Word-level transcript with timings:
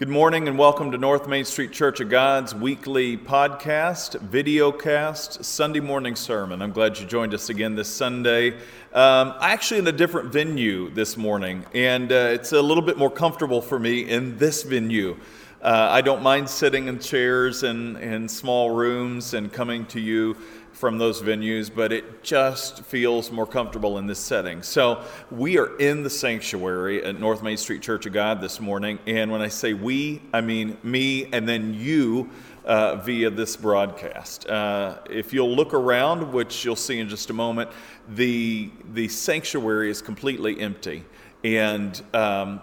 Good 0.00 0.08
morning 0.08 0.48
and 0.48 0.56
welcome 0.56 0.92
to 0.92 0.96
North 0.96 1.28
Main 1.28 1.44
Street 1.44 1.72
Church 1.72 2.00
of 2.00 2.08
God's 2.08 2.54
weekly 2.54 3.18
podcast, 3.18 4.16
videocast, 4.30 5.44
Sunday 5.44 5.80
morning 5.80 6.16
sermon. 6.16 6.62
I'm 6.62 6.72
glad 6.72 6.98
you 6.98 7.04
joined 7.04 7.34
us 7.34 7.50
again 7.50 7.74
this 7.74 7.90
Sunday. 7.90 8.52
Um, 8.94 9.34
actually, 9.42 9.80
in 9.80 9.86
a 9.88 9.92
different 9.92 10.32
venue 10.32 10.88
this 10.88 11.18
morning, 11.18 11.66
and 11.74 12.10
uh, 12.10 12.30
it's 12.32 12.52
a 12.52 12.62
little 12.62 12.82
bit 12.82 12.96
more 12.96 13.10
comfortable 13.10 13.60
for 13.60 13.78
me 13.78 14.08
in 14.08 14.38
this 14.38 14.62
venue. 14.62 15.18
Uh, 15.60 15.88
I 15.90 16.00
don't 16.00 16.22
mind 16.22 16.48
sitting 16.48 16.86
in 16.88 16.98
chairs 16.98 17.62
and 17.64 17.98
in 17.98 18.26
small 18.26 18.70
rooms 18.70 19.34
and 19.34 19.52
coming 19.52 19.84
to 19.88 20.00
you 20.00 20.34
from 20.80 20.96
those 20.96 21.20
venues, 21.20 21.70
but 21.72 21.92
it 21.92 22.22
just 22.22 22.82
feels 22.84 23.30
more 23.30 23.46
comfortable 23.46 23.98
in 23.98 24.06
this 24.06 24.18
setting. 24.18 24.62
So 24.62 25.04
we 25.30 25.58
are 25.58 25.76
in 25.76 26.02
the 26.02 26.08
sanctuary 26.08 27.04
at 27.04 27.20
North 27.20 27.42
Main 27.42 27.58
Street 27.58 27.82
Church 27.82 28.06
of 28.06 28.14
God 28.14 28.40
this 28.40 28.60
morning. 28.60 28.98
And 29.06 29.30
when 29.30 29.42
I 29.42 29.48
say 29.48 29.74
we, 29.74 30.22
I 30.32 30.40
mean 30.40 30.78
me 30.82 31.26
and 31.34 31.46
then 31.46 31.74
you 31.74 32.30
uh, 32.64 32.96
via 32.96 33.28
this 33.28 33.56
broadcast. 33.56 34.48
Uh, 34.48 35.00
if 35.10 35.34
you'll 35.34 35.54
look 35.54 35.74
around, 35.74 36.32
which 36.32 36.64
you'll 36.64 36.76
see 36.76 36.98
in 36.98 37.10
just 37.10 37.28
a 37.28 37.34
moment, 37.34 37.68
the, 38.08 38.70
the 38.94 39.06
sanctuary 39.08 39.90
is 39.90 40.00
completely 40.00 40.58
empty. 40.60 41.04
And 41.44 42.02
um, 42.14 42.62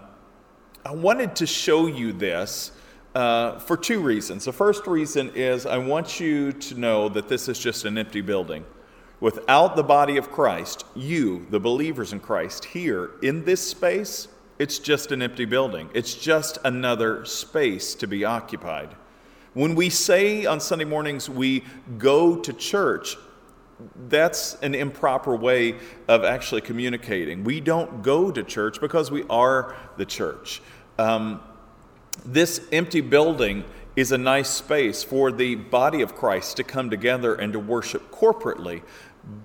I 0.84 0.92
wanted 0.92 1.36
to 1.36 1.46
show 1.46 1.86
you 1.86 2.12
this 2.12 2.72
uh, 3.14 3.58
for 3.58 3.76
two 3.76 4.00
reasons. 4.00 4.44
The 4.44 4.52
first 4.52 4.86
reason 4.86 5.30
is 5.34 5.66
I 5.66 5.78
want 5.78 6.20
you 6.20 6.52
to 6.52 6.74
know 6.78 7.08
that 7.08 7.28
this 7.28 7.48
is 7.48 7.58
just 7.58 7.84
an 7.84 7.98
empty 7.98 8.20
building. 8.20 8.64
Without 9.20 9.74
the 9.74 9.82
body 9.82 10.16
of 10.16 10.30
Christ, 10.30 10.84
you, 10.94 11.46
the 11.50 11.58
believers 11.58 12.12
in 12.12 12.20
Christ, 12.20 12.66
here 12.66 13.10
in 13.22 13.44
this 13.44 13.66
space, 13.68 14.28
it's 14.58 14.78
just 14.78 15.10
an 15.10 15.22
empty 15.22 15.44
building. 15.44 15.88
It's 15.94 16.14
just 16.14 16.58
another 16.64 17.24
space 17.24 17.94
to 17.96 18.06
be 18.06 18.24
occupied. 18.24 18.94
When 19.54 19.74
we 19.74 19.90
say 19.90 20.46
on 20.46 20.60
Sunday 20.60 20.84
mornings 20.84 21.28
we 21.28 21.64
go 21.96 22.36
to 22.36 22.52
church, 22.52 23.16
that's 24.08 24.54
an 24.56 24.74
improper 24.74 25.34
way 25.34 25.76
of 26.08 26.24
actually 26.24 26.60
communicating. 26.60 27.44
We 27.44 27.60
don't 27.60 28.02
go 28.02 28.30
to 28.30 28.42
church 28.42 28.80
because 28.80 29.10
we 29.10 29.24
are 29.30 29.76
the 29.96 30.04
church. 30.04 30.60
Um, 30.98 31.40
this 32.24 32.66
empty 32.72 33.00
building 33.00 33.64
is 33.96 34.12
a 34.12 34.18
nice 34.18 34.48
space 34.48 35.02
for 35.02 35.32
the 35.32 35.56
body 35.56 36.02
of 36.02 36.14
Christ 36.14 36.56
to 36.58 36.64
come 36.64 36.90
together 36.90 37.34
and 37.34 37.52
to 37.52 37.58
worship 37.58 38.10
corporately, 38.10 38.82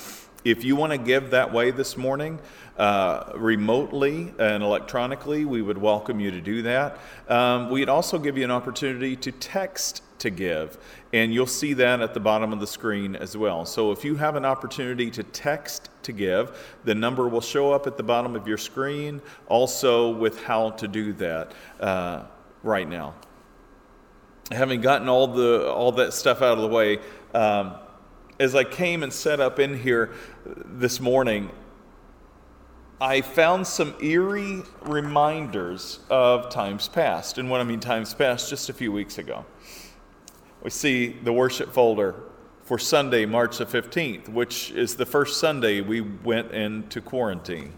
If 0.46 0.64
you 0.64 0.76
want 0.76 0.92
to 0.92 1.00
give 1.00 1.32
that 1.32 1.52
way 1.52 1.72
this 1.72 1.98
morning, 1.98 2.40
uh, 2.78 3.32
remotely 3.34 4.32
and 4.38 4.62
electronically, 4.62 5.44
we 5.44 5.64
would 5.64 5.80
welcome 5.80 6.20
you 6.20 6.30
to 6.30 6.40
do 6.40 6.62
that. 6.62 7.00
Um, 7.28 7.72
we'd 7.72 7.90
also 7.90 8.20
give 8.20 8.38
you 8.38 8.44
an 8.44 8.52
opportunity 8.52 9.16
to 9.16 9.32
text 9.32 10.04
to 10.20 10.30
give. 10.30 10.78
And 11.14 11.34
you'll 11.34 11.48
see 11.48 11.74
that 11.74 12.00
at 12.00 12.14
the 12.14 12.20
bottom 12.20 12.54
of 12.54 12.60
the 12.60 12.68
screen 12.68 13.16
as 13.16 13.36
well. 13.36 13.66
So 13.66 13.92
if 13.92 14.06
you 14.06 14.18
have 14.18 14.36
an 14.36 14.46
opportunity 14.46 15.10
to 15.12 15.24
text 15.24 15.90
to 16.04 16.12
give, 16.12 16.56
the 16.84 16.94
number 16.94 17.28
will 17.28 17.42
show 17.42 17.74
up 17.74 17.88
at 17.88 17.98
the 17.98 18.04
bottom 18.04 18.36
of 18.36 18.48
your 18.48 18.60
screen, 18.60 19.24
also 19.48 20.12
with 20.12 20.44
how 20.44 20.70
to 20.72 20.88
do 20.88 21.12
that 21.14 21.54
uh, 21.80 22.22
right 22.62 22.88
now. 22.88 23.16
Having 24.52 24.82
gotten 24.82 25.10
all, 25.10 25.26
the, 25.26 25.72
all 25.72 25.92
that 25.94 26.14
stuff 26.14 26.44
out 26.44 26.60
of 26.60 26.62
the 26.62 26.68
way, 26.68 27.00
um, 27.34 27.78
as 28.40 28.56
I 28.56 28.64
came 28.64 29.04
and 29.04 29.12
set 29.12 29.40
up 29.40 29.60
in 29.60 29.80
here 29.80 30.12
this 30.46 31.00
morning, 31.00 31.52
I 33.00 33.22
found 33.22 33.68
some 33.68 33.94
eerie 34.02 34.64
reminders 34.82 36.00
of 36.10 36.50
times 36.50 36.88
past. 36.88 37.38
And 37.38 37.50
when 37.50 37.62
I 37.62 37.64
mean 37.64 37.80
times 37.80 38.14
past, 38.14 38.50
just 38.50 38.70
a 38.70 38.74
few 38.74 38.92
weeks 38.92 39.18
ago 39.18 39.46
we 40.66 40.72
see 40.72 41.10
the 41.10 41.32
worship 41.32 41.72
folder 41.72 42.16
for 42.64 42.80
Sunday, 42.80 43.28
March 43.28 43.60
the 43.60 43.68
15th, 43.68 44.28
which 44.30 44.72
is 44.72 44.96
the 44.96 45.06
first 45.06 45.40
Sunday 45.40 45.80
we 45.82 46.02
went 46.02 46.52
into 46.54 47.02
quarantine. 47.02 47.72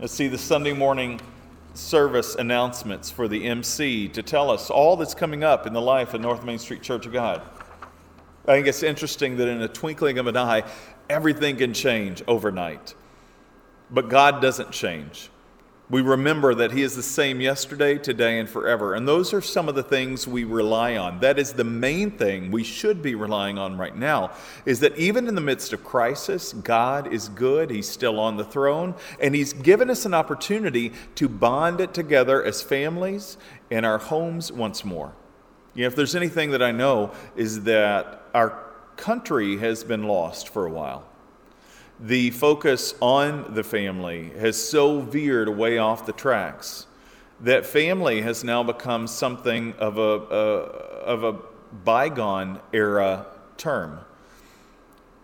Let's 0.00 0.12
see 0.12 0.26
the 0.26 0.38
Sunday 0.38 0.72
morning 0.72 1.20
service 1.74 2.34
announcements 2.34 3.12
for 3.12 3.28
the 3.28 3.44
MC 3.46 4.08
to 4.08 4.24
tell 4.24 4.50
us 4.50 4.70
all 4.70 4.96
that's 4.96 5.14
coming 5.14 5.44
up 5.44 5.64
in 5.64 5.72
the 5.72 5.80
life 5.80 6.14
of 6.14 6.20
North 6.20 6.42
Main 6.44 6.58
Street 6.58 6.82
Church 6.82 7.06
of 7.06 7.12
God. 7.12 7.40
I 8.46 8.54
think 8.54 8.66
it's 8.66 8.82
interesting 8.82 9.36
that 9.36 9.48
in 9.48 9.62
a 9.62 9.68
twinkling 9.68 10.18
of 10.18 10.26
an 10.26 10.36
eye, 10.36 10.64
everything 11.08 11.56
can 11.56 11.74
change 11.74 12.22
overnight. 12.26 12.94
But 13.90 14.08
God 14.08 14.42
doesn't 14.42 14.72
change 14.72 15.30
we 15.92 16.00
remember 16.00 16.54
that 16.54 16.72
He 16.72 16.82
is 16.82 16.96
the 16.96 17.02
same 17.02 17.42
yesterday, 17.42 17.98
today, 17.98 18.38
and 18.38 18.48
forever. 18.48 18.94
And 18.94 19.06
those 19.06 19.34
are 19.34 19.42
some 19.42 19.68
of 19.68 19.74
the 19.74 19.82
things 19.82 20.26
we 20.26 20.42
rely 20.44 20.96
on. 20.96 21.20
That 21.20 21.38
is 21.38 21.52
the 21.52 21.64
main 21.64 22.10
thing 22.12 22.50
we 22.50 22.64
should 22.64 23.02
be 23.02 23.14
relying 23.14 23.58
on 23.58 23.76
right 23.76 23.94
now, 23.94 24.30
is 24.64 24.80
that 24.80 24.96
even 24.96 25.28
in 25.28 25.34
the 25.34 25.42
midst 25.42 25.74
of 25.74 25.84
crisis, 25.84 26.54
God 26.54 27.12
is 27.12 27.28
good. 27.28 27.70
He's 27.70 27.90
still 27.90 28.18
on 28.18 28.38
the 28.38 28.44
throne, 28.44 28.94
and 29.20 29.34
He's 29.34 29.52
given 29.52 29.90
us 29.90 30.06
an 30.06 30.14
opportunity 30.14 30.92
to 31.16 31.28
bond 31.28 31.78
it 31.78 31.92
together 31.92 32.42
as 32.42 32.62
families 32.62 33.36
in 33.70 33.84
our 33.84 33.98
homes 33.98 34.50
once 34.50 34.86
more. 34.86 35.12
You 35.74 35.82
know, 35.82 35.88
if 35.88 35.96
there's 35.96 36.16
anything 36.16 36.52
that 36.52 36.62
I 36.62 36.70
know, 36.70 37.12
is 37.36 37.64
that 37.64 38.21
our 38.34 38.58
country 38.96 39.58
has 39.58 39.84
been 39.84 40.04
lost 40.04 40.48
for 40.48 40.66
a 40.66 40.70
while 40.70 41.06
the 42.02 42.30
focus 42.30 42.94
on 43.00 43.54
the 43.54 43.62
family 43.62 44.30
has 44.30 44.56
so 44.56 45.00
veered 45.00 45.48
way 45.48 45.78
off 45.78 46.04
the 46.04 46.12
tracks 46.12 46.86
that 47.40 47.64
family 47.64 48.22
has 48.22 48.42
now 48.42 48.62
become 48.62 49.06
something 49.06 49.72
of 49.74 49.98
a, 49.98 50.00
a, 50.00 50.44
of 51.04 51.24
a 51.24 51.38
bygone 51.84 52.60
era 52.72 53.26
term. 53.56 54.00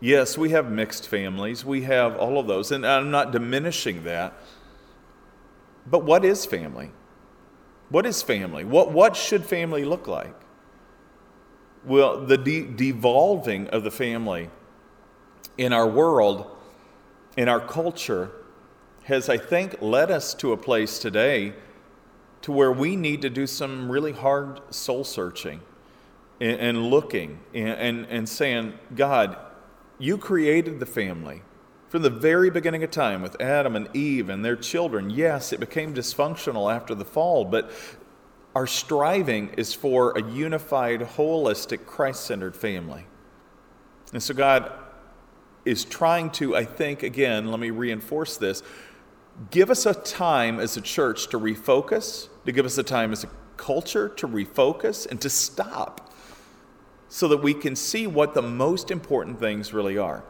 Yes, 0.01 0.39
we 0.39 0.51
have 0.51 0.71
mixed 0.71 1.09
families, 1.09 1.65
we 1.65 1.83
have 1.83 2.17
all 2.17 2.39
of 2.39 2.47
those, 2.47 2.71
and 2.71 2.87
I'm 2.87 3.11
not 3.11 3.33
diminishing 3.33 4.05
that. 4.05 4.35
But 5.87 6.05
what 6.05 6.25
is 6.25 6.47
family? 6.47 6.91
What 7.89 8.07
is 8.07 8.23
family? 8.23 8.65
What, 8.65 8.93
what 8.93 9.17
should 9.17 9.45
family 9.45 9.85
look 9.85 10.07
like? 10.07 10.35
Well, 11.85 12.25
the 12.25 12.37
de- 12.37 12.67
devolving 12.67 13.69
of 13.69 13.85
the 13.85 13.91
family 13.91 14.51
in 15.57 15.73
our 15.73 15.89
world 15.89 16.51
in 17.39 17.49
our 17.49 17.61
culture 17.61 18.33
has, 19.05 19.29
I 19.29 19.39
think, 19.39 19.81
led 19.81 20.11
us 20.11 20.35
to 20.35 20.53
a 20.53 20.57
place 20.57 20.99
today 20.99 21.55
to 22.43 22.53
where 22.53 22.73
we 22.73 22.97
need 22.97 23.23
to 23.23 23.31
do 23.31 23.47
some 23.47 23.91
really 23.91 24.13
hard 24.13 24.61
soul 24.75 25.05
searching 25.05 25.61
and, 26.41 26.61
and 26.61 26.91
looking 26.91 27.39
and, 27.55 27.69
and, 27.69 28.07
and 28.07 28.29
saying, 28.29 28.75
God, 28.95 29.37
you 29.99 30.19
created 30.19 30.81
the 30.81 30.87
family. 30.87 31.43
From 31.89 32.03
the 32.03 32.11
very 32.11 32.51
beginning 32.51 32.83
of 32.83 32.91
time 32.91 33.23
with 33.23 33.41
Adam 33.41 33.75
and 33.77 33.89
Eve 33.97 34.29
and 34.29 34.45
their 34.45 34.57
children, 34.57 35.09
yes, 35.09 35.53
it 35.53 35.61
became 35.61 35.95
dysfunctional 35.95 36.75
after 36.75 36.95
the 36.95 37.05
fall, 37.05 37.45
but 37.45 37.71
our 38.59 38.67
striving 38.67 39.51
is 39.57 39.73
for 39.73 40.19
a 40.19 40.23
unified, 40.33 40.99
holistic, 40.99 41.87
Christ 41.87 42.25
centered 42.25 42.57
family. 42.57 43.07
And 44.13 44.21
so, 44.21 44.35
God, 44.35 44.73
is 45.65 45.85
trying 45.85 46.31
to, 46.31 46.57
I 46.57 46.65
think, 46.65 47.05
again, 47.05 47.53
let 47.53 47.61
me 47.61 47.71
reinforce 47.71 48.37
this, 48.37 48.65
give 49.53 49.71
us 49.71 49.87
a 49.87 49.95
time 49.95 50.59
as 50.59 50.77
a 50.77 50.81
church 50.81 51.29
to 51.29 51.39
refocus, 51.39 52.27
to 52.47 52.51
give 52.51 52.67
us 52.67 52.77
a 52.79 52.83
time 52.83 53.13
as 53.13 53.23
a 53.23 53.29
culture 53.57 54.09
to 54.09 54.27
refocus 54.27 55.07
and 55.09 55.21
to 55.21 55.31
stop 55.31 56.13
so 57.09 57.29
that 57.29 57.37
we 57.37 57.55
can 57.55 57.77
see 57.77 58.09
what 58.09 58.35
the 58.35 58.43
most 58.43 58.91
important 58.91 59.39
things 59.39 59.73
really 59.73 59.97
are. 59.97 60.25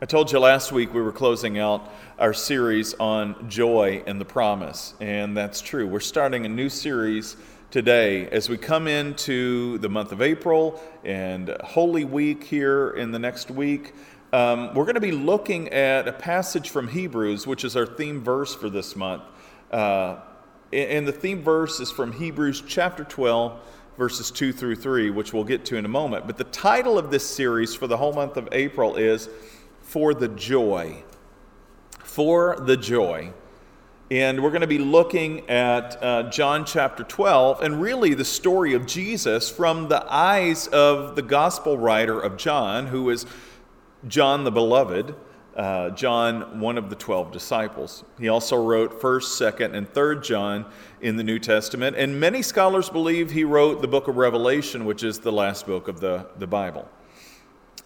I 0.00 0.06
told 0.06 0.32
you 0.32 0.38
last 0.38 0.72
week 0.72 0.94
we 0.94 1.02
were 1.02 1.12
closing 1.12 1.58
out 1.58 1.92
our 2.18 2.32
series 2.32 2.94
on 2.94 3.48
joy 3.50 4.02
and 4.06 4.18
the 4.18 4.24
promise, 4.24 4.94
and 5.00 5.36
that's 5.36 5.60
true. 5.60 5.86
We're 5.86 6.00
starting 6.00 6.46
a 6.46 6.48
new 6.48 6.70
series 6.70 7.36
today 7.70 8.26
as 8.30 8.48
we 8.48 8.56
come 8.56 8.88
into 8.88 9.76
the 9.78 9.90
month 9.90 10.12
of 10.12 10.22
April 10.22 10.80
and 11.04 11.54
Holy 11.62 12.04
Week 12.04 12.42
here 12.42 12.90
in 12.92 13.10
the 13.10 13.18
next 13.18 13.50
week. 13.50 13.92
Um, 14.32 14.72
we're 14.72 14.84
going 14.84 14.94
to 14.94 15.00
be 15.00 15.12
looking 15.12 15.68
at 15.68 16.08
a 16.08 16.12
passage 16.12 16.70
from 16.70 16.88
Hebrews, 16.88 17.46
which 17.46 17.64
is 17.64 17.76
our 17.76 17.84
theme 17.84 18.22
verse 18.22 18.54
for 18.54 18.70
this 18.70 18.96
month. 18.96 19.24
Uh, 19.70 20.20
and 20.72 21.06
the 21.06 21.12
theme 21.12 21.42
verse 21.42 21.80
is 21.80 21.90
from 21.90 22.12
Hebrews 22.12 22.62
chapter 22.66 23.04
12, 23.04 23.60
verses 23.98 24.30
2 24.30 24.54
through 24.54 24.76
3, 24.76 25.10
which 25.10 25.34
we'll 25.34 25.44
get 25.44 25.66
to 25.66 25.76
in 25.76 25.84
a 25.84 25.88
moment. 25.88 26.26
But 26.26 26.38
the 26.38 26.44
title 26.44 26.98
of 26.98 27.10
this 27.10 27.28
series 27.28 27.74
for 27.74 27.86
the 27.86 27.98
whole 27.98 28.14
month 28.14 28.38
of 28.38 28.48
April 28.52 28.96
is 28.96 29.28
for 29.82 30.14
the 30.14 30.28
joy. 30.28 31.02
For 32.16 32.56
the 32.58 32.78
joy. 32.78 33.34
And 34.10 34.42
we're 34.42 34.48
going 34.48 34.62
to 34.62 34.66
be 34.66 34.78
looking 34.78 35.50
at 35.50 36.02
uh, 36.02 36.30
John 36.30 36.64
chapter 36.64 37.04
12 37.04 37.60
and 37.60 37.78
really 37.78 38.14
the 38.14 38.24
story 38.24 38.72
of 38.72 38.86
Jesus 38.86 39.50
from 39.50 39.88
the 39.88 40.02
eyes 40.10 40.66
of 40.68 41.14
the 41.14 41.20
gospel 41.20 41.76
writer 41.76 42.18
of 42.18 42.38
John, 42.38 42.86
who 42.86 43.10
is 43.10 43.26
John 44.08 44.44
the 44.44 44.50
Beloved. 44.50 45.14
Uh, 45.54 45.90
John, 45.90 46.58
one 46.58 46.78
of 46.78 46.88
the 46.88 46.96
12 46.96 47.32
disciples. 47.32 48.02
He 48.18 48.28
also 48.28 48.64
wrote 48.64 48.98
1st, 48.98 49.52
2nd, 49.52 49.74
and 49.74 49.86
3rd 49.86 50.24
John 50.24 50.64
in 51.02 51.16
the 51.16 51.24
New 51.24 51.38
Testament, 51.38 51.96
and 51.98 52.18
many 52.18 52.40
scholars 52.40 52.88
believe 52.88 53.30
he 53.30 53.44
wrote 53.44 53.82
the 53.82 53.88
book 53.88 54.08
of 54.08 54.16
Revelation, 54.16 54.86
which 54.86 55.02
is 55.02 55.18
the 55.18 55.32
last 55.32 55.66
book 55.66 55.86
of 55.86 56.00
the, 56.00 56.26
the 56.38 56.46
Bible. 56.46 56.88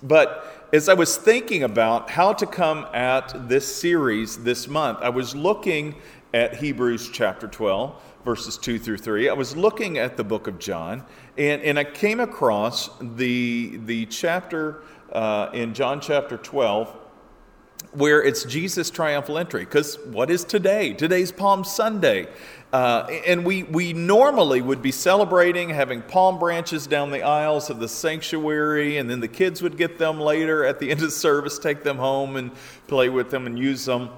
But 0.02 0.59
as 0.72 0.88
I 0.88 0.94
was 0.94 1.16
thinking 1.16 1.64
about 1.64 2.10
how 2.10 2.32
to 2.32 2.46
come 2.46 2.86
at 2.94 3.48
this 3.48 3.74
series 3.74 4.42
this 4.44 4.68
month, 4.68 4.98
I 5.02 5.08
was 5.08 5.34
looking 5.34 5.96
at 6.32 6.54
Hebrews 6.54 7.10
chapter 7.12 7.48
12, 7.48 8.00
verses 8.24 8.56
2 8.56 8.78
through 8.78 8.98
3. 8.98 9.28
I 9.28 9.32
was 9.32 9.56
looking 9.56 9.98
at 9.98 10.16
the 10.16 10.22
book 10.22 10.46
of 10.46 10.60
John, 10.60 11.04
and, 11.36 11.60
and 11.62 11.76
I 11.76 11.82
came 11.82 12.20
across 12.20 12.88
the, 13.00 13.78
the 13.84 14.06
chapter 14.06 14.82
uh, 15.12 15.50
in 15.52 15.74
John 15.74 16.00
chapter 16.00 16.36
12 16.36 16.96
where 17.92 18.22
it's 18.22 18.44
Jesus' 18.44 18.90
triumphal 18.90 19.38
entry. 19.38 19.64
Because 19.64 19.98
what 20.06 20.30
is 20.30 20.44
today? 20.44 20.92
Today's 20.92 21.32
Palm 21.32 21.64
Sunday. 21.64 22.28
Uh, 22.72 23.08
and 23.26 23.44
we, 23.44 23.64
we 23.64 23.92
normally 23.92 24.62
would 24.62 24.80
be 24.80 24.92
celebrating 24.92 25.70
having 25.70 26.02
palm 26.02 26.38
branches 26.38 26.86
down 26.86 27.10
the 27.10 27.22
aisles 27.22 27.68
of 27.68 27.80
the 27.80 27.88
sanctuary, 27.88 28.96
and 28.96 29.10
then 29.10 29.18
the 29.18 29.28
kids 29.28 29.60
would 29.60 29.76
get 29.76 29.98
them 29.98 30.20
later 30.20 30.64
at 30.64 30.78
the 30.78 30.90
end 30.90 31.02
of 31.02 31.12
service, 31.12 31.58
take 31.58 31.82
them 31.82 31.96
home 31.96 32.36
and 32.36 32.52
play 32.86 33.08
with 33.08 33.30
them 33.30 33.46
and 33.46 33.58
use 33.58 33.84
them. 33.86 34.08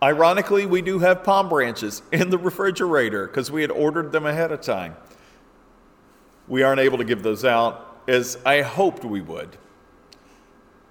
Ironically, 0.00 0.66
we 0.66 0.82
do 0.82 1.00
have 1.00 1.24
palm 1.24 1.48
branches 1.48 2.02
in 2.12 2.30
the 2.30 2.38
refrigerator 2.38 3.26
because 3.26 3.50
we 3.50 3.62
had 3.62 3.70
ordered 3.72 4.12
them 4.12 4.26
ahead 4.26 4.52
of 4.52 4.60
time. 4.60 4.96
We 6.46 6.62
aren't 6.62 6.80
able 6.80 6.98
to 6.98 7.04
give 7.04 7.22
those 7.22 7.44
out 7.44 8.04
as 8.06 8.38
I 8.44 8.62
hoped 8.62 9.04
we 9.04 9.20
would. 9.20 9.56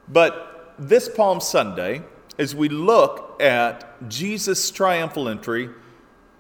But 0.08 0.51
this 0.78 1.10
Palm 1.10 1.40
Sunday, 1.40 2.04
as 2.38 2.56
we 2.56 2.70
look 2.70 3.42
at 3.42 4.10
Jesus' 4.10 4.72
triumphal 4.72 5.30
entry 5.30 5.70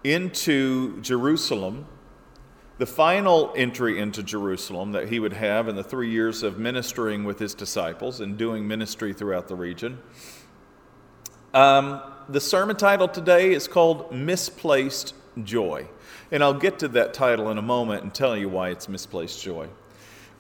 into 0.03 0.99
Jerusalem, 1.01 1.85
the 2.77 2.85
final 2.87 3.53
entry 3.55 3.99
into 3.99 4.23
Jerusalem 4.23 4.91
that 4.93 5.09
he 5.09 5.19
would 5.19 5.33
have 5.33 5.67
in 5.67 5.75
the 5.75 5.83
three 5.83 6.09
years 6.09 6.41
of 6.41 6.57
ministering 6.57 7.23
with 7.23 7.37
his 7.37 7.53
disciples 7.53 8.21
and 8.21 8.37
doing 8.37 8.67
ministry 8.67 9.13
throughout 9.13 9.47
the 9.47 9.55
region. 9.55 9.99
Um, 11.53 12.01
the 12.29 12.41
sermon 12.41 12.77
title 12.77 13.07
today 13.07 13.53
is 13.53 13.67
called 13.67 14.11
Misplaced 14.11 15.13
Joy. 15.43 15.87
And 16.31 16.43
I'll 16.43 16.53
get 16.53 16.79
to 16.79 16.87
that 16.89 17.13
title 17.13 17.51
in 17.51 17.57
a 17.57 17.61
moment 17.61 18.03
and 18.03 18.13
tell 18.13 18.37
you 18.37 18.49
why 18.49 18.69
it's 18.69 18.87
misplaced 18.87 19.43
joy. 19.43 19.67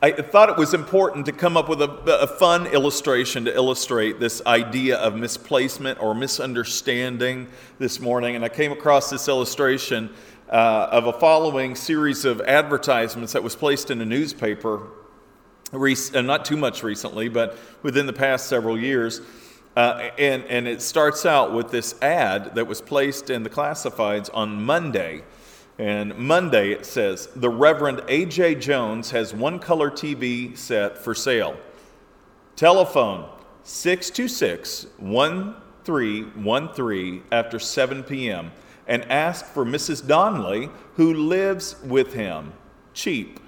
I 0.03 0.13
thought 0.13 0.49
it 0.49 0.57
was 0.57 0.73
important 0.73 1.27
to 1.27 1.31
come 1.31 1.55
up 1.55 1.69
with 1.69 1.79
a, 1.79 1.89
a, 2.21 2.25
fun 2.25 2.65
illustration 2.65 3.45
to 3.45 3.53
illustrate 3.53 4.19
this 4.19 4.41
idea 4.47 4.97
of 4.97 5.15
misplacement 5.15 6.01
or 6.01 6.15
misunderstanding 6.15 7.47
this 7.77 7.99
morning. 7.99 8.35
And 8.35 8.43
I 8.43 8.49
came 8.49 8.71
across 8.71 9.11
this 9.11 9.27
illustration 9.27 10.09
uh, 10.49 10.87
of 10.91 11.05
a 11.05 11.13
following 11.13 11.75
series 11.75 12.25
of 12.25 12.41
advertisements 12.41 13.33
that 13.33 13.43
was 13.43 13.55
placed 13.55 13.91
in 13.91 14.01
a 14.01 14.05
newspaper, 14.05 14.87
rec- 15.71 16.15
uh, 16.15 16.21
not 16.21 16.45
too 16.45 16.57
much 16.57 16.81
recently, 16.81 17.29
but 17.29 17.55
within 17.83 18.07
the 18.07 18.13
past 18.13 18.47
several 18.47 18.79
years. 18.79 19.21
Uh, 19.77 20.09
and, 20.17 20.43
and 20.45 20.67
it 20.67 20.81
starts 20.81 21.27
out 21.27 21.53
with 21.53 21.69
this 21.69 21.93
ad 22.01 22.55
that 22.55 22.65
was 22.65 22.81
placed 22.81 23.29
in 23.29 23.43
the 23.43 23.51
classifieds 23.51 24.31
on 24.33 24.63
Monday. 24.63 25.21
And 25.81 26.15
Monday 26.15 26.71
it 26.73 26.85
says, 26.85 27.27
The 27.35 27.49
Reverend 27.49 28.03
A.J. 28.07 28.53
Jones 28.55 29.09
has 29.09 29.33
one 29.33 29.57
color 29.57 29.89
TV 29.89 30.55
set 30.55 30.95
for 30.95 31.15
sale. 31.15 31.57
Telephone 32.55 33.27
626 33.63 34.85
1313 34.99 37.23
after 37.31 37.57
7 37.57 38.03
p.m. 38.03 38.51
and 38.85 39.03
ask 39.05 39.43
for 39.43 39.65
Mrs. 39.65 40.05
Donnelly, 40.05 40.69
who 40.97 41.15
lives 41.15 41.75
with 41.83 42.13
him. 42.13 42.53
Cheap. 42.93 43.39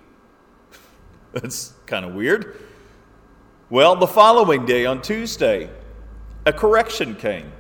That's 1.34 1.74
kind 1.86 2.04
of 2.04 2.16
weird. 2.16 2.60
Well, 3.70 3.96
the 3.96 4.08
following 4.08 4.66
day 4.66 4.88
on 4.88 5.04
Tuesday, 5.04 5.70
a 6.48 6.54
correction 6.54 7.14
came. 7.14 7.52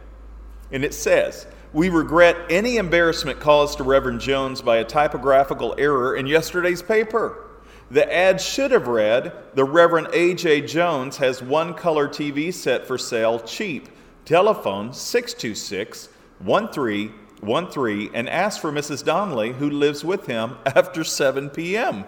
And 0.71 0.83
it 0.83 0.95
says, 0.95 1.45
we 1.73 1.89
regret 1.89 2.37
any 2.49 2.77
embarrassment 2.77 3.39
caused 3.39 3.77
to 3.77 3.83
Reverend 3.83 4.21
Jones 4.21 4.61
by 4.61 4.77
a 4.77 4.85
typographical 4.85 5.73
error 5.77 6.15
in 6.15 6.27
yesterday's 6.27 6.83
paper. 6.83 7.49
The 7.89 8.11
ad 8.11 8.39
should 8.39 8.71
have 8.71 8.87
read 8.87 9.33
The 9.55 9.65
Reverend 9.65 10.09
A.J. 10.13 10.61
Jones 10.61 11.17
has 11.17 11.41
one 11.41 11.73
color 11.73 12.07
TV 12.07 12.53
set 12.53 12.85
for 12.85 12.97
sale 12.97 13.39
cheap. 13.39 13.89
Telephone 14.23 14.93
626 14.93 16.09
1313 16.39 18.11
and 18.13 18.29
ask 18.29 18.61
for 18.61 18.71
Mrs. 18.71 19.03
Donnelly, 19.03 19.53
who 19.53 19.69
lives 19.69 20.05
with 20.05 20.27
him, 20.27 20.57
after 20.65 21.03
7 21.03 21.49
p.m. 21.49 22.05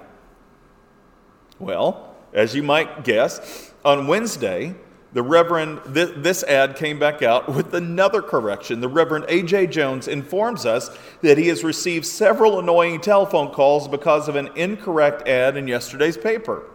Well, 1.60 2.16
as 2.34 2.56
you 2.56 2.64
might 2.64 3.04
guess, 3.04 3.74
on 3.84 4.08
Wednesday, 4.08 4.76
the 5.16 5.24
Reverend, 5.24 5.80
this, 5.86 6.12
this, 6.18 6.44
ad 6.44 6.76
came 6.76 7.00
back 7.00 7.22
out 7.22 7.48
with 7.48 7.74
another 7.74 8.22
correction. 8.22 8.82
The 8.82 8.90
Reverend 8.90 9.24
A.J. 9.30 9.68
Jones 9.68 10.10
informs 10.10 10.66
us 10.66 10.90
that 11.22 11.38
he 11.38 11.48
has 11.48 11.64
received 11.64 12.06
several 12.06 12.60
annoying 12.60 13.00
telephone 13.00 13.54
calls 13.54 13.88
because 13.88 14.28
of 14.28 14.36
an 14.36 14.50
incorrect 14.58 15.26
ad 15.26 15.56
in 15.56 15.70
yesterday's 15.70 16.18
paper. 16.18 16.70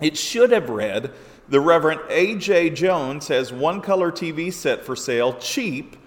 It 0.00 0.16
should 0.16 0.52
have 0.52 0.70
read 0.70 1.12
The 1.50 1.60
Reverend 1.60 2.00
A.J. 2.08 2.70
Jones 2.70 3.28
has 3.28 3.52
one 3.52 3.82
color 3.82 4.10
TV 4.10 4.50
set 4.50 4.82
for 4.82 4.96
sale, 4.96 5.34
cheap, 5.34 5.98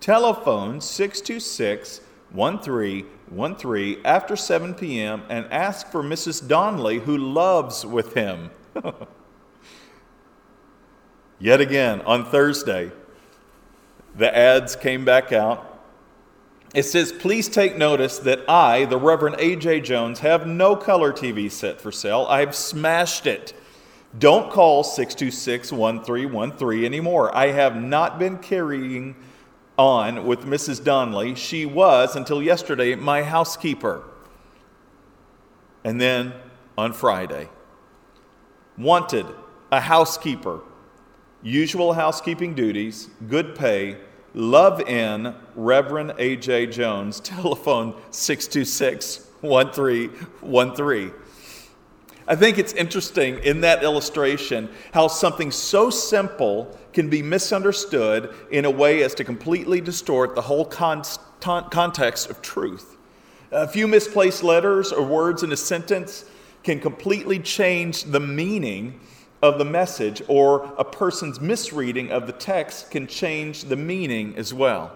telephone 0.00 0.82
626 0.82 2.02
1313 2.32 4.00
after 4.04 4.36
7 4.36 4.74
p.m., 4.74 5.22
and 5.30 5.46
ask 5.50 5.90
for 5.90 6.02
Mrs. 6.02 6.46
Donnelly, 6.46 6.98
who 6.98 7.16
loves 7.16 7.86
with 7.86 8.12
him. 8.12 8.50
Yet 11.38 11.60
again, 11.60 12.00
on 12.02 12.24
Thursday, 12.24 12.92
the 14.16 14.34
ads 14.36 14.74
came 14.74 15.04
back 15.04 15.32
out. 15.32 15.80
It 16.74 16.84
says, 16.84 17.12
Please 17.12 17.48
take 17.48 17.76
notice 17.76 18.18
that 18.20 18.48
I, 18.48 18.86
the 18.86 18.98
Reverend 18.98 19.36
A.J. 19.38 19.80
Jones, 19.82 20.20
have 20.20 20.46
no 20.46 20.76
color 20.76 21.12
TV 21.12 21.50
set 21.50 21.80
for 21.80 21.92
sale. 21.92 22.26
I've 22.28 22.54
smashed 22.54 23.26
it. 23.26 23.54
Don't 24.18 24.50
call 24.50 24.82
626 24.82 25.72
1313 25.72 26.84
anymore. 26.84 27.34
I 27.36 27.48
have 27.48 27.76
not 27.76 28.18
been 28.18 28.38
carrying 28.38 29.14
on 29.78 30.26
with 30.26 30.40
Mrs. 30.40 30.82
Donnelly. 30.82 31.34
She 31.34 31.66
was, 31.66 32.16
until 32.16 32.42
yesterday, 32.42 32.94
my 32.94 33.22
housekeeper. 33.22 34.04
And 35.84 36.00
then 36.00 36.32
on 36.78 36.94
Friday, 36.94 37.50
wanted 38.78 39.26
a 39.70 39.80
housekeeper 39.80 40.60
usual 41.46 41.92
housekeeping 41.92 42.54
duties, 42.54 43.08
good 43.28 43.54
pay, 43.54 43.96
love 44.34 44.80
in 44.80 45.32
Reverend 45.54 46.14
A.J. 46.18 46.66
Jones, 46.66 47.20
telephone 47.20 47.94
626 48.10 49.30
1313. 49.42 51.12
I 52.28 52.34
think 52.34 52.58
it's 52.58 52.72
interesting 52.72 53.38
in 53.44 53.60
that 53.60 53.84
illustration 53.84 54.68
how 54.92 55.06
something 55.06 55.52
so 55.52 55.88
simple 55.88 56.76
can 56.92 57.08
be 57.08 57.22
misunderstood 57.22 58.34
in 58.50 58.64
a 58.64 58.70
way 58.70 59.04
as 59.04 59.14
to 59.14 59.22
completely 59.22 59.80
distort 59.80 60.34
the 60.34 60.42
whole 60.42 60.64
con- 60.64 61.04
context 61.38 62.28
of 62.28 62.42
truth. 62.42 62.96
A 63.52 63.68
few 63.68 63.86
misplaced 63.86 64.42
letters 64.42 64.90
or 64.90 65.06
words 65.06 65.44
in 65.44 65.52
a 65.52 65.56
sentence 65.56 66.24
can 66.64 66.80
completely 66.80 67.38
change 67.38 68.02
the 68.02 68.18
meaning 68.18 68.98
of 69.46 69.58
the 69.58 69.64
message 69.64 70.22
or 70.28 70.72
a 70.76 70.84
person's 70.84 71.40
misreading 71.40 72.10
of 72.10 72.26
the 72.26 72.32
text 72.32 72.90
can 72.90 73.06
change 73.06 73.64
the 73.64 73.76
meaning 73.76 74.34
as 74.36 74.52
well. 74.52 74.90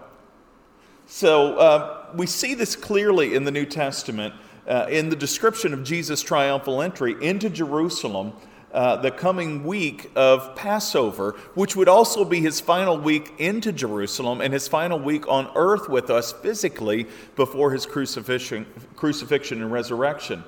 So 1.07 1.57
uh, 1.57 2.05
we 2.15 2.27
see 2.27 2.53
this 2.53 2.75
clearly 2.75 3.35
in 3.35 3.43
the 3.45 3.51
New 3.51 3.65
Testament 3.65 4.33
uh, 4.67 4.87
in 4.89 5.09
the 5.09 5.15
description 5.15 5.73
of 5.73 5.83
Jesus' 5.83 6.21
triumphal 6.21 6.81
entry 6.81 7.15
into 7.21 7.49
Jerusalem. 7.49 8.33
Uh, 8.73 8.95
the 8.95 9.11
coming 9.11 9.65
week 9.65 10.09
of 10.15 10.55
Passover, 10.55 11.33
which 11.55 11.75
would 11.75 11.89
also 11.89 12.23
be 12.23 12.39
his 12.39 12.61
final 12.61 12.97
week 12.97 13.33
into 13.37 13.73
Jerusalem 13.73 14.39
and 14.39 14.53
his 14.53 14.69
final 14.69 14.97
week 14.97 15.27
on 15.27 15.51
earth 15.55 15.89
with 15.89 16.09
us 16.09 16.31
physically 16.31 17.05
before 17.35 17.71
his 17.71 17.85
crucifixion, 17.85 18.65
crucifixion 18.95 19.61
and 19.61 19.73
resurrection. 19.73 20.45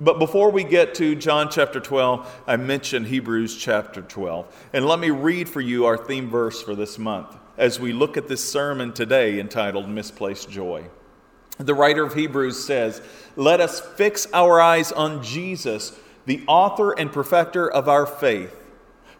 But 0.00 0.18
before 0.18 0.50
we 0.50 0.62
get 0.62 0.94
to 0.96 1.14
John 1.14 1.48
chapter 1.50 1.80
12, 1.80 2.42
I 2.46 2.56
mentioned 2.58 3.06
Hebrews 3.06 3.56
chapter 3.56 4.02
12. 4.02 4.68
And 4.74 4.86
let 4.86 4.98
me 4.98 5.08
read 5.08 5.48
for 5.48 5.62
you 5.62 5.86
our 5.86 5.96
theme 5.96 6.28
verse 6.28 6.62
for 6.62 6.74
this 6.74 6.98
month 6.98 7.34
as 7.56 7.80
we 7.80 7.94
look 7.94 8.18
at 8.18 8.28
this 8.28 8.46
sermon 8.46 8.92
today 8.92 9.40
entitled 9.40 9.88
Misplaced 9.88 10.50
Joy. 10.50 10.84
The 11.56 11.72
writer 11.72 12.04
of 12.04 12.12
Hebrews 12.12 12.62
says, 12.62 13.00
Let 13.36 13.62
us 13.62 13.80
fix 13.80 14.26
our 14.34 14.60
eyes 14.60 14.92
on 14.92 15.22
Jesus, 15.22 15.98
the 16.26 16.44
author 16.46 16.92
and 16.92 17.10
perfecter 17.10 17.70
of 17.70 17.88
our 17.88 18.04
faith 18.04 18.54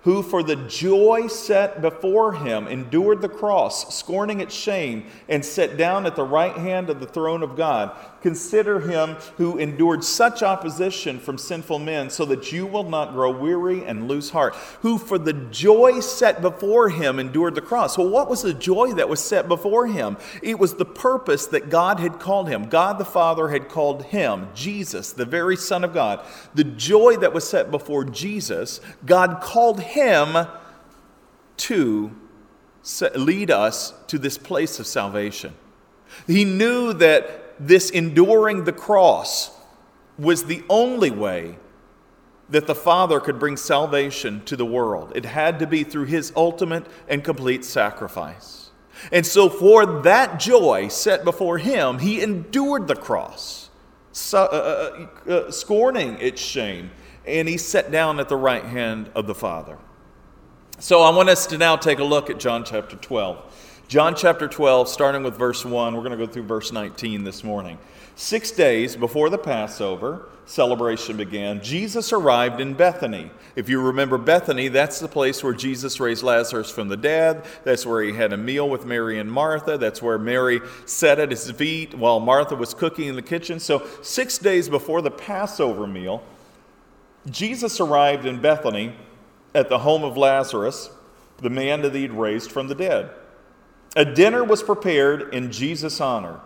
who 0.07 0.23
for 0.23 0.41
the 0.41 0.55
joy 0.55 1.27
set 1.27 1.83
before 1.83 2.33
him 2.33 2.69
endured 2.69 3.21
the 3.21 3.29
cross, 3.29 3.93
scorning 3.93 4.39
its 4.39 4.55
shame, 4.55 5.05
and 5.29 5.45
sat 5.45 5.77
down 5.77 6.07
at 6.07 6.15
the 6.15 6.23
right 6.23 6.57
hand 6.57 6.89
of 6.89 7.01
the 7.01 7.07
throne 7.09 7.43
of 7.43 7.57
God. 7.57 7.91
Consider 8.27 8.81
him 8.81 9.15
who 9.37 9.57
endured 9.57 10.03
such 10.03 10.43
opposition 10.43 11.21
from 11.21 11.39
sinful 11.39 11.79
men, 11.79 12.11
so 12.11 12.25
that 12.25 12.51
you 12.51 12.67
will 12.67 12.83
not 12.83 13.13
grow 13.13 13.31
weary 13.31 13.85
and 13.85 14.09
lose 14.09 14.31
heart. 14.31 14.57
Who 14.83 14.99
for 14.99 15.17
the 15.17 15.33
joy 15.33 16.01
set 16.01 16.43
before 16.43 16.89
him 16.89 17.21
endured 17.21 17.55
the 17.55 17.61
cross. 17.61 17.97
Well, 17.97 18.09
what 18.09 18.29
was 18.29 18.43
the 18.43 18.53
joy 18.53 18.95
that 18.95 19.09
was 19.09 19.23
set 19.23 19.47
before 19.47 19.87
him? 19.87 20.17
It 20.43 20.59
was 20.59 20.75
the 20.75 20.85
purpose 20.85 21.47
that 21.47 21.71
God 21.71 22.01
had 22.01 22.19
called 22.19 22.49
him. 22.49 22.69
God 22.69 22.99
the 22.99 23.05
Father 23.05 23.47
had 23.51 23.69
called 23.69 24.07
him, 24.07 24.49
Jesus, 24.57 25.13
the 25.13 25.25
very 25.25 25.57
Son 25.57 25.85
of 25.85 25.95
God. 25.95 26.27
The 26.53 26.65
joy 26.65 27.19
that 27.19 27.33
was 27.33 27.49
set 27.49 27.71
before 27.71 28.05
Jesus, 28.05 28.81
God 29.05 29.41
called 29.41 29.81
him 29.81 30.49
to 31.59 32.11
lead 33.15 33.53
us 33.53 33.95
to 34.09 34.19
this 34.19 34.37
place 34.37 34.81
of 34.81 34.89
salvation. 34.89 35.55
He 36.27 36.45
knew 36.45 36.93
that 36.95 37.45
this 37.59 37.91
enduring 37.91 38.65
the 38.65 38.73
cross 38.73 39.51
was 40.19 40.45
the 40.45 40.63
only 40.69 41.11
way 41.11 41.59
that 42.49 42.67
the 42.67 42.75
Father 42.75 43.21
could 43.21 43.39
bring 43.39 43.57
salvation 43.57 44.43
to 44.45 44.57
the 44.57 44.65
world. 44.65 45.13
It 45.15 45.25
had 45.25 45.59
to 45.59 45.67
be 45.67 45.83
through 45.85 46.05
his 46.05 46.33
ultimate 46.37 46.87
and 47.09 47.25
complete 47.25 47.65
sacrifice. 47.65 48.71
And 49.13 49.27
so, 49.27 49.51
for 49.51 49.85
that 50.03 50.41
joy 50.41 50.89
set 50.89 51.25
before 51.25 51.59
him, 51.59 51.99
he 51.99 52.23
endured 52.23 52.89
the 52.89 52.97
cross, 52.97 53.69
uh, 54.33 54.39
uh, 54.39 55.07
uh, 55.27 55.31
uh, 55.31 55.51
scorning 55.51 56.17
its 56.19 56.41
shame, 56.41 56.91
and 57.27 57.49
he 57.49 57.59
sat 57.59 57.91
down 57.91 58.19
at 58.21 58.29
the 58.29 58.37
right 58.37 58.65
hand 58.65 59.11
of 59.15 59.27
the 59.27 59.35
Father. 59.35 59.77
So 60.79 61.01
I 61.01 61.11
want 61.11 61.31
us 61.31 61.47
to 61.49 61.59
now 61.59 61.77
take 61.77 61.99
a 62.01 62.05
look 62.05 62.29
at 62.29 62.39
John 62.39 62.63
chapter 62.63 62.97
12. 62.97 63.76
John 63.89 64.17
chapter 64.17 64.49
12, 64.49 64.89
starting 64.89 65.23
with 65.23 65.37
verse 65.37 65.65
1, 65.65 65.95
we're 65.95 66.03
going 66.03 66.19
to 66.19 66.27
go 66.27 66.27
through 66.27 66.43
verse 66.43 66.73
19 66.73 67.23
this 67.23 67.45
morning. 67.45 67.79
Six 68.17 68.51
days 68.51 68.97
before 68.97 69.31
the 69.31 69.39
Passover 69.39 70.29
celebration 70.45 71.17
began, 71.17 71.63
Jesus 71.63 72.13
arrived 72.13 72.61
in 72.61 72.75
Bethany. 72.75 73.31
If 73.55 73.69
you 73.69 73.81
remember 73.81 74.19
Bethany, 74.19 74.67
that's 74.67 74.99
the 74.99 75.07
place 75.07 75.45
where 75.45 75.53
Jesus 75.53 76.01
raised 76.01 76.25
Lazarus 76.25 76.69
from 76.69 76.89
the 76.89 76.97
dead. 76.97 77.45
That's 77.63 77.87
where 77.87 78.03
he 78.03 78.13
had 78.13 78.33
a 78.33 78.37
meal 78.37 78.69
with 78.69 78.85
Mary 78.85 79.21
and 79.21 79.31
Martha. 79.31 79.79
That's 79.79 80.03
where 80.03 80.19
Mary 80.19 80.63
sat 80.85 81.21
at 81.21 81.31
his 81.31 81.49
feet 81.53 81.95
while 81.95 82.19
Martha 82.19 82.57
was 82.57 82.75
cooking 82.75 83.07
in 83.07 83.15
the 83.15 83.23
kitchen. 83.23 83.61
So, 83.61 83.87
six 84.03 84.37
days 84.37 84.69
before 84.69 85.01
the 85.01 85.13
Passover 85.13 85.87
meal, 85.87 86.25
Jesus 87.31 87.79
arrived 87.79 88.27
in 88.27 88.41
Bethany 88.41 88.97
at 89.55 89.69
the 89.69 89.79
home 89.79 90.03
of 90.03 90.17
Lazarus, 90.17 90.91
the 91.39 91.51
man 91.51 91.83
that 91.83 91.95
he'd 91.95 92.11
raised 92.11 92.51
from 92.51 92.67
the 92.67 92.75
dead. 92.75 93.11
A 93.97 94.05
dinner 94.05 94.45
was 94.45 94.63
prepared 94.63 95.35
in 95.35 95.51
Jesus' 95.51 96.03
honor. 96.03 96.41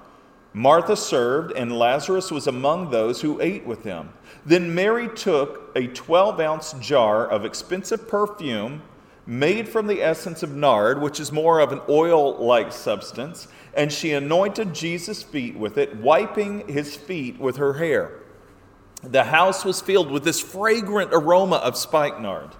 Martha 0.53 0.97
served, 0.97 1.53
and 1.57 1.77
Lazarus 1.77 2.31
was 2.31 2.47
among 2.47 2.91
those 2.91 3.21
who 3.21 3.41
ate 3.41 3.67
with 3.67 3.83
him. 3.83 4.11
Then 4.47 4.73
Mary 4.73 5.09
took 5.09 5.73
a 5.75 5.89
12 5.89 6.39
ounce 6.39 6.73
jar 6.75 7.27
of 7.27 7.45
expensive 7.45 8.07
perfume 8.07 8.83
made 9.27 9.69
from 9.69 9.89
the 9.89 10.01
essence 10.01 10.45
of 10.45 10.55
nard, 10.55 11.01
which 11.01 11.19
is 11.19 11.33
more 11.33 11.59
of 11.59 11.73
an 11.73 11.81
oil 11.89 12.37
like 12.37 12.73
substance, 12.73 13.49
and 13.75 13.93
she 13.93 14.13
anointed 14.13 14.73
Jesus' 14.73 15.23
feet 15.25 15.57
with 15.57 15.77
it, 15.77 15.97
wiping 15.97 16.67
his 16.69 16.97
feet 16.97 17.39
with 17.39 17.57
her 17.57 17.75
hair. 17.75 18.13
The 19.03 19.25
house 19.25 19.65
was 19.65 19.81
filled 19.81 20.11
with 20.11 20.23
this 20.23 20.41
fragrant 20.41 21.11
aroma 21.13 21.57
of 21.57 21.77
spikenard. 21.77 22.51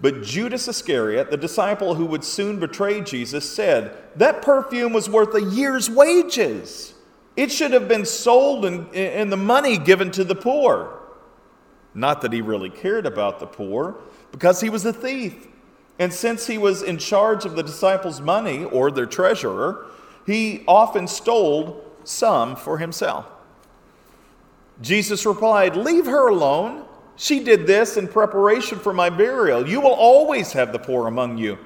But 0.00 0.22
Judas 0.22 0.68
Iscariot, 0.68 1.30
the 1.30 1.36
disciple 1.36 1.94
who 1.94 2.04
would 2.06 2.24
soon 2.24 2.58
betray 2.58 3.00
Jesus, 3.00 3.50
said, 3.50 3.96
That 4.16 4.42
perfume 4.42 4.92
was 4.92 5.08
worth 5.08 5.34
a 5.34 5.42
year's 5.42 5.88
wages. 5.88 6.94
It 7.36 7.50
should 7.50 7.72
have 7.72 7.88
been 7.88 8.04
sold 8.04 8.64
and, 8.64 8.94
and 8.94 9.32
the 9.32 9.36
money 9.36 9.78
given 9.78 10.10
to 10.12 10.24
the 10.24 10.34
poor. 10.34 11.00
Not 11.94 12.20
that 12.22 12.32
he 12.32 12.42
really 12.42 12.68
cared 12.68 13.06
about 13.06 13.40
the 13.40 13.46
poor, 13.46 13.96
because 14.32 14.60
he 14.60 14.68
was 14.68 14.84
a 14.84 14.92
thief. 14.92 15.48
And 15.98 16.12
since 16.12 16.46
he 16.46 16.58
was 16.58 16.82
in 16.82 16.98
charge 16.98 17.46
of 17.46 17.56
the 17.56 17.62
disciples' 17.62 18.20
money, 18.20 18.64
or 18.64 18.90
their 18.90 19.06
treasurer, 19.06 19.86
he 20.26 20.62
often 20.68 21.08
stole 21.08 21.82
some 22.04 22.54
for 22.54 22.76
himself. 22.76 23.26
Jesus 24.82 25.24
replied, 25.24 25.74
Leave 25.74 26.04
her 26.04 26.28
alone. 26.28 26.84
She 27.16 27.42
did 27.42 27.66
this 27.66 27.96
in 27.96 28.08
preparation 28.08 28.78
for 28.78 28.92
my 28.92 29.10
burial. 29.10 29.66
You 29.66 29.80
will 29.80 29.94
always 29.94 30.52
have 30.52 30.72
the 30.72 30.78
poor 30.78 31.06
among 31.06 31.38
you, 31.38 31.58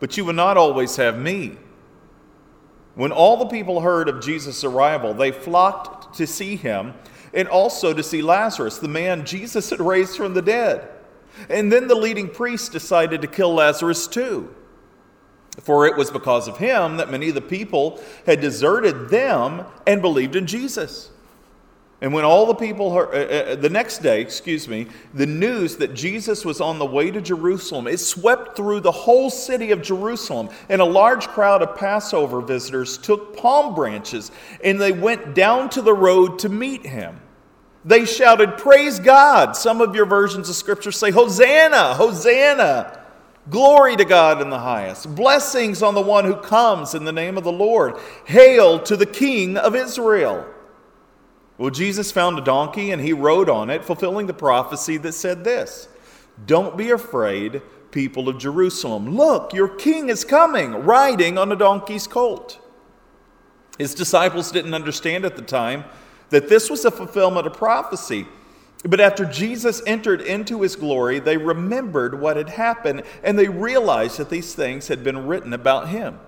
but 0.00 0.16
you 0.16 0.24
will 0.24 0.32
not 0.32 0.56
always 0.56 0.96
have 0.96 1.18
me. 1.18 1.58
When 2.94 3.12
all 3.12 3.36
the 3.36 3.46
people 3.46 3.80
heard 3.80 4.08
of 4.08 4.22
Jesus' 4.22 4.64
arrival, 4.64 5.14
they 5.14 5.30
flocked 5.32 6.16
to 6.16 6.26
see 6.26 6.56
him 6.56 6.94
and 7.34 7.48
also 7.48 7.92
to 7.92 8.02
see 8.02 8.22
Lazarus, 8.22 8.78
the 8.78 8.88
man 8.88 9.26
Jesus 9.26 9.70
had 9.70 9.80
raised 9.80 10.16
from 10.16 10.34
the 10.34 10.42
dead. 10.42 10.88
And 11.48 11.70
then 11.72 11.88
the 11.88 11.96
leading 11.96 12.28
priests 12.28 12.68
decided 12.68 13.20
to 13.22 13.28
kill 13.28 13.52
Lazarus 13.52 14.06
too. 14.06 14.54
For 15.60 15.86
it 15.86 15.96
was 15.96 16.10
because 16.10 16.48
of 16.48 16.58
him 16.58 16.96
that 16.96 17.10
many 17.10 17.28
of 17.28 17.34
the 17.34 17.40
people 17.40 18.00
had 18.26 18.40
deserted 18.40 19.08
them 19.08 19.64
and 19.86 20.00
believed 20.00 20.36
in 20.36 20.46
Jesus. 20.46 21.10
And 22.00 22.12
when 22.12 22.24
all 22.24 22.46
the 22.46 22.54
people 22.54 22.92
heard, 22.92 23.14
uh, 23.14 23.52
uh, 23.52 23.54
the 23.56 23.70
next 23.70 23.98
day, 23.98 24.20
excuse 24.20 24.68
me, 24.68 24.88
the 25.14 25.26
news 25.26 25.76
that 25.76 25.94
Jesus 25.94 26.44
was 26.44 26.60
on 26.60 26.78
the 26.78 26.84
way 26.84 27.10
to 27.10 27.20
Jerusalem, 27.20 27.86
it 27.86 27.98
swept 27.98 28.56
through 28.56 28.80
the 28.80 28.92
whole 28.92 29.30
city 29.30 29.70
of 29.70 29.80
Jerusalem. 29.80 30.50
And 30.68 30.80
a 30.80 30.84
large 30.84 31.28
crowd 31.28 31.62
of 31.62 31.76
Passover 31.76 32.40
visitors 32.40 32.98
took 32.98 33.36
palm 33.36 33.74
branches 33.74 34.32
and 34.62 34.80
they 34.80 34.92
went 34.92 35.34
down 35.34 35.70
to 35.70 35.82
the 35.82 35.94
road 35.94 36.38
to 36.40 36.48
meet 36.48 36.84
him. 36.84 37.20
They 37.84 38.04
shouted, 38.04 38.58
Praise 38.58 38.98
God. 38.98 39.56
Some 39.56 39.80
of 39.80 39.94
your 39.94 40.06
versions 40.06 40.48
of 40.48 40.56
scripture 40.56 40.92
say, 40.92 41.10
Hosanna, 41.10 41.94
Hosanna. 41.94 43.00
Glory 43.50 43.94
to 43.96 44.06
God 44.06 44.40
in 44.40 44.48
the 44.48 44.58
highest. 44.58 45.14
Blessings 45.14 45.82
on 45.82 45.94
the 45.94 46.00
one 46.00 46.24
who 46.24 46.36
comes 46.36 46.94
in 46.94 47.04
the 47.04 47.12
name 47.12 47.36
of 47.36 47.44
the 47.44 47.52
Lord. 47.52 47.96
Hail 48.24 48.78
to 48.80 48.96
the 48.96 49.06
King 49.06 49.58
of 49.58 49.74
Israel. 49.74 50.46
Well, 51.56 51.70
Jesus 51.70 52.10
found 52.10 52.38
a 52.38 52.42
donkey 52.42 52.90
and 52.90 53.00
he 53.00 53.12
rode 53.12 53.48
on 53.48 53.70
it, 53.70 53.84
fulfilling 53.84 54.26
the 54.26 54.34
prophecy 54.34 54.96
that 54.98 55.12
said 55.12 55.44
this 55.44 55.88
Don't 56.46 56.76
be 56.76 56.90
afraid, 56.90 57.62
people 57.90 58.28
of 58.28 58.38
Jerusalem. 58.38 59.16
Look, 59.16 59.52
your 59.52 59.68
king 59.68 60.08
is 60.08 60.24
coming, 60.24 60.72
riding 60.72 61.38
on 61.38 61.52
a 61.52 61.56
donkey's 61.56 62.06
colt. 62.06 62.58
His 63.78 63.94
disciples 63.94 64.50
didn't 64.50 64.74
understand 64.74 65.24
at 65.24 65.36
the 65.36 65.42
time 65.42 65.84
that 66.30 66.48
this 66.48 66.70
was 66.70 66.84
a 66.84 66.90
fulfillment 66.90 67.46
of 67.46 67.54
prophecy. 67.54 68.26
But 68.86 69.00
after 69.00 69.24
Jesus 69.24 69.80
entered 69.86 70.20
into 70.20 70.60
his 70.60 70.76
glory, 70.76 71.18
they 71.18 71.36
remembered 71.36 72.20
what 72.20 72.36
had 72.36 72.50
happened 72.50 73.02
and 73.22 73.38
they 73.38 73.48
realized 73.48 74.18
that 74.18 74.28
these 74.28 74.54
things 74.54 74.88
had 74.88 75.02
been 75.02 75.26
written 75.26 75.52
about 75.52 75.88
him. 75.88 76.18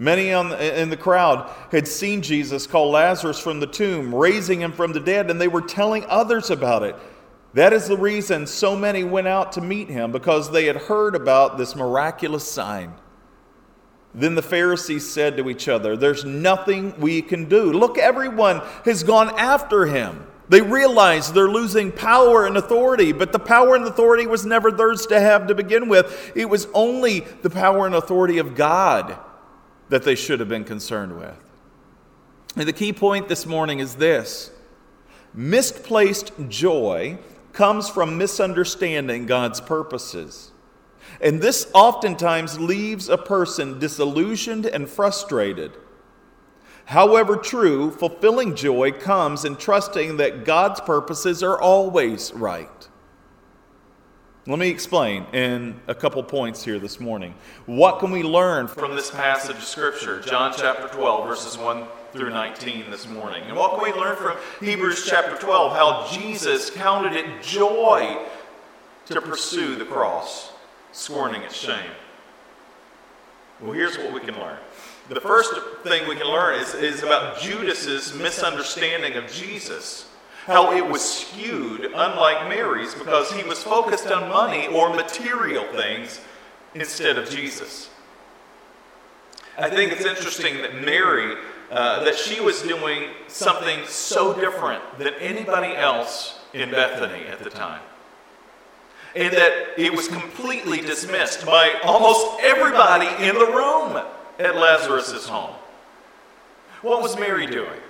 Many 0.00 0.28
in 0.28 0.90
the 0.90 0.96
crowd 0.96 1.50
had 1.72 1.88
seen 1.88 2.22
Jesus 2.22 2.68
call 2.68 2.92
Lazarus 2.92 3.40
from 3.40 3.58
the 3.58 3.66
tomb, 3.66 4.14
raising 4.14 4.62
him 4.62 4.70
from 4.70 4.92
the 4.92 5.00
dead, 5.00 5.28
and 5.28 5.40
they 5.40 5.48
were 5.48 5.60
telling 5.60 6.04
others 6.06 6.50
about 6.50 6.84
it. 6.84 6.94
That 7.54 7.72
is 7.72 7.88
the 7.88 7.96
reason 7.96 8.46
so 8.46 8.76
many 8.76 9.02
went 9.02 9.26
out 9.26 9.52
to 9.52 9.60
meet 9.60 9.88
him, 9.88 10.12
because 10.12 10.52
they 10.52 10.66
had 10.66 10.76
heard 10.76 11.16
about 11.16 11.58
this 11.58 11.74
miraculous 11.74 12.48
sign. 12.48 12.94
Then 14.14 14.36
the 14.36 14.42
Pharisees 14.42 15.10
said 15.10 15.36
to 15.36 15.50
each 15.50 15.66
other, 15.68 15.96
There's 15.96 16.24
nothing 16.24 16.94
we 17.00 17.20
can 17.20 17.46
do. 17.46 17.72
Look, 17.72 17.98
everyone 17.98 18.62
has 18.84 19.02
gone 19.02 19.36
after 19.36 19.86
him. 19.86 20.28
They 20.48 20.60
realize 20.62 21.32
they're 21.32 21.50
losing 21.50 21.90
power 21.90 22.46
and 22.46 22.56
authority, 22.56 23.10
but 23.10 23.32
the 23.32 23.38
power 23.40 23.74
and 23.74 23.84
authority 23.84 24.28
was 24.28 24.46
never 24.46 24.70
theirs 24.70 25.06
to 25.06 25.20
have 25.20 25.48
to 25.48 25.56
begin 25.56 25.88
with. 25.88 26.32
It 26.36 26.48
was 26.48 26.68
only 26.72 27.20
the 27.42 27.50
power 27.50 27.84
and 27.84 27.96
authority 27.96 28.38
of 28.38 28.54
God 28.54 29.18
that 29.88 30.02
they 30.02 30.14
should 30.14 30.40
have 30.40 30.48
been 30.48 30.64
concerned 30.64 31.18
with. 31.18 31.36
And 32.56 32.66
the 32.66 32.72
key 32.72 32.92
point 32.92 33.28
this 33.28 33.46
morning 33.46 33.78
is 33.78 33.96
this 33.96 34.50
misplaced 35.34 36.32
joy 36.48 37.18
comes 37.52 37.88
from 37.88 38.18
misunderstanding 38.18 39.26
God's 39.26 39.60
purposes. 39.60 40.52
And 41.20 41.40
this 41.40 41.70
oftentimes 41.74 42.60
leaves 42.60 43.08
a 43.08 43.18
person 43.18 43.78
disillusioned 43.78 44.66
and 44.66 44.88
frustrated. 44.88 45.72
However, 46.86 47.36
true, 47.36 47.90
fulfilling 47.90 48.54
joy 48.54 48.92
comes 48.92 49.44
in 49.44 49.56
trusting 49.56 50.16
that 50.18 50.44
God's 50.44 50.80
purposes 50.80 51.42
are 51.42 51.60
always 51.60 52.32
right. 52.32 52.88
Let 54.48 54.58
me 54.58 54.70
explain 54.70 55.26
in 55.34 55.78
a 55.88 55.94
couple 55.94 56.22
points 56.22 56.64
here 56.64 56.78
this 56.78 56.98
morning. 56.98 57.34
What 57.66 57.98
can 57.98 58.10
we 58.10 58.22
learn 58.22 58.66
from 58.66 58.96
this 58.96 59.10
passage 59.10 59.56
of 59.56 59.62
Scripture, 59.62 60.22
John 60.22 60.54
chapter 60.56 60.88
12, 60.88 61.28
verses 61.28 61.58
1 61.58 61.84
through 62.14 62.30
19 62.30 62.90
this 62.90 63.06
morning? 63.06 63.42
And 63.42 63.58
what 63.58 63.74
can 63.74 63.82
we 63.82 64.00
learn 64.00 64.16
from 64.16 64.38
Hebrews 64.60 65.04
chapter 65.06 65.36
12, 65.36 65.72
how 65.72 66.08
Jesus 66.10 66.70
counted 66.70 67.12
it 67.12 67.42
joy 67.42 68.24
to 69.04 69.20
pursue 69.20 69.76
the 69.76 69.84
cross, 69.84 70.50
scorning 70.92 71.42
its 71.42 71.54
shame? 71.54 71.90
Well, 73.60 73.72
here's 73.72 73.98
what 73.98 74.14
we 74.14 74.20
can 74.20 74.40
learn 74.40 74.56
the 75.10 75.20
first 75.20 75.52
thing 75.82 76.08
we 76.08 76.16
can 76.16 76.26
learn 76.26 76.58
is, 76.58 76.72
is 76.72 77.02
about 77.02 77.38
Judas's 77.38 78.14
misunderstanding 78.14 79.12
of 79.14 79.30
Jesus. 79.30 80.08
How 80.48 80.72
it 80.72 80.88
was 80.88 81.02
skewed, 81.02 81.84
unlike 81.94 82.48
Mary's, 82.48 82.94
because 82.94 83.30
he 83.30 83.44
was 83.44 83.62
focused 83.62 84.06
on 84.06 84.30
money 84.30 84.66
or 84.68 84.88
material 84.94 85.66
things 85.72 86.22
instead 86.74 87.18
of 87.18 87.28
Jesus. 87.28 87.90
I 89.58 89.68
think 89.68 89.92
it's 89.92 90.06
interesting 90.06 90.62
that 90.62 90.74
Mary, 90.82 91.36
uh, 91.70 92.02
that 92.02 92.14
she 92.16 92.40
was 92.40 92.62
doing 92.62 93.10
something 93.26 93.80
so 93.84 94.32
different 94.32 94.82
than 94.98 95.12
anybody 95.20 95.76
else 95.76 96.38
in 96.54 96.70
Bethany 96.70 97.26
at 97.26 97.44
the 97.44 97.50
time. 97.50 97.82
And 99.14 99.30
that 99.34 99.78
it 99.78 99.92
was 99.92 100.08
completely 100.08 100.80
dismissed 100.80 101.44
by 101.44 101.74
almost 101.84 102.40
everybody 102.40 103.08
in 103.22 103.34
the 103.34 103.52
room 103.52 104.02
at 104.38 104.56
Lazarus' 104.56 105.28
home. 105.28 105.54
What 106.80 107.02
was 107.02 107.18
Mary 107.18 107.46
doing? 107.46 107.80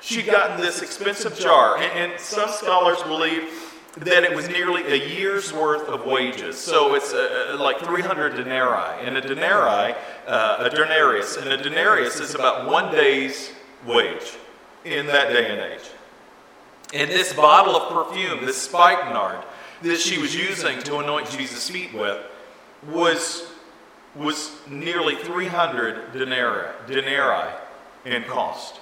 She'd 0.00 0.26
gotten 0.26 0.60
this 0.60 0.82
expensive 0.82 1.38
jar, 1.38 1.76
and, 1.78 2.12
and 2.12 2.20
some 2.20 2.48
scholars 2.50 3.02
believe 3.02 3.50
that 3.98 4.24
it 4.24 4.34
was 4.34 4.48
nearly 4.48 4.82
a 4.84 5.08
year's 5.08 5.52
worth 5.52 5.88
of 5.88 6.04
wages. 6.04 6.58
So 6.58 6.94
it's 6.94 7.14
uh, 7.14 7.54
uh 7.54 7.62
like 7.62 7.78
300 7.80 8.36
denarii. 8.36 9.06
And 9.06 9.16
a 9.16 9.20
denarii, 9.20 9.94
uh, 10.26 10.56
a 10.60 10.70
denarius, 10.70 11.36
and 11.36 11.48
a 11.48 11.56
denarius 11.56 12.20
is 12.20 12.34
about 12.34 12.70
one 12.70 12.92
day's 12.92 13.52
wage 13.86 14.36
in 14.84 15.06
that 15.06 15.30
day 15.30 15.50
and 15.50 15.60
age. 15.72 15.88
And 16.94 17.10
this 17.10 17.32
bottle 17.32 17.74
of 17.74 17.92
perfume, 17.92 18.44
this 18.44 18.60
spikenard 18.60 19.44
that 19.82 19.98
she 19.98 20.18
was 20.20 20.34
using 20.34 20.82
to 20.82 20.98
anoint 20.98 21.30
Jesus' 21.30 21.68
feet 21.68 21.92
with, 21.94 22.22
was 22.88 23.46
was 24.14 24.56
nearly 24.66 25.16
300 25.16 26.12
denarii, 26.12 26.72
denarii 26.86 27.52
in 28.04 28.24
cost. 28.24 28.80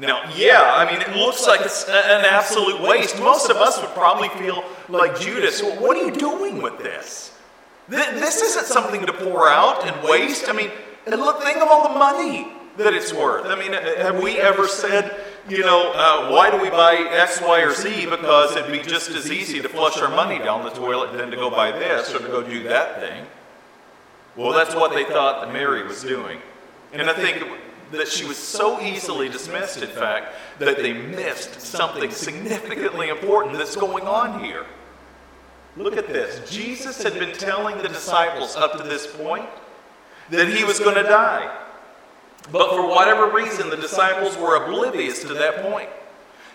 Now, 0.00 0.22
yeah, 0.34 0.72
I 0.74 0.90
mean, 0.90 1.02
it 1.02 1.14
looks 1.14 1.46
like 1.46 1.60
it's 1.60 1.84
an 1.84 2.24
absolute 2.24 2.80
waste. 2.80 3.18
Most 3.18 3.50
of 3.50 3.58
us 3.58 3.78
would 3.82 3.90
probably 3.90 4.30
feel 4.30 4.64
like 4.88 5.20
Judas. 5.20 5.62
Well, 5.62 5.78
what 5.78 5.94
are 5.98 6.04
you 6.04 6.10
doing 6.10 6.62
with 6.62 6.78
this? 6.78 7.38
This 7.86 8.40
isn't 8.40 8.64
something 8.64 9.04
to 9.04 9.12
pour 9.12 9.50
out 9.50 9.86
and 9.86 10.08
waste. 10.08 10.48
I 10.48 10.52
mean, 10.52 10.70
look, 11.06 11.42
think 11.42 11.58
of 11.58 11.68
all 11.68 11.92
the 11.92 11.98
money 11.98 12.48
that 12.78 12.94
it's 12.94 13.12
worth. 13.12 13.44
I 13.44 13.56
mean, 13.56 13.74
have 13.74 14.22
we 14.22 14.38
ever 14.38 14.66
said, 14.66 15.20
you 15.50 15.60
know, 15.60 15.92
uh, 15.94 16.30
why 16.30 16.50
do 16.50 16.56
we 16.56 16.70
buy 16.70 16.94
X, 16.94 17.42
Y, 17.42 17.60
or 17.60 17.74
Z? 17.74 18.06
Because 18.06 18.56
it'd 18.56 18.72
be 18.72 18.78
just 18.78 19.10
as 19.10 19.30
easy 19.30 19.60
to 19.60 19.68
flush 19.68 19.98
our 19.98 20.08
money 20.08 20.38
down 20.38 20.64
the 20.64 20.70
toilet 20.70 21.12
than 21.12 21.30
to 21.30 21.36
go 21.36 21.50
buy 21.50 21.72
this 21.72 22.14
or 22.14 22.20
to 22.20 22.28
go 22.28 22.42
do 22.42 22.62
that 22.62 23.00
thing. 23.00 23.26
Well, 24.34 24.54
that's 24.54 24.74
what 24.74 24.94
they 24.94 25.04
thought 25.04 25.44
that 25.44 25.52
Mary 25.52 25.86
was 25.86 26.02
doing. 26.02 26.40
And 26.94 27.10
I 27.10 27.12
think 27.12 27.44
that 27.92 28.08
she 28.08 28.24
was 28.24 28.36
so 28.36 28.80
easily 28.80 29.28
dismissed, 29.28 29.82
in 29.82 29.88
fact, 29.88 30.34
that 30.58 30.76
they 30.78 30.92
missed 30.92 31.60
something 31.60 32.10
significantly 32.10 33.08
important 33.08 33.58
that's 33.58 33.76
going 33.76 34.06
on 34.06 34.42
here. 34.42 34.66
Look 35.76 35.96
at 35.96 36.08
this. 36.08 36.48
Jesus 36.50 37.02
had 37.02 37.14
been 37.14 37.32
telling 37.32 37.78
the 37.78 37.88
disciples 37.88 38.56
up 38.56 38.76
to 38.76 38.82
this 38.82 39.06
point 39.06 39.48
that 40.30 40.48
he 40.48 40.64
was 40.64 40.78
going 40.78 40.96
to 40.96 41.02
die. 41.02 41.56
But 42.52 42.70
for 42.70 42.88
whatever 42.88 43.30
reason, 43.30 43.70
the 43.70 43.76
disciples 43.76 44.36
were 44.36 44.64
oblivious 44.64 45.22
to 45.22 45.34
that 45.34 45.62
point. 45.62 45.88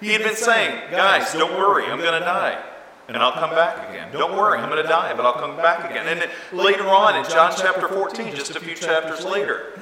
He 0.01 0.09
had 0.09 0.23
been 0.23 0.35
saying, 0.35 0.91
Guys, 0.91 1.33
don't 1.33 1.57
worry, 1.57 1.85
I'm 1.85 1.99
going 1.99 2.19
to 2.19 2.25
die 2.25 2.61
and 3.07 3.17
I'll 3.17 3.33
come 3.33 3.51
back 3.51 3.89
again. 3.89 4.11
Don't 4.11 4.35
worry, 4.35 4.59
I'm 4.59 4.69
going 4.69 4.81
to 4.81 4.89
die, 4.89 5.13
but 5.15 5.25
I'll 5.25 5.33
come 5.33 5.55
back 5.57 5.89
again. 5.89 6.07
And 6.07 6.29
later 6.51 6.87
on 6.87 7.15
in 7.15 7.29
John 7.29 7.53
chapter 7.55 7.87
14, 7.87 8.35
just 8.35 8.55
a 8.55 8.59
few 8.59 8.75
chapters 8.75 9.23
later, 9.23 9.79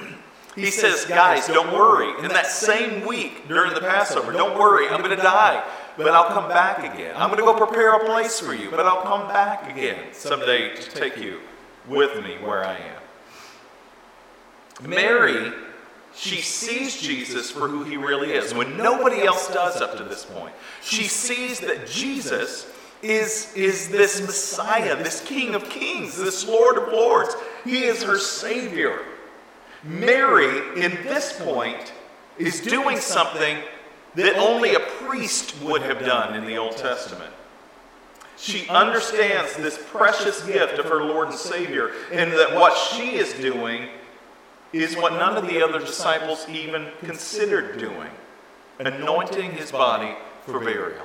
he 0.54 0.70
says, 0.70 1.04
Guys, 1.04 1.48
don't 1.48 1.72
worry. 1.72 2.24
In 2.24 2.30
that 2.30 2.46
same 2.46 3.06
week 3.06 3.48
during 3.48 3.74
the 3.74 3.80
Passover, 3.80 4.32
don't 4.32 4.58
worry, 4.58 4.88
I'm 4.88 5.02
going 5.02 5.16
to 5.16 5.22
die, 5.22 5.64
but 5.96 6.08
I'll 6.08 6.28
come 6.28 6.48
back 6.48 6.78
again. 6.78 7.14
I'm 7.16 7.28
going 7.28 7.40
to 7.40 7.44
go 7.44 7.54
prepare 7.54 7.94
a 7.94 8.04
place 8.04 8.38
for 8.38 8.54
you, 8.54 8.70
but 8.70 8.80
I'll 8.80 9.02
come 9.02 9.26
back 9.28 9.70
again 9.70 10.12
someday 10.12 10.74
to 10.76 10.90
take 10.90 11.16
you 11.16 11.40
with 11.88 12.22
me 12.22 12.36
where 12.42 12.64
I 12.64 12.76
am. 12.76 14.88
Mary, 14.88 15.52
she 16.14 16.40
sees 16.40 17.00
Jesus 17.00 17.50
for 17.50 17.68
who 17.68 17.82
he 17.82 17.96
really 17.96 18.32
is, 18.32 18.54
when 18.54 18.76
nobody 18.76 19.22
else 19.22 19.52
does 19.52 19.80
up 19.80 19.96
to 19.96 20.04
this 20.04 20.24
point. 20.24 20.54
She 20.82 21.04
sees 21.04 21.60
that 21.60 21.88
Jesus 21.88 22.70
is, 23.02 23.52
is 23.54 23.88
this 23.88 24.20
Messiah, 24.20 24.96
this 24.96 25.22
King 25.24 25.54
of 25.54 25.68
Kings, 25.68 26.16
this 26.16 26.46
Lord 26.46 26.78
of 26.78 26.92
Lords. 26.92 27.34
He 27.64 27.84
is 27.84 28.02
her 28.02 28.18
Savior. 28.18 29.00
Mary, 29.84 30.82
in 30.82 30.92
this 31.04 31.40
point, 31.40 31.92
is 32.38 32.60
doing 32.60 32.98
something 32.98 33.58
that 34.14 34.36
only 34.36 34.74
a 34.74 34.80
priest 34.80 35.60
would 35.62 35.82
have 35.82 36.00
done 36.00 36.34
in 36.34 36.44
the 36.46 36.56
Old 36.56 36.76
Testament. 36.76 37.32
She 38.36 38.68
understands 38.68 39.56
this 39.56 39.78
precious 39.90 40.44
gift 40.44 40.78
of 40.78 40.86
her 40.86 41.04
Lord 41.04 41.28
and 41.28 41.38
Savior, 41.38 41.92
and 42.10 42.32
that 42.32 42.54
what 42.54 42.76
she 42.76 43.16
is 43.16 43.32
doing 43.34 43.88
is 44.72 44.96
what 44.96 45.12
none 45.12 45.36
of 45.36 45.46
the 45.46 45.62
other 45.62 45.78
disciples 45.78 46.48
even 46.48 46.88
considered 47.00 47.78
doing 47.78 48.10
anointing 48.80 49.52
his 49.52 49.70
body 49.70 50.16
for 50.42 50.58
burial. 50.58 51.04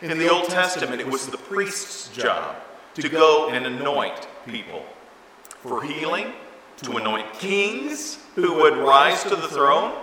In 0.00 0.18
the 0.18 0.30
Old 0.30 0.48
Testament, 0.48 1.00
it 1.00 1.06
was 1.06 1.26
the 1.26 1.36
priest's 1.36 2.08
job 2.08 2.56
to 2.94 3.08
go 3.08 3.50
and 3.50 3.66
anoint 3.66 4.26
people 4.46 4.84
for 5.48 5.82
healing, 5.82 6.32
to 6.82 6.96
anoint 6.96 7.32
kings 7.34 8.18
who 8.34 8.54
would 8.54 8.76
rise 8.76 9.22
to 9.24 9.36
the 9.36 9.48
throne. 9.48 9.94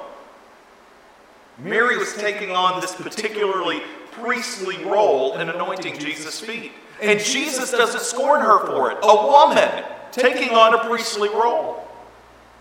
Mary 1.57 1.97
was 1.97 2.13
taking 2.15 2.51
on 2.51 2.79
this 2.79 2.95
particularly 2.95 3.81
priestly 4.11 4.83
role 4.85 5.35
in 5.37 5.49
anointing 5.49 5.99
Jesus' 5.99 6.39
feet. 6.39 6.71
And 7.01 7.19
Jesus 7.19 7.71
doesn't 7.71 8.01
scorn 8.01 8.41
her 8.41 8.65
for 8.65 8.91
it. 8.91 8.97
A 9.03 9.27
woman 9.27 9.83
taking 10.11 10.49
on 10.49 10.73
a 10.73 10.79
priestly 10.79 11.29
role. 11.29 11.87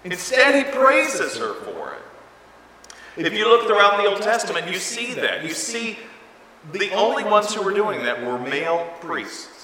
Instead, 0.05 0.55
he 0.55 0.73
praises 0.73 1.37
her 1.37 1.55
for 1.55 1.95
it. 1.95 3.27
If 3.27 3.33
you 3.33 3.49
look 3.49 3.67
throughout 3.67 4.01
the 4.01 4.09
Old 4.09 4.23
Testament, 4.23 4.69
you 4.69 4.79
see 4.79 5.15
that. 5.15 5.45
You 5.45 5.51
see 5.51 5.99
the 6.73 6.93
only 6.93 7.25
ones 7.25 7.53
who 7.53 7.63
were 7.63 7.75
doing 7.75 8.03
that 8.05 8.25
were 8.25 8.39
male 8.39 8.89
priests. 9.01 9.58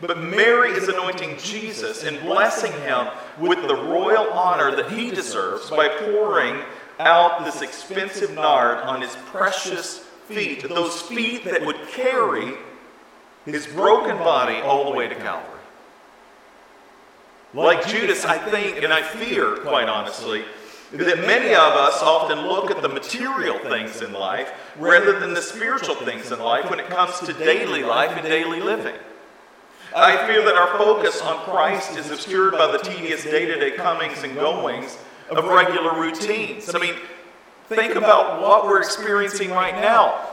But 0.00 0.18
Mary 0.18 0.72
is 0.72 0.88
anointing 0.88 1.38
Jesus 1.38 2.04
and 2.04 2.20
blessing 2.20 2.72
him 2.82 3.08
with 3.38 3.66
the 3.66 3.76
royal 3.76 4.30
honor 4.32 4.74
that 4.76 4.90
he 4.90 5.10
deserves 5.10 5.70
by 5.70 5.88
pouring 5.88 6.62
out 6.98 7.44
this 7.44 7.62
expensive 7.62 8.34
nard 8.34 8.78
on 8.78 9.00
his 9.00 9.16
precious 9.26 9.98
feet, 10.26 10.68
those 10.68 11.00
feet 11.02 11.44
that 11.44 11.64
would 11.64 11.88
carry 11.88 12.54
his 13.46 13.66
broken 13.66 14.18
body 14.18 14.56
all 14.56 14.90
the 14.90 14.96
way 14.96 15.08
to 15.08 15.14
Calvary. 15.14 15.52
Like 17.54 17.86
Judas, 17.86 18.24
I 18.24 18.36
think, 18.38 18.82
and 18.82 18.92
I 18.92 19.02
fear, 19.02 19.56
quite 19.58 19.88
honestly, 19.88 20.44
that 20.92 21.18
many 21.20 21.50
of 21.50 21.72
us 21.72 22.02
often 22.02 22.46
look 22.46 22.70
at 22.70 22.82
the 22.82 22.88
material 22.88 23.58
things 23.58 24.02
in 24.02 24.12
life 24.12 24.52
rather 24.78 25.18
than 25.18 25.32
the 25.32 25.42
spiritual 25.42 25.94
things 25.94 26.32
in 26.32 26.38
life 26.38 26.68
when 26.68 26.80
it 26.80 26.88
comes 26.88 27.18
to 27.20 27.32
daily 27.32 27.82
life 27.82 28.10
and 28.10 28.26
daily 28.26 28.60
living. 28.60 28.94
I 29.94 30.26
fear 30.26 30.44
that 30.44 30.54
our 30.56 30.78
focus 30.78 31.20
on 31.22 31.38
Christ 31.44 31.96
is 31.96 32.10
obscured 32.10 32.52
by 32.52 32.70
the 32.70 32.78
tedious 32.78 33.24
day 33.24 33.46
to 33.46 33.58
day 33.58 33.72
comings 33.72 34.22
and 34.22 34.34
goings 34.34 34.98
of 35.30 35.44
regular 35.44 35.98
routines. 36.00 36.74
I 36.74 36.78
mean, 36.78 36.96
Think 37.68 37.96
about 37.96 38.40
what 38.40 38.64
we're 38.64 38.78
experiencing 38.78 39.50
right 39.50 39.74
now. 39.74 40.28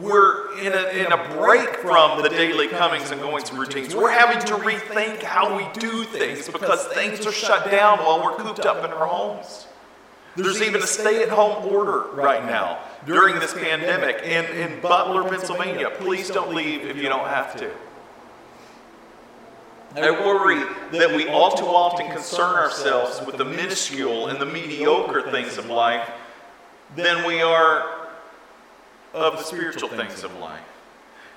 We're 0.00 0.58
in 0.58 0.72
a, 0.72 1.06
in 1.06 1.12
a 1.12 1.34
break 1.36 1.76
from 1.76 2.22
the 2.22 2.28
daily 2.30 2.68
comings 2.68 3.10
and 3.10 3.20
goings 3.20 3.52
routines. 3.52 3.94
We're 3.94 4.10
having 4.10 4.38
to 4.46 4.54
rethink 4.54 5.22
how 5.22 5.56
we 5.56 5.66
do 5.78 6.04
things 6.04 6.48
because 6.48 6.86
things 6.88 7.26
are 7.26 7.32
shut 7.32 7.70
down 7.70 7.98
while 7.98 8.22
we're 8.22 8.36
cooped 8.36 8.64
up 8.64 8.84
in 8.84 8.90
our 8.90 9.06
homes. 9.06 9.66
There's 10.34 10.62
even 10.62 10.82
a 10.82 10.86
stay 10.86 11.22
at 11.22 11.28
home 11.28 11.66
order 11.66 12.10
right 12.12 12.44
now 12.44 12.78
during 13.06 13.34
this 13.38 13.52
pandemic 13.52 14.22
in, 14.22 14.44
in 14.56 14.80
Butler, 14.80 15.28
Pennsylvania. 15.28 15.90
Please 15.90 16.30
don't 16.30 16.54
leave 16.54 16.82
if 16.84 16.96
you 16.96 17.08
don't 17.08 17.28
have 17.28 17.56
to. 17.56 17.70
I 19.96 20.10
worry 20.10 20.62
that 20.92 21.14
we 21.14 21.28
all 21.28 21.52
too 21.52 21.64
often 21.64 22.10
concern 22.10 22.54
ourselves 22.56 23.24
with 23.26 23.38
the 23.38 23.44
minuscule 23.44 24.28
and 24.28 24.40
the 24.40 24.46
mediocre 24.46 25.30
things 25.30 25.56
of 25.56 25.66
life 25.66 26.08
than 26.94 27.26
we 27.26 27.40
are 27.40 28.08
of 29.14 29.38
the 29.38 29.42
spiritual 29.42 29.88
things 29.88 30.24
of 30.24 30.36
life. 30.38 30.60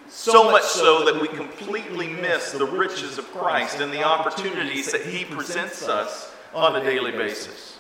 So 0.10 0.52
much 0.52 0.64
so 0.64 1.06
that 1.06 1.22
we 1.22 1.30
completely 1.30 2.10
miss 2.10 2.52
the 2.52 2.66
riches 2.66 3.18
of 3.18 3.26
Christ 3.32 3.80
and 3.80 3.94
the 3.94 4.04
opportunities 4.04 4.92
that 4.92 5.06
He 5.06 5.24
presents 5.24 5.88
us 5.88 6.34
on 6.54 6.76
a 6.76 6.84
daily 6.84 7.12
basis. 7.12 7.78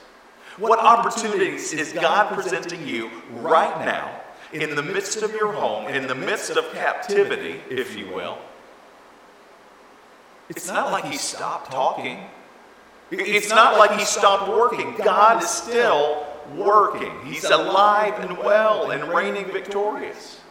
What 0.58 0.80
opportunities 0.80 1.74
is 1.74 1.92
God 1.92 2.34
presenting 2.34 2.88
you 2.88 3.10
right 3.32 3.86
now 3.86 4.22
in 4.54 4.76
the 4.76 4.84
midst 4.84 5.22
of 5.24 5.34
your 5.34 5.52
home, 5.52 5.88
in 5.88 6.08
the 6.08 6.16
midst 6.16 6.52
of 6.52 6.72
captivity, 6.72 7.62
if 7.70 7.98
you 7.98 8.08
will? 8.08 8.38
It's 10.52 10.68
not 10.68 10.92
like 10.92 11.06
he 11.06 11.16
stopped 11.16 11.72
talking. 11.72 12.20
It's 13.10 13.50
not 13.50 13.78
like 13.78 13.98
he 13.98 14.04
stopped 14.04 14.50
working. 14.50 14.96
God 14.98 15.42
is 15.42 15.50
still 15.50 16.26
working. 16.58 17.14
He's 17.24 17.46
alive 17.46 18.20
and 18.20 18.38
well 18.38 18.92
and 18.92 19.02
reigning 19.14 19.46
victorious. 19.46 20.42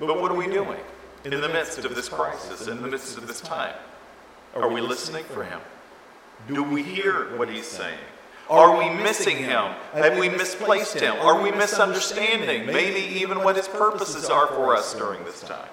But 0.00 0.20
what 0.20 0.32
are 0.32 0.36
we 0.36 0.46
doing 0.46 0.80
in 1.24 1.40
the 1.40 1.48
midst 1.48 1.84
of 1.84 1.94
this 1.94 2.08
crisis, 2.08 2.66
in 2.66 2.82
the 2.82 2.88
midst 2.88 3.16
of 3.16 3.28
this 3.28 3.40
time? 3.40 3.74
Are 4.56 4.68
we 4.68 4.80
listening 4.80 5.24
for 5.26 5.44
him? 5.44 5.60
Do 6.48 6.64
we 6.64 6.82
hear 6.82 7.36
what 7.36 7.48
he's 7.48 7.66
saying? 7.66 7.98
Are 8.50 8.76
we 8.76 8.90
missing 8.90 9.36
him? 9.36 9.72
Have 9.92 10.18
we 10.18 10.28
misplaced 10.28 10.98
him? 10.98 11.14
Are 11.20 11.40
we 11.40 11.52
misunderstanding 11.52 12.66
maybe 12.66 13.20
even 13.20 13.44
what 13.44 13.54
his 13.54 13.68
purposes 13.68 14.28
are 14.28 14.48
for 14.48 14.74
us 14.74 14.94
during 14.94 15.24
this 15.24 15.42
time? 15.42 15.68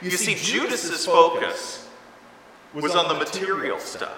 You 0.00 0.10
see, 0.12 0.34
Judas's 0.34 1.04
focus 1.04 1.85
was 2.82 2.94
on 2.94 3.08
the 3.08 3.14
material 3.14 3.78
stuff, 3.78 4.16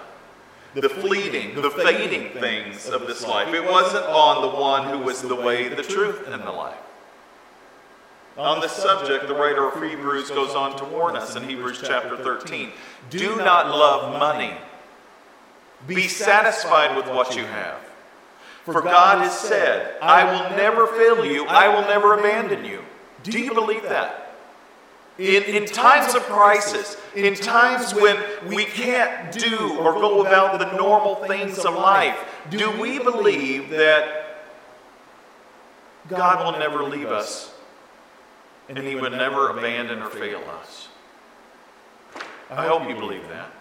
the 0.73 0.89
fleeting, 0.89 1.55
the 1.61 1.71
fading 1.71 2.29
things 2.39 2.87
of 2.89 3.07
this 3.07 3.25
life. 3.25 3.53
It 3.53 3.63
wasn't 3.63 4.05
on 4.05 4.41
the 4.41 4.59
one 4.59 4.87
who 4.89 4.99
was 4.99 5.21
the 5.21 5.35
way, 5.35 5.69
the 5.69 5.83
truth, 5.83 6.27
and 6.27 6.43
the 6.43 6.51
life. 6.51 6.77
On 8.37 8.61
this 8.61 8.71
subject, 8.71 9.27
the 9.27 9.35
writer 9.35 9.67
of 9.67 9.83
Hebrews 9.83 10.29
goes 10.29 10.55
on 10.55 10.77
to 10.77 10.85
warn 10.85 11.15
us 11.15 11.35
in 11.35 11.43
Hebrews 11.43 11.81
chapter 11.85 12.15
13 12.15 12.71
do 13.09 13.35
not 13.37 13.67
love 13.67 14.17
money. 14.19 14.53
Be 15.87 16.07
satisfied 16.07 16.95
with 16.95 17.07
what 17.07 17.35
you 17.35 17.45
have. 17.45 17.79
For 18.65 18.81
God 18.81 19.19
has 19.19 19.37
said, 19.37 19.97
I 20.01 20.23
will 20.25 20.55
never 20.55 20.85
fail 20.87 21.25
you, 21.25 21.45
I 21.45 21.67
will 21.69 21.87
never 21.87 22.19
abandon 22.19 22.65
you. 22.65 22.83
Do 23.23 23.39
you 23.39 23.53
believe 23.53 23.83
that? 23.83 24.28
In, 25.19 25.43
in 25.43 25.65
times 25.65 26.15
of 26.15 26.23
crisis, 26.23 26.95
in 27.13 27.35
times 27.35 27.93
when 27.93 28.17
we 28.47 28.63
can't 28.63 29.33
do 29.33 29.77
or 29.77 29.93
go 29.95 30.25
about 30.25 30.57
the 30.59 30.71
normal 30.77 31.15
things 31.15 31.59
of 31.59 31.75
life, 31.75 32.17
do 32.49 32.71
we 32.79 32.99
believe 32.99 33.69
that 33.71 34.45
God 36.07 36.45
will 36.45 36.57
never 36.57 36.83
leave 36.83 37.07
us 37.07 37.53
and 38.69 38.77
He 38.77 38.95
would 38.95 39.11
never 39.11 39.49
abandon 39.49 40.01
or 40.01 40.09
fail 40.09 40.41
us? 40.61 40.87
I 42.49 42.67
hope 42.67 42.87
you 42.87 42.95
believe 42.95 43.27
that. 43.27 43.51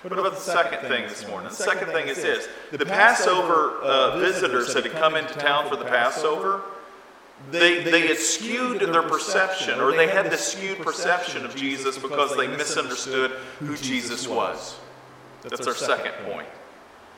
What 0.00 0.18
about 0.18 0.32
the 0.32 0.40
second 0.40 0.88
thing 0.88 1.06
this 1.06 1.28
morning? 1.28 1.50
The 1.50 1.54
second 1.54 1.88
thing 1.88 2.08
is 2.08 2.16
this 2.16 2.48
the 2.70 2.86
Passover 2.86 3.76
uh, 3.82 4.18
visitors 4.18 4.72
that 4.72 4.84
had 4.84 4.92
come 4.92 5.16
into 5.16 5.34
town 5.34 5.68
for 5.68 5.76
the 5.76 5.84
Passover 5.84 6.62
they, 7.50 7.82
they 7.82 8.06
had 8.06 8.18
skewed 8.18 8.80
their 8.80 9.02
perception, 9.02 9.80
or 9.80 9.92
they 9.92 10.08
had 10.08 10.30
this 10.30 10.52
skewed 10.52 10.78
perception 10.78 11.44
of 11.44 11.54
Jesus 11.56 11.98
because 11.98 12.36
they 12.36 12.46
misunderstood 12.46 13.32
who 13.58 13.76
Jesus 13.76 14.28
was. 14.28 14.76
That's 15.42 15.66
our 15.66 15.74
second 15.74 16.12
point. 16.24 16.46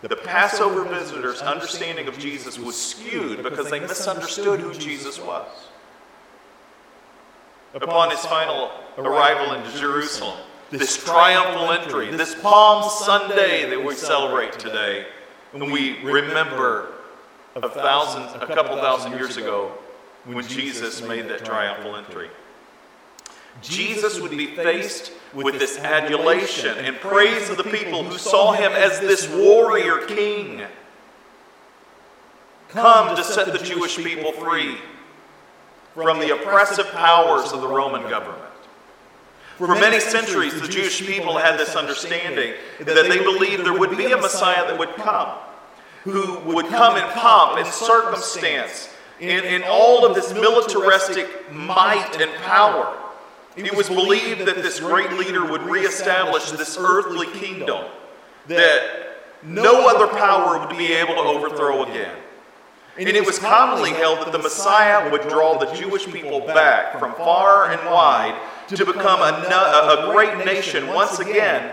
The 0.02 0.16
Passover 0.16 0.84
visitors' 0.84 1.40
understanding 1.40 2.08
of 2.08 2.18
Jesus 2.18 2.58
was 2.58 2.80
skewed 2.80 3.42
because 3.42 3.70
they 3.70 3.80
misunderstood 3.80 4.60
who 4.60 4.74
Jesus 4.74 5.18
was. 5.18 5.48
Upon 7.74 8.10
his 8.10 8.20
final 8.20 8.70
arrival 8.98 9.54
into 9.54 9.76
Jerusalem, 9.78 10.38
this 10.70 11.02
triumphal 11.02 11.72
entry, 11.72 12.10
this 12.10 12.34
Palm 12.34 12.88
Sunday 12.88 13.68
that 13.70 13.82
we 13.82 13.94
celebrate 13.94 14.52
today, 14.58 15.06
when 15.52 15.70
we 15.70 15.98
remember 16.02 16.92
a 17.56 17.68
thousand, 17.68 18.24
a 18.42 18.46
couple 18.46 18.76
thousand 18.76 19.12
years 19.12 19.37
ago, 19.37 19.72
when 20.24 20.46
Jesus 20.46 21.02
made 21.02 21.28
that 21.28 21.44
triumphal 21.44 21.96
entry. 21.96 22.30
Jesus 23.62 24.20
would 24.20 24.32
be 24.32 24.54
faced 24.54 25.12
with 25.32 25.58
this 25.58 25.78
adulation 25.78 26.76
and 26.78 26.96
praise 26.96 27.50
of 27.50 27.56
the 27.56 27.64
people 27.64 28.02
who 28.02 28.18
saw 28.18 28.52
him 28.52 28.72
as 28.72 29.00
this 29.00 29.28
warrior 29.28 29.98
king. 30.06 30.62
Come 32.68 33.14
to 33.14 33.22
set 33.22 33.52
the 33.52 33.64
Jewish 33.64 33.96
people 33.96 34.32
free 34.32 34.76
from 35.94 36.18
the 36.18 36.34
oppressive 36.34 36.90
powers 36.90 37.52
of 37.52 37.60
the 37.60 37.68
Roman 37.68 38.02
government. 38.02 38.42
For 39.56 39.68
many 39.68 40.00
centuries, 40.00 40.60
the 40.60 40.66
Jewish 40.66 41.06
people 41.06 41.38
had 41.38 41.56
this 41.56 41.76
understanding 41.76 42.54
that 42.80 43.08
they 43.08 43.18
believed 43.22 43.64
there 43.64 43.78
would 43.78 43.96
be 43.96 44.10
a 44.10 44.16
Messiah 44.16 44.66
that 44.66 44.76
would 44.76 44.96
come, 44.96 45.38
who 46.02 46.40
would 46.40 46.66
come 46.66 46.96
in 46.96 47.04
pomp 47.10 47.58
and 47.58 47.66
circumstance 47.68 48.88
in, 49.30 49.44
in 49.44 49.62
all 49.66 50.04
of 50.04 50.14
this 50.14 50.32
militaristic 50.34 51.52
might 51.52 52.20
and 52.20 52.32
power. 52.42 53.00
It 53.56 53.74
was 53.74 53.88
believed 53.88 54.46
that 54.46 54.56
this 54.56 54.80
great 54.80 55.12
leader 55.12 55.44
would 55.44 55.62
reestablish 55.62 56.50
this 56.50 56.76
earthly 56.78 57.26
kingdom 57.38 57.84
that 58.48 59.04
no 59.42 59.88
other 59.88 60.08
power 60.08 60.58
would 60.58 60.76
be 60.76 60.92
able 60.92 61.14
to 61.14 61.20
overthrow 61.20 61.84
again. 61.84 62.16
And 62.98 63.08
it 63.08 63.26
was 63.26 63.38
commonly 63.38 63.90
held 63.90 64.20
that 64.20 64.32
the 64.32 64.38
Messiah 64.38 65.10
would 65.10 65.22
draw 65.22 65.58
the 65.58 65.72
Jewish 65.74 66.06
people 66.06 66.40
back 66.40 66.98
from 66.98 67.14
far 67.14 67.70
and 67.70 67.90
wide 67.90 68.40
to 68.68 68.84
become 68.84 69.20
a, 69.20 70.06
a 70.06 70.12
great 70.12 70.44
nation 70.44 70.87
once 70.88 71.18
again, 71.18 71.72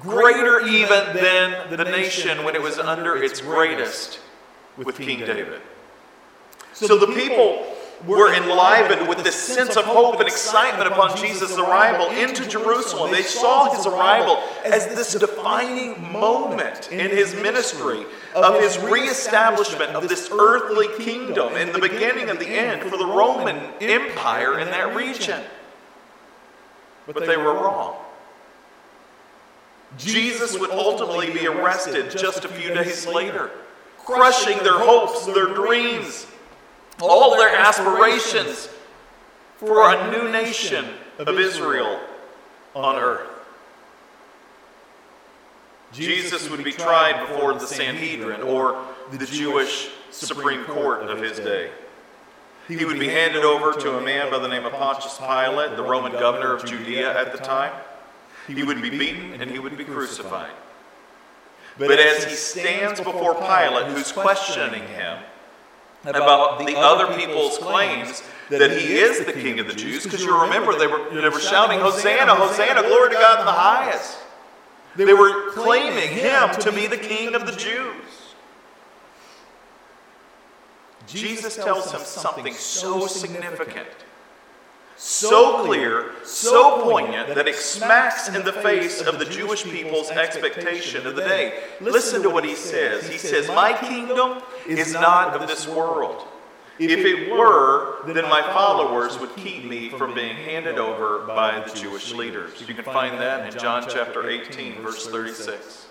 greater 0.00 0.60
even 0.66 1.16
than 1.16 1.76
the 1.76 1.84
nation 1.84 2.44
when 2.44 2.54
it 2.54 2.62
was 2.62 2.78
under 2.78 3.22
its 3.22 3.40
greatest 3.40 4.20
with 4.76 4.96
King 4.96 5.20
David. 5.20 5.60
So 6.72 6.96
the 6.96 7.08
people 7.08 7.66
were 8.06 8.32
enlivened 8.32 9.08
with 9.08 9.22
this 9.22 9.34
sense 9.34 9.76
of 9.76 9.84
hope 9.84 10.18
and 10.20 10.28
excitement 10.28 10.90
upon 10.90 11.16
Jesus' 11.16 11.58
arrival 11.58 12.08
into 12.10 12.48
Jerusalem. 12.48 13.12
They 13.12 13.22
saw 13.22 13.74
his 13.74 13.86
arrival 13.86 14.42
as 14.64 14.86
this 14.88 15.12
defining 15.14 16.10
moment 16.10 16.90
in 16.90 17.10
his 17.10 17.34
ministry 17.34 18.06
of 18.34 18.60
his 18.60 18.78
reestablishment 18.78 19.92
of 19.92 20.08
this 20.08 20.30
earthly 20.32 20.88
kingdom 21.04 21.54
and 21.56 21.74
the 21.74 21.78
beginning 21.78 22.30
of 22.30 22.38
the 22.38 22.48
end 22.48 22.82
for 22.82 22.96
the 22.96 23.06
Roman 23.06 23.56
Empire 23.80 24.58
in 24.60 24.68
that 24.68 24.96
region. 24.96 25.42
But 27.06 27.26
they 27.26 27.36
were 27.36 27.54
wrong. 27.54 27.96
Jesus 29.98 30.58
would 30.58 30.70
ultimately 30.70 31.32
be 31.32 31.46
arrested 31.46 32.16
just 32.16 32.44
a 32.44 32.48
few 32.48 32.72
days 32.72 33.06
later, 33.06 33.50
crushing 33.98 34.58
their 34.58 34.78
hopes, 34.78 35.26
their 35.26 35.52
dreams, 35.52 36.26
all 37.02 37.36
their 37.36 37.54
aspirations 37.54 38.68
for 39.56 39.94
a 39.94 40.10
new 40.10 40.30
nation 40.30 40.86
of 41.18 41.38
Israel 41.38 42.00
on 42.74 42.96
earth. 42.96 43.28
Jesus 45.92 46.48
would 46.48 46.62
be 46.62 46.72
tried 46.72 47.26
before 47.26 47.54
the 47.54 47.66
Sanhedrin 47.66 48.42
or 48.42 48.84
the 49.10 49.26
Jewish 49.26 49.90
Supreme 50.10 50.64
Court 50.64 51.02
of 51.02 51.20
his 51.20 51.38
day. 51.38 51.70
He 52.68 52.84
would 52.84 53.00
be 53.00 53.08
handed 53.08 53.44
over 53.44 53.72
to 53.80 53.98
a 53.98 54.00
man 54.00 54.30
by 54.30 54.38
the 54.38 54.46
name 54.46 54.64
of 54.64 54.72
Pontius 54.72 55.18
Pilate, 55.18 55.76
the 55.76 55.82
Roman 55.82 56.12
governor 56.12 56.54
of 56.54 56.64
Judea 56.64 57.18
at 57.18 57.32
the 57.32 57.38
time. 57.38 57.72
He 58.46 58.62
would 58.62 58.80
be 58.80 58.90
beaten 58.90 59.40
and 59.40 59.50
he 59.50 59.58
would 59.58 59.76
be 59.76 59.84
crucified. 59.84 60.52
But 61.78 61.98
as 61.98 62.24
he 62.24 62.34
stands 62.34 63.00
before 63.00 63.34
Pilate, 63.34 63.86
who's 63.86 64.12
questioning 64.12 64.86
him, 64.86 65.18
about 66.04 66.58
the 66.66 66.76
other 66.76 67.14
people's 67.16 67.58
claims 67.58 68.22
that 68.48 68.70
he 68.70 68.94
is 68.94 69.24
the 69.24 69.32
king 69.32 69.60
of 69.60 69.66
the 69.66 69.74
Jews, 69.74 70.04
because 70.04 70.22
you 70.22 70.40
remember 70.42 70.76
they 70.76 70.86
were, 70.86 71.08
they 71.10 71.28
were 71.28 71.40
shouting, 71.40 71.80
Hosanna, 71.80 72.34
Hosanna, 72.34 72.82
glory 72.82 73.10
to 73.10 73.14
God 73.14 73.40
in 73.40 73.46
the 73.46 73.52
highest. 73.52 74.18
They 74.96 75.14
were 75.14 75.52
claiming 75.52 76.08
him 76.08 76.50
to 76.60 76.72
be 76.72 76.86
the 76.86 76.96
king 76.96 77.34
of 77.34 77.46
the 77.46 77.52
Jews. 77.52 78.34
Jesus 81.06 81.56
tells 81.56 81.92
him 81.92 82.00
something 82.00 82.54
so 82.54 83.06
significant, 83.06 83.88
so 85.00 85.64
clear, 85.64 86.12
so 86.24 86.82
poignant 86.82 87.34
that 87.34 87.48
it 87.48 87.56
smacks 87.56 88.28
in 88.28 88.44
the 88.44 88.52
face 88.52 89.00
of 89.00 89.18
the 89.18 89.24
Jewish 89.24 89.64
people's 89.64 90.10
expectation 90.10 91.06
of 91.06 91.16
the 91.16 91.22
day. 91.22 91.62
Listen 91.80 92.20
to 92.22 92.28
what 92.28 92.44
he 92.44 92.54
says. 92.54 93.08
He 93.08 93.16
says, 93.16 93.48
My 93.48 93.72
kingdom 93.72 94.42
is 94.68 94.92
not 94.92 95.34
of 95.34 95.48
this 95.48 95.66
world. 95.66 96.28
If 96.78 97.04
it 97.06 97.30
were, 97.30 98.04
then 98.06 98.28
my 98.28 98.42
followers 98.42 99.18
would 99.18 99.34
keep 99.36 99.64
me 99.64 99.88
from 99.88 100.12
being 100.12 100.36
handed 100.36 100.76
over 100.76 101.26
by 101.26 101.66
the 101.66 101.74
Jewish 101.74 102.12
leaders. 102.12 102.62
You 102.68 102.74
can 102.74 102.84
find 102.84 103.18
that 103.18 103.50
in 103.50 103.58
John 103.58 103.86
chapter 103.88 104.28
18, 104.28 104.82
verse 104.82 105.06
36. 105.06 105.86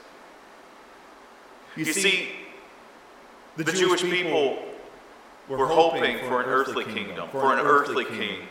You 1.76 1.86
see, 1.86 2.30
the 3.58 3.64
Jewish 3.64 4.04
people 4.04 4.64
were 5.48 5.66
hoping 5.66 6.20
for 6.20 6.42
an 6.42 6.48
earthly 6.48 6.86
kingdom, 6.86 7.28
for 7.30 7.54
an 7.54 7.66
earthly 7.66 8.06
king 8.06 8.48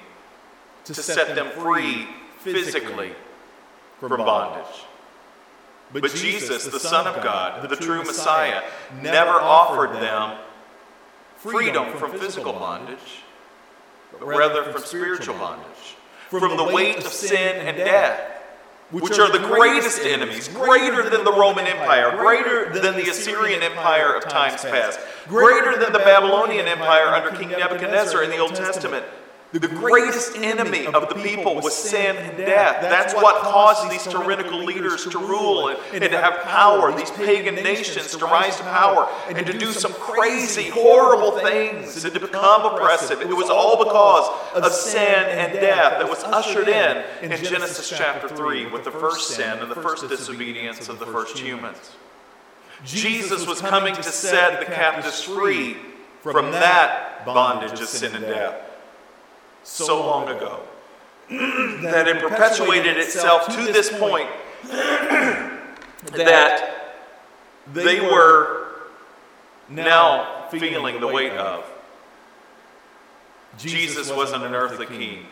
to 0.95 1.03
set 1.03 1.35
them 1.35 1.51
free 1.51 2.09
physically 2.39 3.13
from 4.01 4.17
bondage. 4.17 4.85
But 5.93 6.15
Jesus, 6.15 6.67
the 6.67 6.81
Son 6.81 7.07
of 7.07 7.23
God, 7.23 7.69
the 7.69 7.77
true 7.77 8.05
Messiah, 8.05 8.63
never 9.03 9.31
offered 9.31 9.95
them 9.95 10.39
freedom 11.37 11.97
from 11.97 12.19
physical 12.19 12.53
bondage, 12.53 13.23
but 14.13 14.27
rather 14.27 14.65
from 14.65 14.83
spiritual 14.83 15.35
bondage, 15.35 15.97
from 16.29 16.57
the 16.57 16.65
weight 16.65 16.99
of 16.99 17.13
sin 17.13 17.57
and 17.67 17.77
death, 17.77 18.21
which 18.91 19.19
are 19.19 19.31
the 19.31 19.47
greatest 19.47 20.01
enemies, 20.01 20.49
greater 20.49 21.09
than 21.09 21.25
the 21.25 21.33
Roman 21.33 21.67
Empire, 21.67 22.17
greater 22.17 22.73
than 22.73 22.97
the 22.97 23.09
Assyrian 23.11 23.63
Empire 23.63 24.15
of 24.15 24.25
times 24.29 24.63
past, 24.63 24.99
greater 25.27 25.79
than 25.79 25.93
the 25.93 25.99
Babylonian 25.99 26.67
Empire 26.67 27.09
under 27.09 27.31
King 27.37 27.51
Nebuchadnezzar 27.51 28.23
in 28.23 28.31
the 28.31 28.39
Old 28.39 28.55
Testament, 28.55 29.05
the 29.53 29.67
greatest 29.67 30.37
enemy 30.37 30.87
of 30.87 31.09
the 31.09 31.15
people 31.15 31.55
was 31.55 31.75
sin 31.75 32.17
and 32.17 32.37
death. 32.37 32.83
That's 32.83 33.15
what 33.15 33.41
caused 33.43 33.91
these 33.91 34.07
tyrannical 34.07 34.63
leaders 34.63 35.07
to 35.07 35.19
rule 35.19 35.69
and, 35.69 35.79
and 35.95 36.13
to 36.13 36.21
have 36.21 36.41
power, 36.43 36.95
these 36.95 37.11
pagan 37.13 37.55
nations 37.55 38.15
to 38.15 38.27
rise 38.27 38.59
to 38.59 38.63
power 38.65 39.09
and 39.31 39.47
to 39.47 39.57
do 39.57 39.73
some 39.73 39.95
crazy, 39.95 40.69
horrible 40.69 41.39
things 41.39 42.05
and 42.05 42.13
to 42.13 42.21
become 42.21 42.67
oppressive. 42.67 43.23
It 43.23 43.35
was 43.35 43.49
all 43.49 43.83
because 43.83 44.29
of 44.55 44.71
sin 44.71 45.25
and 45.25 45.55
death 45.55 45.99
that 45.99 46.09
was 46.09 46.23
ushered 46.25 46.69
in 46.69 47.03
in 47.23 47.31
Genesis 47.43 47.89
chapter 47.89 48.29
3 48.29 48.67
with 48.67 48.85
the 48.85 48.91
first 48.91 49.31
sin 49.31 49.61
and 49.61 49.71
the 49.71 49.77
first 49.77 50.07
disobedience 50.11 50.91
of 50.91 50.99
the 50.99 51.07
first 51.07 51.39
humans. 51.39 51.97
Jesus 52.85 53.47
was 53.47 53.63
coming 53.63 53.95
to 53.95 54.03
set 54.03 54.61
the 54.61 54.67
captives 54.67 55.23
free 55.23 55.79
from 56.21 56.51
that 56.53 57.25
bondage 57.25 57.81
of 57.81 57.89
sin 57.89 58.15
and 58.15 58.27
death 58.27 58.68
so 59.63 60.01
long 60.01 60.29
ago 60.29 60.61
that 61.31 62.09
it 62.09 62.21
perpetuated 62.21 62.97
itself 62.97 63.47
to 63.47 63.73
this 63.73 63.91
point 63.99 64.29
that 66.13 66.71
they 67.73 68.01
were 68.01 68.69
now 69.69 70.47
feeling 70.51 71.01
the 71.01 71.07
weight 71.07 71.33
of. 71.33 71.65
Jesus 73.59 74.11
wasn't 74.11 74.45
an 74.45 74.55
earthly 74.55 74.87
king. 74.87 75.27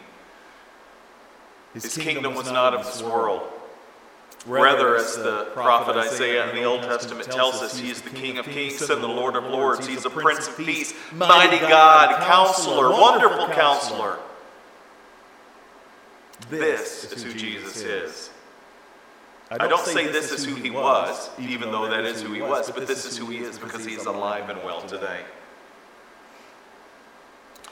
His 1.73 1.97
kingdom 1.97 2.35
was 2.35 2.51
not 2.51 2.75
of 2.75 2.85
this 2.85 3.03
world. 3.03 3.43
Rather, 4.46 4.96
as 4.96 5.16
the 5.16 5.48
prophet 5.54 5.96
Isaiah 5.96 6.48
in 6.48 6.56
the 6.56 6.62
Old 6.62 6.82
Testament 6.82 7.30
tells 7.30 7.62
us, 7.62 7.78
he 7.78 7.90
is 7.90 8.00
the 8.00 8.11
King 8.11 8.38
of 8.38 8.46
kings 8.46 8.80
and 8.88 9.02
the 9.02 9.09
Lord 9.09 9.35
of 9.35 9.44
lords. 9.44 9.87
He's 9.87 10.04
a 10.04 10.11
Prince 10.11 10.46
of 10.46 10.56
peace, 10.56 10.94
mighty 11.12 11.59
God, 11.59 12.22
counselor, 12.22 12.90
wonderful 12.90 13.48
counselor. 13.48 14.18
This 16.48 17.12
is 17.12 17.24
who 17.24 17.32
Jesus 17.32 17.82
is. 17.82 18.30
I 19.50 19.68
don't 19.68 19.85
say 19.85 20.06
this 20.06 20.32
is 20.32 20.44
who 20.44 20.54
he 20.54 20.70
was, 20.70 21.30
even 21.38 21.70
though 21.70 21.88
that 21.88 22.04
is 22.04 22.22
who 22.22 22.32
he 22.32 22.42
was, 22.42 22.70
but 22.70 22.87
this 22.87 23.04
is 23.04 23.16
who 23.16 23.26
he 23.26 23.38
is 23.38 23.59
because 23.59 23.85
he 23.85 23.94
is 23.94 24.06
alive 24.06 24.48
and 24.48 24.62
well 24.64 24.82
today. 24.82 25.20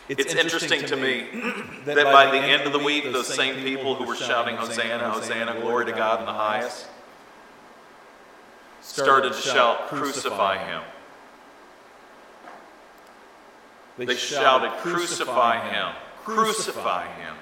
It's 0.09 0.35
interesting 0.35 0.85
to 0.87 0.97
me 0.97 1.27
that 1.87 2.05
by 2.05 2.31
the 2.31 2.38
end 2.38 2.62
of 2.62 2.73
the 2.73 2.79
week, 2.79 3.05
those 3.05 3.33
same 3.33 3.62
people 3.62 3.95
who 3.95 4.05
were 4.05 4.17
shouting, 4.17 4.57
Hosanna, 4.57 5.11
Hosanna, 5.11 5.61
glory 5.61 5.87
to 5.87 5.93
God 5.93 6.21
in 6.21 6.27
the 6.27 6.33
highest, 6.33 6.87
started 8.83 9.33
to 9.33 9.38
shout, 9.38 9.88
Crucify 9.88 10.59
him. 10.59 10.83
They 13.97 14.14
shouted, 14.17 14.71
Crucify 14.79 15.71
him, 15.71 15.95
crucify 16.23 17.07
him. 17.14 17.35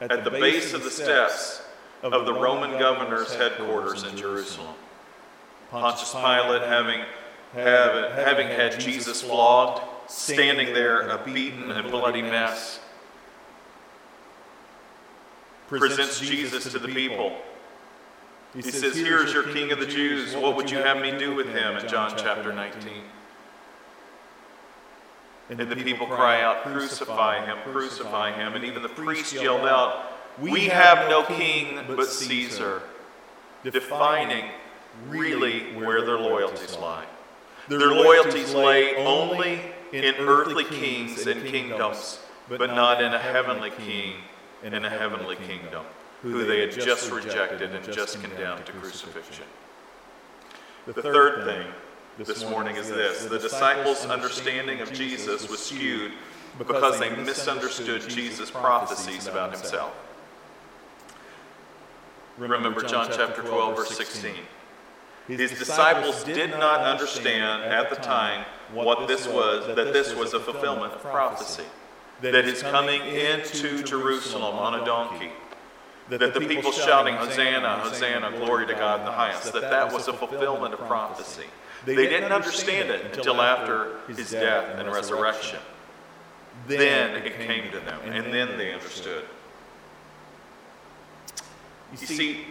At 0.00 0.24
the 0.24 0.30
base 0.30 0.72
of 0.72 0.82
the 0.82 0.90
steps 0.90 1.62
of 2.02 2.24
the 2.24 2.32
Roman 2.32 2.78
governor's 2.78 3.34
headquarters 3.34 4.04
in 4.04 4.16
Jerusalem. 4.16 4.74
Pontius 5.70 6.12
Pilate, 6.12 6.62
having, 6.62 7.00
having 7.52 8.46
had 8.48 8.80
Jesus 8.80 9.22
flogged, 9.22 9.82
standing 10.10 10.74
there 10.74 11.08
a 11.08 11.18
beaten 11.24 11.70
and 11.70 11.90
bloody 11.90 12.22
mess, 12.22 12.80
presents 15.68 16.20
Jesus 16.20 16.70
to 16.72 16.78
the 16.78 16.88
people. 16.88 17.36
He 18.54 18.62
says, 18.62 18.96
Here 18.96 19.24
is 19.24 19.32
your 19.32 19.44
King 19.44 19.70
of 19.70 19.78
the 19.78 19.86
Jews. 19.86 20.34
What 20.34 20.56
would 20.56 20.70
you 20.70 20.78
have 20.78 21.00
me 21.00 21.16
do 21.16 21.34
with 21.34 21.46
him? 21.46 21.76
In 21.76 21.88
John 21.88 22.12
chapter 22.16 22.52
19. 22.52 22.90
And 25.50 25.58
the 25.58 25.76
people 25.76 26.06
cry 26.06 26.42
out, 26.42 26.62
Crucify 26.64 27.44
him, 27.44 27.58
crucify 27.64 28.32
him. 28.32 28.54
And 28.54 28.64
even 28.64 28.82
the 28.82 28.88
priest 28.88 29.32
yelled 29.32 29.66
out, 29.66 30.12
We 30.40 30.66
have 30.66 31.08
no 31.08 31.24
king 31.24 31.80
but 31.86 32.06
Caesar, 32.06 32.82
defining 33.62 34.46
really 35.06 35.72
where 35.74 36.04
their 36.04 36.18
loyalties 36.18 36.76
lie. 36.76 37.06
Their 37.68 37.92
loyalties 37.92 38.52
lay 38.52 38.96
only 38.96 39.60
in 39.92 40.14
earthly 40.18 40.64
kings 40.64 41.26
and 41.26 41.44
kingdoms, 41.44 42.20
but 42.48 42.70
not 42.70 43.02
in 43.02 43.12
a 43.12 43.18
heavenly 43.18 43.70
king 43.70 44.14
and 44.62 44.74
in 44.74 44.84
a 44.84 44.90
heavenly 44.90 45.36
kingdom, 45.36 45.84
who 46.22 46.44
they 46.44 46.60
had 46.60 46.72
just 46.72 47.10
rejected 47.10 47.74
and 47.74 47.92
just 47.92 48.20
condemned 48.20 48.66
to 48.66 48.72
crucifixion. 48.72 49.46
The 50.86 51.02
third 51.02 51.44
thing 51.44 51.66
this 52.18 52.44
morning 52.44 52.76
is 52.76 52.88
this 52.88 53.24
the 53.26 53.38
disciples' 53.38 54.04
understanding 54.06 54.80
of 54.80 54.92
Jesus 54.92 55.48
was 55.48 55.64
skewed 55.64 56.12
because 56.58 56.98
they 56.98 57.10
misunderstood 57.10 58.08
Jesus' 58.08 58.50
prophecies 58.50 59.26
about 59.26 59.52
himself. 59.52 59.92
Remember 62.38 62.82
John 62.82 63.08
chapter 63.12 63.42
12, 63.42 63.76
verse 63.76 63.96
16. 63.96 64.32
His 65.28 65.50
disciples 65.52 66.24
did 66.24 66.50
not 66.50 66.80
understand 66.80 67.64
at 67.64 67.90
the 67.90 67.96
time 67.96 68.44
what 68.72 69.08
this 69.08 69.26
was, 69.26 69.66
that 69.74 69.92
this 69.92 70.14
was 70.14 70.34
a 70.34 70.40
fulfillment 70.40 70.92
of 70.92 71.02
prophecy, 71.02 71.64
that 72.22 72.44
his 72.44 72.62
coming 72.62 73.02
into 73.02 73.82
Jerusalem 73.82 74.56
on 74.56 74.80
a 74.80 74.84
donkey, 74.84 75.30
that 76.08 76.34
the 76.34 76.40
people 76.40 76.72
shouting, 76.72 77.14
Hosanna, 77.14 77.78
Hosanna, 77.78 78.36
glory 78.38 78.66
to 78.66 78.74
God 78.74 79.00
in 79.00 79.06
the 79.06 79.12
highest, 79.12 79.52
that 79.52 79.62
that 79.62 79.92
was 79.92 80.08
a 80.08 80.12
fulfillment 80.12 80.74
of 80.74 80.80
prophecy. 80.80 81.46
They 81.84 81.94
didn't 81.94 82.32
understand 82.32 82.90
it 82.90 83.16
until 83.16 83.40
after 83.40 83.98
his 84.06 84.30
death 84.30 84.78
and 84.78 84.90
resurrection. 84.90 85.60
Then 86.66 87.16
it 87.22 87.38
came 87.38 87.70
to 87.72 87.80
them, 87.80 88.00
and 88.04 88.32
then 88.32 88.58
they 88.58 88.72
understood. 88.72 89.24
You 91.92 92.06
see, 92.06 92.44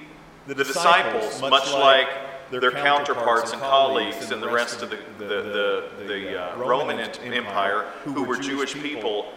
the 0.47 0.55
disciples, 0.55 1.41
much 1.41 1.71
like 1.71 2.07
their 2.51 2.71
counterparts 2.71 3.51
and 3.53 3.61
colleagues 3.61 4.31
in 4.31 4.41
the 4.41 4.49
rest 4.49 4.81
of 4.81 4.89
the, 4.89 4.97
the, 5.17 5.25
the, 5.25 6.03
the 6.07 6.41
uh, 6.41 6.57
Roman 6.57 6.99
Empire, 6.99 7.85
who 8.03 8.23
were 8.23 8.37
Jewish 8.37 8.73
people, 8.73 9.31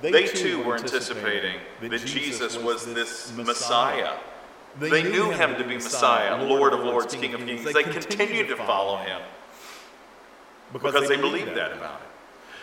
they 0.00 0.26
too 0.26 0.62
were 0.62 0.76
anticipating 0.76 1.56
that 1.80 2.04
Jesus 2.04 2.58
was 2.58 2.86
this 2.94 3.32
Messiah. 3.36 4.14
They 4.78 5.02
knew 5.02 5.30
him 5.30 5.56
to 5.56 5.64
be 5.64 5.74
Messiah, 5.74 6.42
Lord 6.42 6.74
of 6.74 6.80
Lords, 6.80 7.14
King 7.14 7.34
of 7.34 7.40
Kings. 7.40 7.64
They 7.64 7.82
continued 7.82 8.48
to 8.48 8.56
follow 8.56 8.98
him 8.98 9.22
because 10.72 11.08
they 11.08 11.16
believed 11.16 11.54
that 11.54 11.72
about 11.72 12.00
him. 12.00 12.08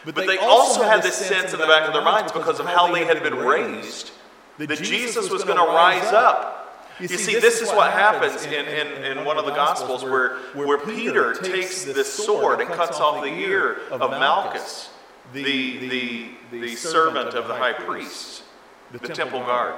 But 0.05 0.15
they 0.27 0.37
also 0.37 0.83
had 0.83 1.01
this 1.01 1.15
sense 1.15 1.53
in 1.53 1.59
the 1.59 1.65
back 1.65 1.87
of 1.87 1.93
their 1.93 2.03
minds 2.03 2.31
because 2.31 2.59
of 2.59 2.65
how 2.65 2.93
they 2.93 3.05
had 3.05 3.23
been 3.23 3.37
raised 3.37 4.11
that 4.57 4.81
Jesus 4.81 5.29
was 5.29 5.43
going 5.43 5.57
to 5.57 5.63
rise 5.63 6.11
up 6.11 6.62
you 6.99 7.07
see, 7.07 7.39
this 7.39 7.61
is 7.61 7.69
what 7.69 7.91
happens 7.91 8.45
in, 8.45 8.65
in, 8.65 9.17
in 9.17 9.25
one 9.25 9.37
of 9.37 9.45
the 9.45 9.53
Gospels 9.53 10.03
where, 10.03 10.37
where 10.53 10.77
Peter 10.77 11.33
takes 11.33 11.85
this 11.85 12.11
sword 12.11 12.61
and 12.61 12.69
cuts 12.69 12.99
off 12.99 13.23
the 13.23 13.29
ear 13.29 13.79
of 13.89 13.99
Malchus, 14.11 14.89
the, 15.33 15.87
the, 15.87 16.29
the 16.51 16.75
servant 16.75 17.33
of 17.33 17.47
the 17.47 17.55
high 17.55 17.73
priest, 17.73 18.43
the 18.91 18.99
temple 18.99 19.39
guard. 19.39 19.75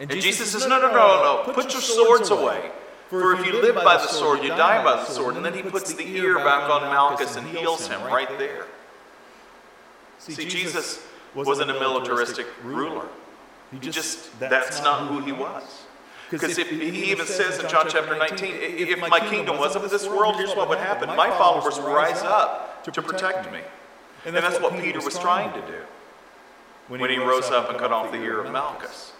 And 0.00 0.10
Jesus 0.10 0.52
says, 0.52 0.66
No, 0.66 0.80
no, 0.80 0.92
no, 0.92 1.44
no, 1.46 1.52
put 1.52 1.72
your 1.72 1.82
swords 1.82 2.30
away. 2.30 2.70
For 3.08 3.34
if 3.34 3.46
you 3.46 3.60
live 3.60 3.74
by 3.74 3.96
the 3.96 4.06
sword, 4.06 4.42
you 4.42 4.50
die 4.50 4.84
by 4.84 4.96
the 4.96 5.06
sword. 5.06 5.36
And 5.36 5.44
then 5.44 5.54
he 5.54 5.62
puts 5.62 5.94
the 5.94 6.06
ear 6.06 6.36
back 6.36 6.68
on 6.70 6.82
Malchus 6.82 7.36
and 7.36 7.46
heals 7.46 7.88
him 7.88 8.02
right 8.04 8.28
there. 8.38 8.66
See, 10.18 10.46
Jesus 10.46 11.06
wasn't 11.34 11.70
a 11.70 11.74
militaristic 11.74 12.46
ruler. 12.62 13.06
He 13.72 13.78
just, 13.78 14.38
that's 14.38 14.82
not 14.82 15.08
who 15.08 15.20
he 15.20 15.32
was. 15.32 15.86
Because 16.30 16.56
he 16.56 17.10
even 17.10 17.26
says 17.26 17.58
in 17.58 17.68
John 17.68 17.86
chapter 17.88 18.16
19, 18.16 18.54
if 18.54 18.98
my 19.08 19.20
kingdom 19.20 19.58
wasn't 19.58 19.86
of 19.86 19.90
this 19.90 20.06
world, 20.06 20.36
here's 20.36 20.54
what 20.54 20.68
would 20.68 20.78
happen. 20.78 21.08
My 21.16 21.30
followers 21.30 21.78
would 21.78 21.86
rise 21.86 22.22
up 22.22 22.84
to 22.84 23.02
protect 23.02 23.50
me. 23.50 23.60
And 24.26 24.36
that's 24.36 24.60
what 24.60 24.78
Peter 24.80 25.00
was 25.00 25.18
trying 25.18 25.52
to 25.52 25.66
do 25.66 25.80
when 26.88 27.10
he 27.10 27.18
rose 27.18 27.50
up 27.50 27.70
and 27.70 27.78
cut 27.78 27.92
off 27.92 28.10
the 28.12 28.22
ear 28.22 28.40
of 28.40 28.52
Malchus. 28.52 29.12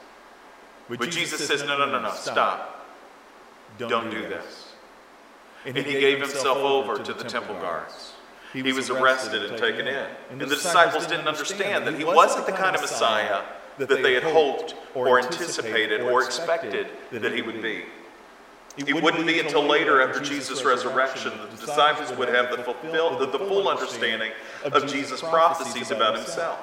But 0.89 1.11
Jesus 1.11 1.47
says, 1.47 1.63
no, 1.65 1.79
no, 1.79 1.87
no, 1.91 2.01
no, 2.01 2.11
stop. 2.13 2.87
Don't 3.79 4.11
do 4.11 4.23
this. 4.23 4.73
And 5.67 5.77
he 5.77 5.85
gave 5.85 6.21
himself 6.21 6.59
over 6.59 7.03
to 7.03 7.13
the 7.13 7.25
temple 7.25 7.55
guards. 7.57 8.13
He 8.53 8.73
was 8.73 8.89
arrested 8.91 9.45
and 9.45 9.59
taken 9.59 9.87
in. 9.87 10.07
And 10.31 10.41
the 10.41 10.47
disciples 10.47 11.07
didn't 11.07 11.29
understand 11.29 11.87
that 11.87 11.95
he 11.95 12.05
wasn't 12.05 12.47
the 12.47 12.53
kind 12.53 12.75
of 12.75 12.81
Messiah 12.81 13.43
that 13.79 14.03
they 14.03 14.15
had 14.15 14.25
hoped 14.25 14.75
or 14.95 15.21
anticipated 15.21 16.01
or 16.01 16.25
expected 16.25 16.89
that 17.11 17.33
he 17.33 17.43
would 17.43 17.63
be. 17.63 17.85
It 18.77 19.03
wouldn't 19.03 19.27
be 19.27 19.41
until 19.41 19.65
later, 19.65 20.01
after 20.01 20.21
Jesus' 20.21 20.65
resurrection, 20.65 21.33
that 21.37 21.51
the 21.51 21.67
disciples 21.67 22.17
would 22.17 22.29
have 22.29 22.51
the, 22.51 22.63
fulfill, 22.63 23.19
the, 23.19 23.27
the 23.27 23.39
full 23.39 23.69
understanding 23.69 24.31
of 24.65 24.87
Jesus' 24.87 25.21
prophecies 25.21 25.91
about 25.91 26.17
himself. 26.17 26.61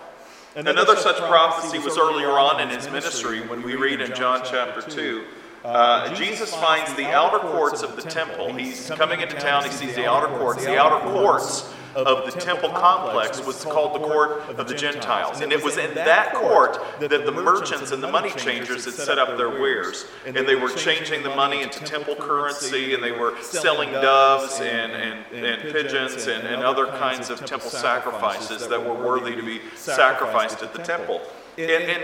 Another 0.56 0.96
such 0.96 1.18
prophecy 1.18 1.80
was 1.80 1.98
earlier 1.98 2.30
on 2.30 2.62
in 2.62 2.70
his 2.70 2.90
ministry 2.90 3.42
when 3.42 3.62
we 3.62 3.76
read 3.76 4.00
in 4.00 4.16
John 4.16 4.42
chapter 4.46 4.82
2 4.82 5.26
uh, 5.66 6.14
Jesus 6.14 6.54
finds 6.54 6.94
the 6.94 7.08
outer 7.08 7.40
courts 7.40 7.82
of 7.82 7.96
the 7.96 8.04
temple. 8.04 8.54
He's 8.54 8.88
coming 8.92 9.22
into 9.22 9.36
town, 9.36 9.64
he 9.64 9.72
sees 9.72 9.96
the 9.96 10.08
outer 10.08 10.28
courts. 10.38 10.64
The 10.64 10.78
outer 10.78 11.04
courts 11.10 11.74
of 11.96 12.32
the 12.32 12.40
temple 12.40 12.70
complex 12.70 13.46
was 13.46 13.64
called 13.64 13.96
the 13.96 14.06
court 14.06 14.42
of 14.50 14.68
the 14.68 14.76
Gentiles. 14.76 15.42
And 15.42 15.52
it 15.52 15.64
was 15.64 15.78
in 15.78 15.94
that 15.96 16.34
court 16.34 16.78
that 17.00 17.10
the 17.10 17.32
merchants 17.32 17.92
and 17.92 18.04
the 18.04 18.12
money 18.12 18.32
changers 18.32 18.86
had 18.86 18.94
set 18.94 19.18
up 19.18 19.38
their 19.38 19.50
wares. 19.50 20.06
And 20.26 20.36
they 20.36 20.56
were 20.56 20.70
changing 20.70 21.24
the 21.24 21.34
money 21.36 21.62
into 21.62 21.80
temple 21.84 22.16
currency, 22.16 22.94
and 22.94 23.04
they 23.04 23.12
were 23.12 23.42
selling 23.42 23.92
doves 23.92 24.60
and, 24.60 24.92
and, 24.92 25.46
and 25.46 25.62
pigeons 25.72 26.28
and, 26.28 26.46
and 26.48 26.64
other 26.64 26.88
kinds 26.88 27.30
of 27.30 27.46
temple 27.46 27.70
sacrifices 27.70 28.68
that 28.68 28.84
were 28.84 28.94
worthy 28.94 29.36
to 29.36 29.44
be 29.44 29.62
sacrificed 29.76 30.62
at 30.62 30.74
the 30.74 30.84
temple. 30.84 31.22
and, 31.58 31.72
and 31.72 32.04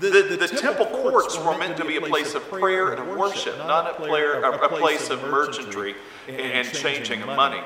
the, 0.00 0.10
the, 0.10 0.36
the, 0.36 0.48
temple 0.48 0.84
courts 0.84 1.38
were 1.38 1.56
meant 1.56 1.78
to 1.78 1.84
be 1.84 1.96
a 1.96 2.00
place 2.00 2.34
of 2.34 2.42
prayer 2.50 2.92
and 2.92 3.00
of 3.00 3.16
worship, 3.16 3.56
not 3.58 3.90
a, 3.90 3.94
player, 3.94 4.34
a 4.42 4.68
place 4.68 5.08
of 5.08 5.22
merchantry 5.22 5.94
and 6.28 6.68
changing 6.68 7.22
of 7.22 7.28
money. 7.28 7.60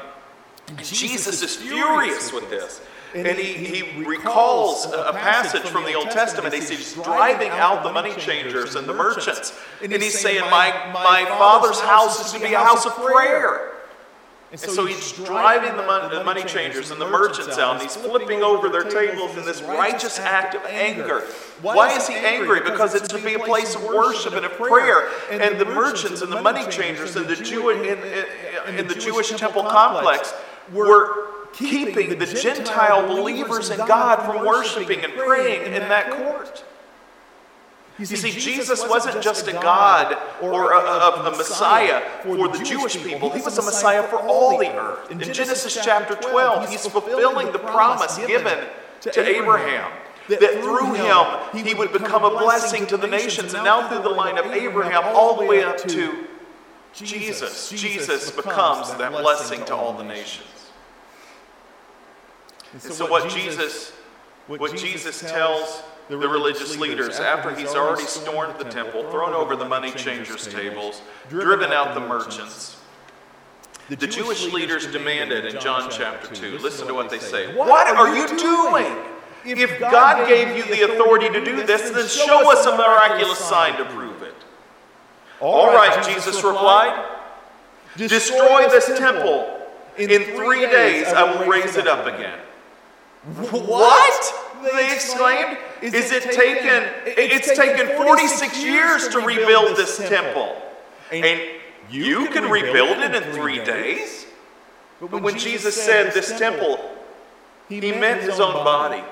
Jesus 0.79 1.43
is 1.43 1.57
furious 1.57 2.33
with 2.33 2.51
this. 2.51 2.81
And 3.15 3.39
he, 3.39 3.53
he 3.53 4.05
recalls 4.05 4.87
a 4.87 5.13
passage 5.13 5.69
from 5.69 5.85
the 5.85 5.95
Old 5.95 6.11
Testament. 6.11 6.55
He's 6.55 6.95
driving 6.95 7.51
out 7.51 7.83
the 7.83 7.93
money 7.93 8.15
changers 8.15 8.75
and 8.75 8.87
the 8.87 8.95
merchants. 8.95 9.53
And 9.83 9.93
he's 9.93 10.19
saying, 10.19 10.41
My, 10.51 10.71
my 10.95 11.27
father's 11.29 11.81
house 11.81 12.25
is 12.25 12.33
to 12.33 12.41
be 12.41 12.55
a 12.55 12.59
house 12.59 12.87
of 12.87 12.95
prayer. 12.95 13.69
And 14.51 14.61
so, 14.61 14.67
and 14.67 14.77
so 14.77 14.85
he's 14.85 15.13
driving 15.13 15.75
the 15.79 15.83
money, 15.83 16.15
the 16.15 16.25
money 16.25 16.45
changers 16.45 16.91
and 16.91 17.01
the 17.01 17.09
merchants 17.09 17.57
out, 17.57 17.73
and 17.73 17.83
he's 17.83 17.97
flipping 17.97 18.43
over 18.43 18.69
their 18.69 18.85
tables 18.85 19.35
in 19.39 19.47
this 19.47 19.63
righteous 19.63 20.19
act 20.19 20.55
of 20.55 20.63
anger. 20.67 21.21
Why 21.63 21.97
is 21.97 22.07
he 22.07 22.15
angry? 22.17 22.61
Because 22.61 22.95
it's 22.95 23.09
to 23.09 23.19
be 23.19 23.33
a 23.33 23.39
place 23.39 23.75
of 23.75 23.83
worship 23.85 24.35
and 24.35 24.45
of 24.45 24.53
prayer. 24.53 25.09
And 25.31 25.59
the 25.59 25.65
merchants 25.65 26.21
and 26.21 26.31
the 26.31 26.43
money 26.43 26.71
changers 26.71 27.17
and 27.17 27.27
the 27.27 27.37
Jew 27.37 27.71
in, 27.71 27.83
in, 27.83 28.79
in 28.79 28.87
the 28.89 28.95
Jewish 28.95 29.31
temple 29.31 29.65
complex 29.65 30.35
were 30.73 31.29
keeping 31.53 32.19
the 32.19 32.27
Gentile 32.27 33.07
believers 33.07 33.71
in 33.71 33.79
God 33.79 34.25
from 34.25 34.47
worshiping 34.47 35.05
and 35.05 35.13
praying 35.15 35.73
in 35.73 35.89
that 35.89 36.11
court. 36.11 36.65
You 37.99 38.07
see, 38.07 38.31
Jesus 38.31 38.89
wasn't 38.89 39.23
just 39.23 39.47
a 39.49 39.53
God 39.53 40.17
or 40.41 40.73
a, 40.73 40.79
a, 40.79 41.27
a, 41.27 41.37
Messiah 41.37 42.03
for 42.23 42.49
the 42.49 42.65
Jewish 42.65 42.97
people, 43.03 43.31
he 43.31 43.43
was 43.43 43.59
a 43.59 43.63
Messiah 43.63 44.03
for 44.03 44.17
all 44.17 44.59
the 44.59 44.75
earth. 44.75 45.11
In 45.11 45.21
Genesis 45.21 45.79
chapter 45.85 46.15
12, 46.15 46.71
he's 46.71 46.87
fulfilling 46.87 47.53
the 47.53 47.59
promise 47.59 48.19
given 48.27 48.59
to 49.03 49.29
Abraham. 49.29 49.91
That 50.29 50.63
through 50.63 50.95
him 50.95 51.65
he 51.67 51.75
would 51.75 51.93
become 51.93 52.25
a 52.25 52.31
blessing 52.31 52.87
to 52.87 52.97
the 52.97 53.09
nations, 53.09 53.55
and 53.55 53.65
now 53.65 53.89
through 53.89 54.03
the 54.03 54.09
line 54.09 54.39
of 54.39 54.47
Abraham, 54.47 55.03
all 55.15 55.37
the 55.37 55.45
way 55.45 55.63
up 55.63 55.77
to 55.79 56.27
Jesus. 56.93 57.71
Jesus 57.71 58.31
becomes 58.31 58.93
that 58.95 59.13
blessing 59.13 59.65
to 59.67 59.75
all 59.75 59.93
the 59.93 60.05
nations. 60.05 60.49
And 62.73 62.83
so, 62.83 63.09
what 63.11 63.31
Jesus, 63.31 63.93
what 64.47 64.77
Jesus 64.77 65.21
tells 65.21 65.83
the 66.09 66.17
religious 66.17 66.77
leaders 66.79 67.21
after 67.21 67.55
he's 67.55 67.75
already 67.75 68.05
stormed 68.05 68.59
the 68.59 68.65
temple, 68.65 69.09
thrown 69.11 69.33
over 69.33 69.57
the 69.57 69.65
money 69.65 69.91
changers' 69.93 70.47
tables, 70.47 71.03
driven 71.29 71.73
out 71.73 71.95
the 71.95 72.01
merchants. 72.01 72.77
The 73.89 74.07
Jewish 74.07 74.53
leaders 74.53 74.87
demanded 74.87 75.45
in 75.45 75.61
John 75.61 75.91
chapter 75.91 76.35
2, 76.35 76.59
listen 76.59 76.87
to 76.87 76.95
what 76.95 77.11
they 77.11 77.19
say. 77.19 77.55
What 77.55 77.89
are 77.89 78.17
you 78.17 78.27
doing? 78.39 78.97
If 79.45 79.81
God 79.81 80.29
gave 80.29 80.57
you 80.57 80.63
the 80.75 80.93
authority 80.93 81.29
to 81.29 81.45
do 81.45 81.67
this, 81.67 81.91
then 81.91 82.07
show 82.07 82.51
us 82.51 82.65
a 82.65 82.77
miraculous 82.77 83.39
sign 83.39 83.77
to 83.79 83.85
prove. 83.87 84.12
All 85.43 85.75
right, 85.75 86.05
Jesus 86.05 86.43
replied. 86.45 87.05
Destroy 87.97 88.69
this 88.69 88.87
temple. 88.99 89.59
In 89.99 90.23
three 90.37 90.67
days 90.67 91.09
I 91.09 91.31
will 91.31 91.51
raise 91.51 91.77
it 91.77 91.89
up 91.89 92.07
again. 92.07 92.39
What? 93.51 94.35
They 94.73 94.95
exclaimed. 94.95 95.59
Is 95.83 96.13
it 96.13 96.23
taken? 96.23 96.89
It's 97.05 97.57
taken 97.57 97.89
46 97.97 98.65
years 98.65 99.09
to 99.09 99.19
rebuild 99.19 99.77
this 99.77 99.99
temple. 100.09 100.57
And 101.11 101.41
you 101.91 102.29
can 102.29 102.49
rebuild 102.49 102.99
it 102.99 103.15
in 103.15 103.23
three 103.35 103.63
days? 103.65 104.27
But 105.01 105.23
when 105.23 105.37
Jesus 105.37 105.75
said 105.75 106.15
this 106.15 106.39
temple, 106.39 106.79
he 107.69 107.81
meant 107.81 108.23
his 108.23 108.39
own 108.39 108.65
body. 108.65 109.03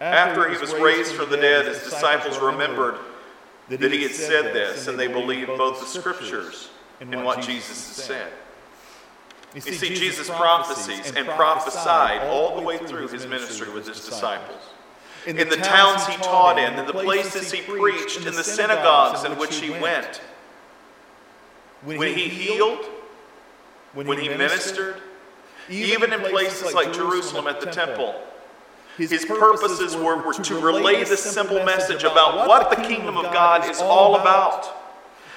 After 0.00 0.50
he 0.50 0.58
was 0.58 0.74
raised 0.74 1.14
from 1.14 1.30
the 1.30 1.36
dead, 1.38 1.66
his 1.66 1.82
disciples 1.82 2.38
remembered 2.38 2.96
that 3.78 3.92
he 3.92 4.02
had 4.02 4.12
said 4.12 4.52
this, 4.52 4.88
and 4.88 4.98
they 4.98 5.06
believed 5.06 5.48
both 5.56 5.80
the 5.80 5.86
scriptures 5.86 6.70
and 7.00 7.24
what 7.24 7.40
Jesus 7.40 7.96
had 7.96 8.04
said. 8.04 8.32
You 9.54 9.60
see, 9.60 9.94
Jesus' 9.94 10.28
prophecies 10.28 11.12
and 11.16 11.26
prophesied 11.28 12.22
all 12.28 12.56
the 12.56 12.62
way 12.62 12.78
through 12.78 13.08
his 13.08 13.26
ministry 13.26 13.72
with 13.72 13.86
his 13.86 14.04
disciples. 14.04 14.60
In 15.26 15.36
the, 15.36 15.42
in 15.42 15.48
the 15.48 15.56
towns 15.56 16.06
he 16.06 16.16
taught 16.16 16.58
in, 16.58 16.78
in 16.78 16.86
the 16.86 16.92
places 16.92 17.52
he 17.52 17.60
preached, 17.62 18.18
in 18.26 18.34
the 18.34 18.44
synagogues 18.44 19.24
in 19.24 19.32
which 19.38 19.56
he 19.56 19.70
went. 19.70 20.20
When 21.82 22.14
he 22.14 22.28
healed, 22.28 22.86
when 23.92 24.18
he 24.18 24.28
ministered, 24.28 24.96
even 25.68 26.12
in 26.12 26.20
places 26.20 26.74
like 26.74 26.92
Jerusalem 26.92 27.46
at 27.46 27.60
the 27.60 27.70
temple, 27.70 28.14
his 29.08 29.24
purposes 29.24 29.96
were, 29.96 30.16
were 30.22 30.34
to 30.34 30.60
relay 30.60 31.04
this 31.04 31.22
simple 31.22 31.64
message 31.64 32.02
about 32.02 32.46
what 32.46 32.68
the 32.68 32.76
kingdom 32.76 33.16
of 33.16 33.32
God 33.32 33.70
is 33.70 33.80
all 33.80 34.16
about. 34.16 34.76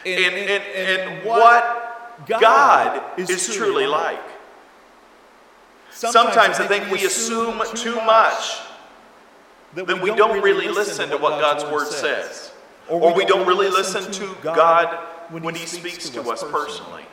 and, 0.06 0.36
and, 0.36 0.64
and 0.76 1.26
what 1.26 2.28
God 2.28 3.02
is 3.18 3.54
truly 3.56 3.88
like. 3.88 4.20
Sometimes 5.92 6.60
I 6.60 6.68
think 6.68 6.90
we 6.92 7.06
assume 7.06 7.62
too 7.76 7.96
much 7.96 8.60
that 9.76 10.02
we 10.02 10.14
don't 10.14 10.42
really 10.42 10.68
listen 10.68 11.10
to 11.10 11.18
what 11.18 11.40
God's 11.40 11.64
Word 11.66 11.88
says, 11.88 12.52
or 12.90 13.14
we 13.14 13.26
don't 13.26 13.48
really 13.48 13.70
listen 13.70 14.12
to 14.12 14.36
God 14.44 14.88
when 15.30 15.56
He 15.56 15.66
speaks 15.66 16.10
to 16.10 16.22
us 16.30 16.44
personally. 16.44 17.06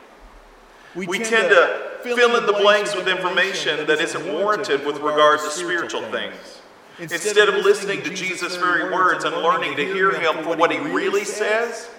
We 0.95 1.19
tend 1.19 1.49
to 1.49 1.91
fill 2.01 2.35
in 2.35 2.45
the 2.45 2.53
blanks 2.53 2.95
with 2.95 3.07
information 3.07 3.85
that 3.87 4.01
isn't 4.01 4.33
warranted 4.33 4.85
with 4.85 4.97
regard 4.99 5.39
to 5.39 5.49
spiritual 5.49 6.01
things. 6.11 6.61
Instead 6.99 7.49
of 7.49 7.55
listening 7.63 8.01
to 8.03 8.13
Jesus' 8.13 8.57
very 8.57 8.91
words 8.91 9.23
and 9.23 9.35
learning 9.37 9.75
to 9.77 9.85
hear 9.85 10.11
Him 10.11 10.43
for 10.43 10.55
what 10.55 10.71
He 10.71 10.79
really 10.79 11.23
says, 11.23 11.89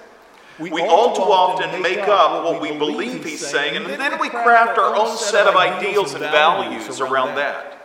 we, 0.58 0.70
we 0.70 0.82
all 0.82 1.16
too 1.16 1.22
often 1.22 1.80
make 1.82 2.06
up 2.06 2.44
what 2.44 2.60
we 2.60 2.76
believe 2.76 3.24
he's 3.24 3.44
saying, 3.44 3.76
and 3.76 3.86
then 3.86 4.20
we 4.20 4.28
craft 4.28 4.78
our 4.78 4.94
own 4.94 5.16
set 5.16 5.46
of 5.46 5.56
ideals 5.56 6.12
and 6.12 6.22
values 6.22 7.00
around 7.00 7.36
that. 7.36 7.78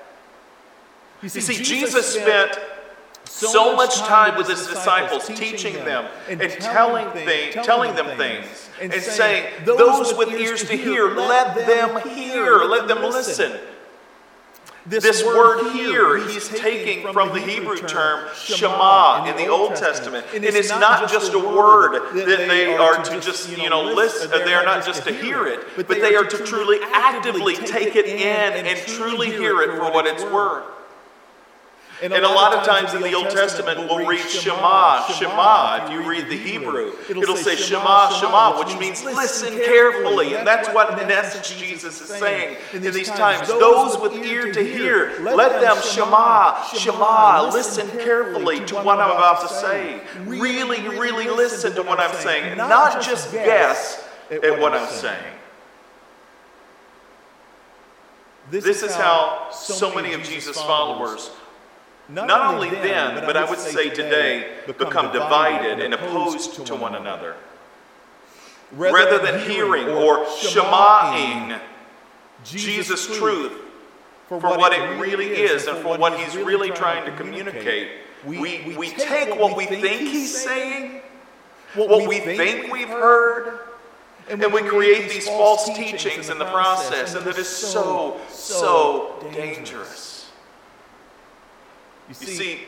You 1.24 1.30
see, 1.30 1.64
Jesus 1.64 2.14
spent 2.14 2.60
so 3.38 3.76
much 3.76 4.00
time 4.00 4.38
with 4.38 4.48
his 4.48 4.66
disciples, 4.68 5.28
teaching 5.28 5.74
them 5.86 6.06
and 6.28 6.42
telling, 6.42 7.10
thing, 7.12 7.52
telling 7.52 7.96
them 7.96 8.18
things, 8.18 8.70
and 8.82 8.94
saying, 8.94 9.52
Those 9.66 10.16
with 10.16 10.30
ears 10.30 10.64
to 10.66 10.76
hear, 10.76 11.16
let 11.16 11.56
them 11.56 12.02
hear, 12.10 12.64
let 12.64 12.88
them 12.88 13.04
listen. 13.04 13.54
This, 14.90 15.22
word 15.22 15.74
here, 15.74 16.18
he's 16.30 16.48
taking 16.48 17.12
from 17.12 17.34
the 17.34 17.42
Hebrew 17.42 17.76
term 17.76 18.30
Shema 18.34 19.26
in 19.26 19.36
the 19.36 19.48
Old 19.48 19.76
Testament. 19.76 20.26
And 20.34 20.46
it's 20.46 20.70
not 20.70 21.10
just 21.12 21.34
a 21.34 21.40
word 21.40 22.02
that 22.14 22.48
they 22.48 22.74
are 22.74 23.04
to 23.04 23.20
just, 23.20 23.50
you 23.58 23.70
know, 23.70 23.84
listen, 23.84 24.32
they 24.32 24.54
are 24.54 24.64
not 24.64 24.86
just 24.86 25.04
to 25.04 25.14
hear 25.14 25.46
it, 25.46 25.60
but 25.76 25.90
they 25.90 26.16
are 26.16 26.24
to 26.24 26.38
truly 26.46 26.80
actively 26.94 27.56
take 27.56 27.98
it 27.98 28.06
in 28.06 28.66
and 28.66 28.80
truly 28.88 29.30
hear 29.30 29.62
it 29.62 29.72
for 29.72 29.92
what 29.92 30.08
it's 30.08 30.24
worth. 30.24 30.64
And 32.02 32.14
a 32.14 32.28
lot 32.28 32.54
of 32.54 32.64
times 32.64 32.94
in 32.94 33.02
the 33.02 33.14
Old 33.14 33.32
Testament, 33.32 33.80
we'll 33.80 34.06
read 34.06 34.20
Shema, 34.20 35.08
Shema. 35.08 35.86
If 35.86 35.92
you 35.92 36.08
read 36.08 36.30
the 36.30 36.38
Hebrew, 36.38 36.94
it'll 37.10 37.36
say 37.36 37.56
Shema, 37.56 38.12
Shema, 38.12 38.60
which 38.60 38.78
means 38.78 39.04
listen 39.04 39.54
carefully. 39.54 40.36
And 40.36 40.46
that's 40.46 40.70
what, 40.70 41.02
in 41.02 41.10
essence, 41.10 41.60
Jesus 41.60 42.00
is 42.00 42.08
saying 42.08 42.58
in 42.74 42.84
these 42.84 43.10
times. 43.10 43.48
Those 43.48 44.00
with 44.00 44.14
ear 44.24 44.52
to 44.54 44.64
hear, 44.64 45.20
let 45.22 45.60
them 45.60 45.78
Shema, 45.82 46.64
Shema, 46.66 47.50
listen 47.52 47.90
carefully 48.00 48.64
to 48.66 48.76
what 48.76 49.00
I'm 49.00 49.12
about 49.12 49.42
to 49.42 49.48
say. 49.48 50.00
Really, 50.26 50.88
really 51.00 51.28
listen 51.30 51.74
to 51.74 51.82
what 51.82 52.00
I'm 52.00 52.14
saying, 52.16 52.44
and 52.44 52.58
not 52.58 53.02
just 53.02 53.32
guess 53.32 54.08
at 54.30 54.60
what 54.60 54.74
I'm 54.74 54.88
saying. 54.88 55.34
This 58.52 58.84
is 58.84 58.96
how 58.96 59.50
so 59.52 59.94
many 59.96 60.14
of 60.14 60.22
Jesus' 60.24 60.62
followers 60.62 61.32
not, 62.10 62.28
not 62.28 62.54
only 62.54 62.70
then, 62.70 63.16
but, 63.16 63.26
but 63.26 63.38
I 63.38 63.50
would 63.50 63.60
say 63.60 63.90
today, 63.90 64.50
become 64.66 65.12
divided 65.12 65.80
and 65.84 65.94
opposed 65.94 66.66
to 66.66 66.76
one 66.76 66.96
another. 66.96 67.36
Rather 68.72 69.20
than 69.20 69.50
hearing 69.50 69.88
or 69.88 70.26
shemaing 70.26 71.60
Jesus' 72.44 73.08
truth 73.18 73.54
for 74.28 74.40
what 74.40 74.74
it 74.74 75.00
really 75.00 75.28
is 75.28 75.68
and 75.68 75.78
for 75.80 75.98
what 75.98 76.18
he's 76.20 76.36
really 76.36 76.70
trying 76.72 77.06
to 77.06 77.16
communicate, 77.16 77.90
we, 78.26 78.76
we 78.78 78.90
take 78.90 79.38
what 79.40 79.56
we 79.56 79.66
think 79.66 80.02
he's 80.02 80.36
saying, 80.44 81.02
what 81.76 82.08
we 82.08 82.20
think 82.20 82.72
we've 82.72 82.90
heard, 82.90 83.60
and 84.30 84.42
we 84.52 84.62
create 84.62 85.10
these 85.10 85.28
false 85.28 85.66
teachings 85.76 86.30
in 86.30 86.38
the 86.38 86.46
process, 86.46 87.16
and 87.16 87.26
that 87.26 87.38
is 87.38 87.48
so, 87.48 88.20
so 88.30 89.16
dangerous. 89.34 90.17
You 92.08 92.14
see, 92.14 92.32
you 92.32 92.38
see 92.38 92.60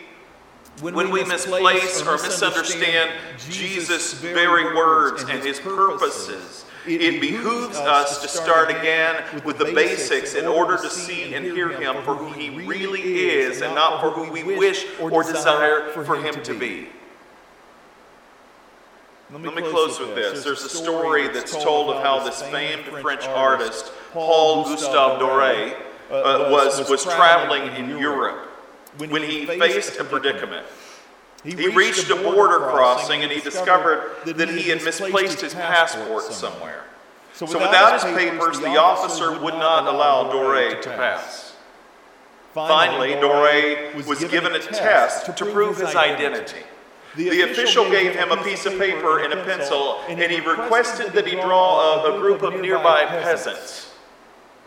when, 0.82 0.96
when, 0.96 1.12
we 1.12 1.26
misplace 1.26 2.02
or 2.06 2.14
misunderstand 2.14 3.12
Jesus' 3.50 4.14
very 4.14 4.76
words 4.76 5.24
and 5.24 5.44
his 5.44 5.60
purposes, 5.60 6.66
it 6.88 7.20
behooves 7.20 7.78
us 7.78 8.22
to 8.22 8.28
start 8.30 8.70
again 8.70 9.24
with 9.44 9.58
the 9.58 9.66
basics 9.66 10.36
in 10.36 10.46
order 10.46 10.78
to 10.78 10.90
see 10.90 11.34
and 11.34 11.46
hear 11.46 11.70
him 11.70 12.02
for 12.04 12.16
who 12.16 12.32
he 12.32 12.66
really 12.66 13.30
is 13.30 13.62
and 13.62 13.76
not 13.76 14.02
for 14.02 14.10
who 14.10 14.32
we 14.32 14.44
wish 14.44 14.86
or 15.00 15.24
desire 15.24 15.90
for 15.90 16.16
him 16.16 16.42
to 16.44 16.58
be. 16.58 16.88
Let 19.32 19.42
me, 19.42 19.62
close 19.70 20.00
with 20.00 20.16
this. 20.16 20.44
There's 20.44 20.64
a 20.64 20.70
story 20.70 21.28
that's 21.28 21.52
told 21.52 21.96
of 21.96 22.02
how 22.02 22.24
this 22.24 22.42
famed 22.42 22.86
French 22.86 23.26
artist, 23.26 23.92
Paul 24.12 24.64
Gustave 24.64 25.22
Doré, 25.22 25.76
uh, 26.10 26.50
was, 26.50 26.90
was 26.90 27.04
traveling 27.04 27.76
in 27.76 27.90
Europe 28.00 28.49
when, 28.98 29.10
when 29.10 29.24
he, 29.24 29.46
faced 29.46 30.00
a 30.00 30.04
predicament. 30.04 30.66
He 31.44 31.52
reached, 31.52 31.70
he 31.70 31.76
reached 31.76 32.10
a 32.10 32.16
border 32.16 32.60
crossing 32.60 33.24
and 33.24 33.32
he 33.32 33.40
discovered 33.40 34.12
that 34.26 34.50
he 34.50 34.70
had 34.70 34.84
misplaced 34.84 35.42
his 35.42 35.54
passport 35.54 36.24
somewhere. 36.24 36.84
So 37.34 37.46
without, 37.46 37.60
so 37.60 37.66
without 37.66 37.94
his 37.94 38.04
papers, 38.04 38.60
the 38.60 38.78
officer 38.78 39.40
would 39.40 39.54
not 39.54 39.88
allow 39.88 40.30
Doré 40.32 40.82
to 40.82 40.90
pass. 40.90 41.56
Finally, 42.54 43.12
Doré 43.14 44.06
was 44.06 44.24
given 44.26 44.54
a 44.54 44.60
test 44.60 45.38
to 45.38 45.46
prove 45.46 45.78
his 45.80 45.96
identity. 45.96 46.64
The 47.16 47.42
official 47.42 47.90
gave 47.90 48.16
him 48.16 48.32
a 48.32 48.44
piece 48.44 48.66
of 48.66 48.78
paper 48.78 49.20
and 49.24 49.34
a 49.34 49.44
pencil, 49.44 50.00
and 50.08 50.20
he 50.20 50.40
requested 50.42 51.14
that 51.14 51.26
he 51.26 51.36
draw 51.36 52.04
a, 52.04 52.16
a 52.16 52.20
group 52.20 52.42
of 52.42 52.60
nearby 52.60 53.06
peasants. 53.06 53.94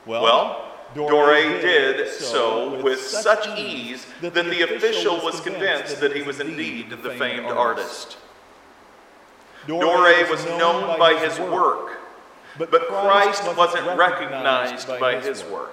Well, 0.07 0.72
Doré 0.95 1.61
did 1.61 2.09
so 2.09 2.83
with 2.83 3.01
such 3.01 3.59
ease 3.59 4.07
that 4.21 4.35
the 4.35 4.63
official 4.63 5.17
was 5.17 5.41
convinced 5.41 6.01
that 6.01 6.15
he 6.15 6.23
was 6.23 6.41
indeed 6.41 6.91
the 6.91 7.11
famed 7.11 7.47
artist. 7.47 8.17
Doré 9.67 10.29
was 10.31 10.45
known 10.47 10.99
by 10.99 11.15
his 11.15 11.39
work, 11.39 11.99
but 12.59 12.71
Christ 12.89 13.45
wasn't 13.57 13.97
recognized 13.97 14.89
by 14.89 15.21
his 15.21 15.45
work. 15.45 15.71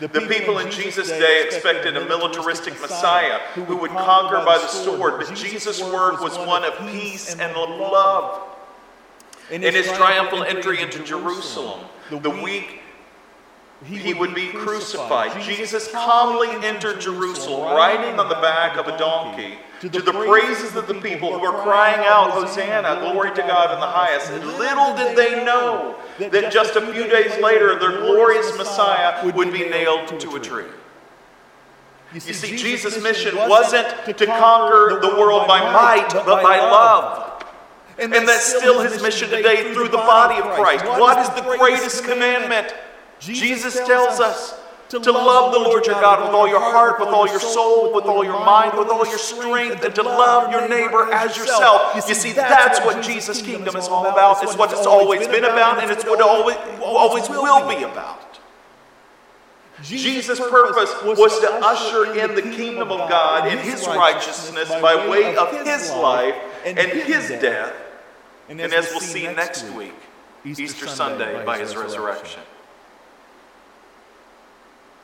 The 0.00 0.08
people 0.08 0.58
in 0.58 0.70
Jesus' 0.70 1.08
day 1.08 1.44
expected 1.46 1.96
a 1.96 2.04
militaristic 2.04 2.80
Messiah 2.80 3.38
who 3.54 3.76
would 3.76 3.90
conquer 3.92 4.44
by 4.44 4.58
the 4.58 4.66
sword, 4.66 5.14
but 5.18 5.34
Jesus' 5.36 5.80
word 5.80 6.20
was 6.20 6.36
one 6.38 6.64
of 6.64 6.76
peace 6.90 7.34
and 7.34 7.54
love. 7.54 8.42
In 9.50 9.62
his 9.62 9.86
triumphal 9.92 10.42
entry 10.42 10.80
into 10.80 11.04
Jerusalem, 11.04 11.80
the 12.10 12.30
week 12.30 12.80
he 13.86 14.14
would 14.14 14.34
be 14.34 14.48
crucified. 14.48 15.40
Jesus 15.42 15.90
calmly 15.90 16.48
entered 16.66 17.00
Jerusalem, 17.00 17.74
riding 17.74 18.18
on 18.18 18.28
the 18.28 18.36
back 18.36 18.76
of 18.76 18.88
a 18.88 18.96
donkey, 18.96 19.58
to 19.80 19.88
the 19.88 20.12
praises 20.12 20.74
of 20.76 20.86
the 20.86 20.94
people 20.94 21.32
who 21.32 21.40
were 21.40 21.58
crying 21.62 22.00
out, 22.06 22.30
Hosanna, 22.30 23.00
glory 23.00 23.34
to 23.34 23.42
God 23.42 23.74
in 23.74 23.80
the 23.80 23.86
highest. 23.86 24.30
And 24.30 24.46
little 24.58 24.96
did 24.96 25.16
they 25.16 25.44
know 25.44 25.96
that 26.18 26.50
just 26.50 26.76
a 26.76 26.92
few 26.92 27.06
days 27.06 27.38
later, 27.42 27.78
their 27.78 27.98
glorious 28.00 28.56
Messiah 28.56 29.30
would 29.32 29.52
be 29.52 29.68
nailed 29.68 30.18
to 30.20 30.36
a 30.36 30.40
tree. 30.40 30.64
You 32.14 32.20
see, 32.20 32.56
Jesus' 32.56 33.02
mission 33.02 33.36
wasn't 33.36 33.88
to 34.16 34.26
conquer 34.26 35.00
the 35.00 35.16
world 35.18 35.48
by 35.48 35.60
might, 35.60 36.08
but 36.12 36.42
by 36.42 36.58
love. 36.58 37.44
And 37.98 38.12
that's 38.12 38.56
still 38.56 38.80
his 38.80 39.02
mission 39.02 39.28
today 39.28 39.74
through 39.74 39.88
the 39.88 39.98
body 39.98 40.40
of 40.40 40.54
Christ. 40.54 40.84
What 40.84 41.18
is 41.18 41.28
the 41.30 41.56
greatest 41.58 42.04
commandment? 42.04 42.74
Jesus 43.20 43.74
tells 43.74 44.20
us 44.20 44.58
to 44.90 44.98
love 45.10 45.52
the 45.52 45.58
Lord 45.58 45.86
your 45.86 45.94
God 45.96 46.20
with 46.24 46.34
all 46.34 46.46
your 46.46 46.60
heart, 46.60 47.00
with 47.00 47.08
all 47.08 47.26
your 47.26 47.40
soul, 47.40 47.92
with 47.92 48.04
all 48.04 48.24
your 48.24 48.44
mind, 48.44 48.78
with 48.78 48.88
all 48.88 49.06
your 49.06 49.18
strength, 49.18 49.84
and 49.84 49.94
to 49.94 50.02
love 50.02 50.52
your 50.52 50.68
neighbor 50.68 51.10
as 51.12 51.36
yourself. 51.36 51.94
You 51.96 52.14
see, 52.14 52.32
that's 52.32 52.80
what 52.80 53.02
Jesus' 53.02 53.42
kingdom 53.42 53.76
is 53.76 53.88
all 53.88 54.06
about. 54.06 54.42
It's 54.42 54.56
what 54.56 54.70
it's 54.72 54.86
always 54.86 55.26
been 55.26 55.44
about, 55.44 55.82
and 55.82 55.90
it's 55.90 56.04
what 56.04 56.20
it 56.20 56.26
always, 56.26 56.56
always 56.80 57.28
will 57.28 57.68
be 57.68 57.82
about. 57.82 58.20
Jesus' 59.82 60.38
purpose 60.38 60.94
was 61.02 61.40
to 61.40 61.50
usher 61.62 62.14
in 62.18 62.34
the 62.34 62.42
kingdom 62.42 62.92
of 62.92 63.08
God 63.08 63.48
and 63.48 63.58
his 63.60 63.86
righteousness 63.88 64.68
by 64.68 65.08
way 65.08 65.36
of 65.36 65.50
his 65.66 65.90
life 65.90 66.36
and 66.64 66.78
his 66.78 67.28
death. 67.28 67.74
And 68.48 68.60
as 68.60 68.90
we'll 68.90 69.00
see 69.00 69.24
next 69.24 69.68
week, 69.70 69.94
Easter 70.44 70.86
Sunday, 70.86 71.44
by 71.44 71.58
his 71.58 71.74
resurrection. 71.76 72.42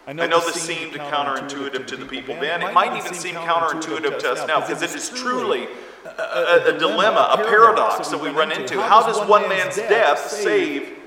I 0.07 0.13
know, 0.13 0.23
I 0.23 0.27
know 0.27 0.41
this 0.41 0.61
seemed 0.61 0.93
counterintuitive 0.93 1.87
to 1.87 1.97
the 1.97 2.07
people 2.07 2.35
then. 2.37 2.63
It 2.63 2.73
might 2.73 2.97
even 2.97 3.15
seem 3.15 3.35
counterintuitive 3.35 4.19
to 4.21 4.33
us 4.33 4.47
now 4.47 4.61
because 4.61 4.83
it 4.83 4.95
is 4.95 5.11
truly 5.11 5.69
a, 6.05 6.09
a, 6.09 6.75
a 6.75 6.79
dilemma, 6.79 7.31
a 7.33 7.37
paradox 7.37 8.09
that 8.09 8.21
we 8.21 8.31
run 8.31 8.51
into. 8.51 8.81
How 8.81 9.03
does 9.07 9.29
one 9.29 9.49
man's 9.49 9.77
death 9.77 10.19
save 10.19 10.99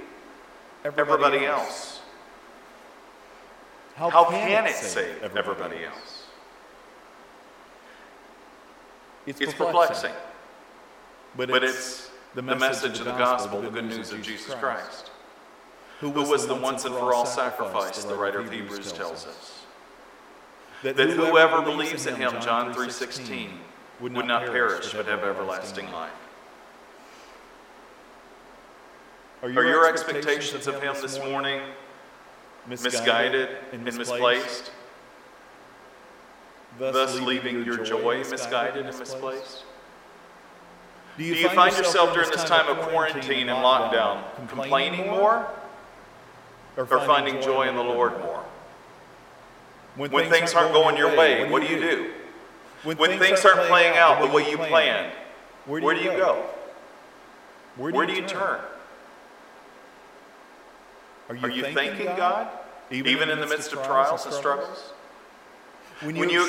everybody 0.85 1.45
else? 1.45 2.01
How 3.95 4.25
can 4.29 4.67
it 4.67 4.75
save 4.75 5.23
everybody 5.23 5.85
else? 5.85 6.27
It's 9.25 9.53
perplexing, 9.53 10.13
but 11.35 11.63
it's 11.63 12.11
the 12.35 12.41
message 12.41 12.99
of 12.99 13.05
the 13.05 13.11
gospel, 13.11 13.61
the 13.61 13.69
good 13.69 13.85
news 13.85 14.11
of 14.11 14.21
Jesus 14.21 14.53
Christ 14.55 15.09
who 16.03 16.09
was, 16.09 16.27
who 16.27 16.31
was 16.33 16.47
the, 16.47 16.55
once 16.55 16.83
and 16.83 16.93
for 16.95 17.13
all 17.13 17.25
sacrifice, 17.25 18.03
the 18.03 18.13
writer 18.13 18.39
of 18.39 18.51
Hebrews 18.51 18.91
tells 18.91 19.25
us. 19.25 19.63
That, 20.83 20.97
that 20.97 21.11
whoever 21.11 21.61
believes 21.61 22.07
in 22.07 22.15
him, 22.15 22.33
John 22.41 22.73
3.16, 22.73 23.49
would 24.01 24.11
not 24.13 24.47
perish 24.47 24.91
but 24.91 25.05
have 25.05 25.23
everlasting 25.23 25.89
life. 25.93 26.11
Are 29.41 29.49
your, 29.49 29.63
Are 29.63 29.67
your 29.67 29.89
expectations 29.89 30.67
of 30.67 30.81
him 30.83 30.93
this 31.01 31.19
morning 31.19 31.61
misguided 32.67 33.49
and 33.71 33.85
misplaced? 33.85 34.71
Thus 36.77 37.17
leaving 37.21 37.63
your 37.63 37.81
joy 37.81 38.25
misguided 38.29 38.85
and 38.85 38.99
misplaced? 38.99 39.63
Do 41.17 41.23
you, 41.23 41.47
find 41.49 41.77
yourself 41.77 42.13
during 42.13 42.29
this 42.31 42.43
time 42.43 42.67
of 42.67 42.89
quarantine 42.89 43.47
and 43.47 43.63
lockdown 43.63 44.23
complaining 44.49 45.07
more 45.07 45.47
or 46.77 46.85
finding 46.85 47.41
joy 47.41 47.67
in 47.67 47.75
the 47.75 47.83
Lord 47.83 48.17
more? 48.19 48.43
When, 49.95 50.11
when 50.11 50.29
things 50.29 50.53
aren't 50.53 50.73
going 50.73 50.97
your 50.97 51.15
way, 51.15 51.49
what 51.49 51.61
do 51.61 51.67
you 51.67 51.79
do? 51.79 52.11
When, 52.83 52.97
when 52.97 53.19
things 53.19 53.45
aren't 53.45 53.67
playing 53.67 53.95
out 53.95 54.21
the 54.21 54.33
way 54.33 54.49
you 54.49 54.57
planned, 54.57 55.13
where 55.65 55.93
do 55.93 56.01
you 56.01 56.11
go? 56.11 56.45
Where 57.77 58.05
do 58.05 58.13
you 58.13 58.27
turn? 58.27 58.59
Are 61.29 61.49
you 61.49 61.63
thanking 61.73 62.05
God? 62.05 62.49
even 62.91 63.29
in 63.29 63.39
the 63.39 63.47
midst 63.47 63.73
of 63.73 63.83
trials 63.83 64.25
and 64.25 64.33
struggles? 64.33 64.93
When 66.01 66.29
you, 66.29 66.45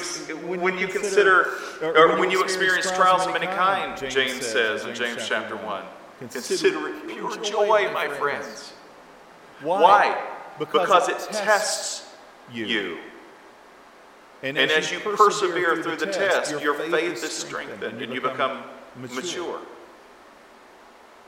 when 0.59 0.79
you 0.79 0.89
consider, 0.89 1.49
or 1.81 2.18
when 2.18 2.31
you 2.31 2.43
experience 2.43 2.91
trials 2.91 3.27
of 3.27 3.33
many 3.33 3.47
kind, 3.47 3.97
James 4.11 4.45
says 4.45 4.85
in 4.85 4.95
James 4.95 5.27
chapter 5.29 5.57
1, 5.57 5.85
consider 6.18 6.89
it 6.89 7.09
pure 7.09 7.37
joy, 7.41 7.91
my 7.93 8.09
friends. 8.09 8.72
Why? 9.65 10.17
Because 10.59 11.09
it 11.09 11.19
tests 11.33 12.15
you. 12.53 12.99
And 14.43 14.59
as 14.59 14.93
you 14.93 15.01
persevere 15.01 15.83
through 15.83 15.97
the 15.97 16.07
test, 16.07 16.61
your 16.62 16.75
faith 16.75 17.25
is 17.25 17.33
strengthened 17.33 18.03
and 18.03 18.12
you 18.12 18.21
become 18.21 18.62
mature. 18.97 19.59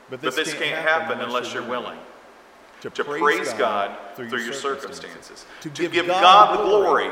But 0.09 0.21
this 0.21 0.53
can't 0.53 0.87
happen 0.87 1.19
unless 1.19 1.53
you're 1.53 1.67
willing 1.67 1.99
to 2.81 2.91
praise 2.91 3.51
God 3.53 3.97
through 4.15 4.27
your 4.27 4.53
circumstances, 4.53 5.45
to 5.61 5.69
give 5.69 6.07
God 6.07 6.57
the 6.57 6.63
glory 6.63 7.09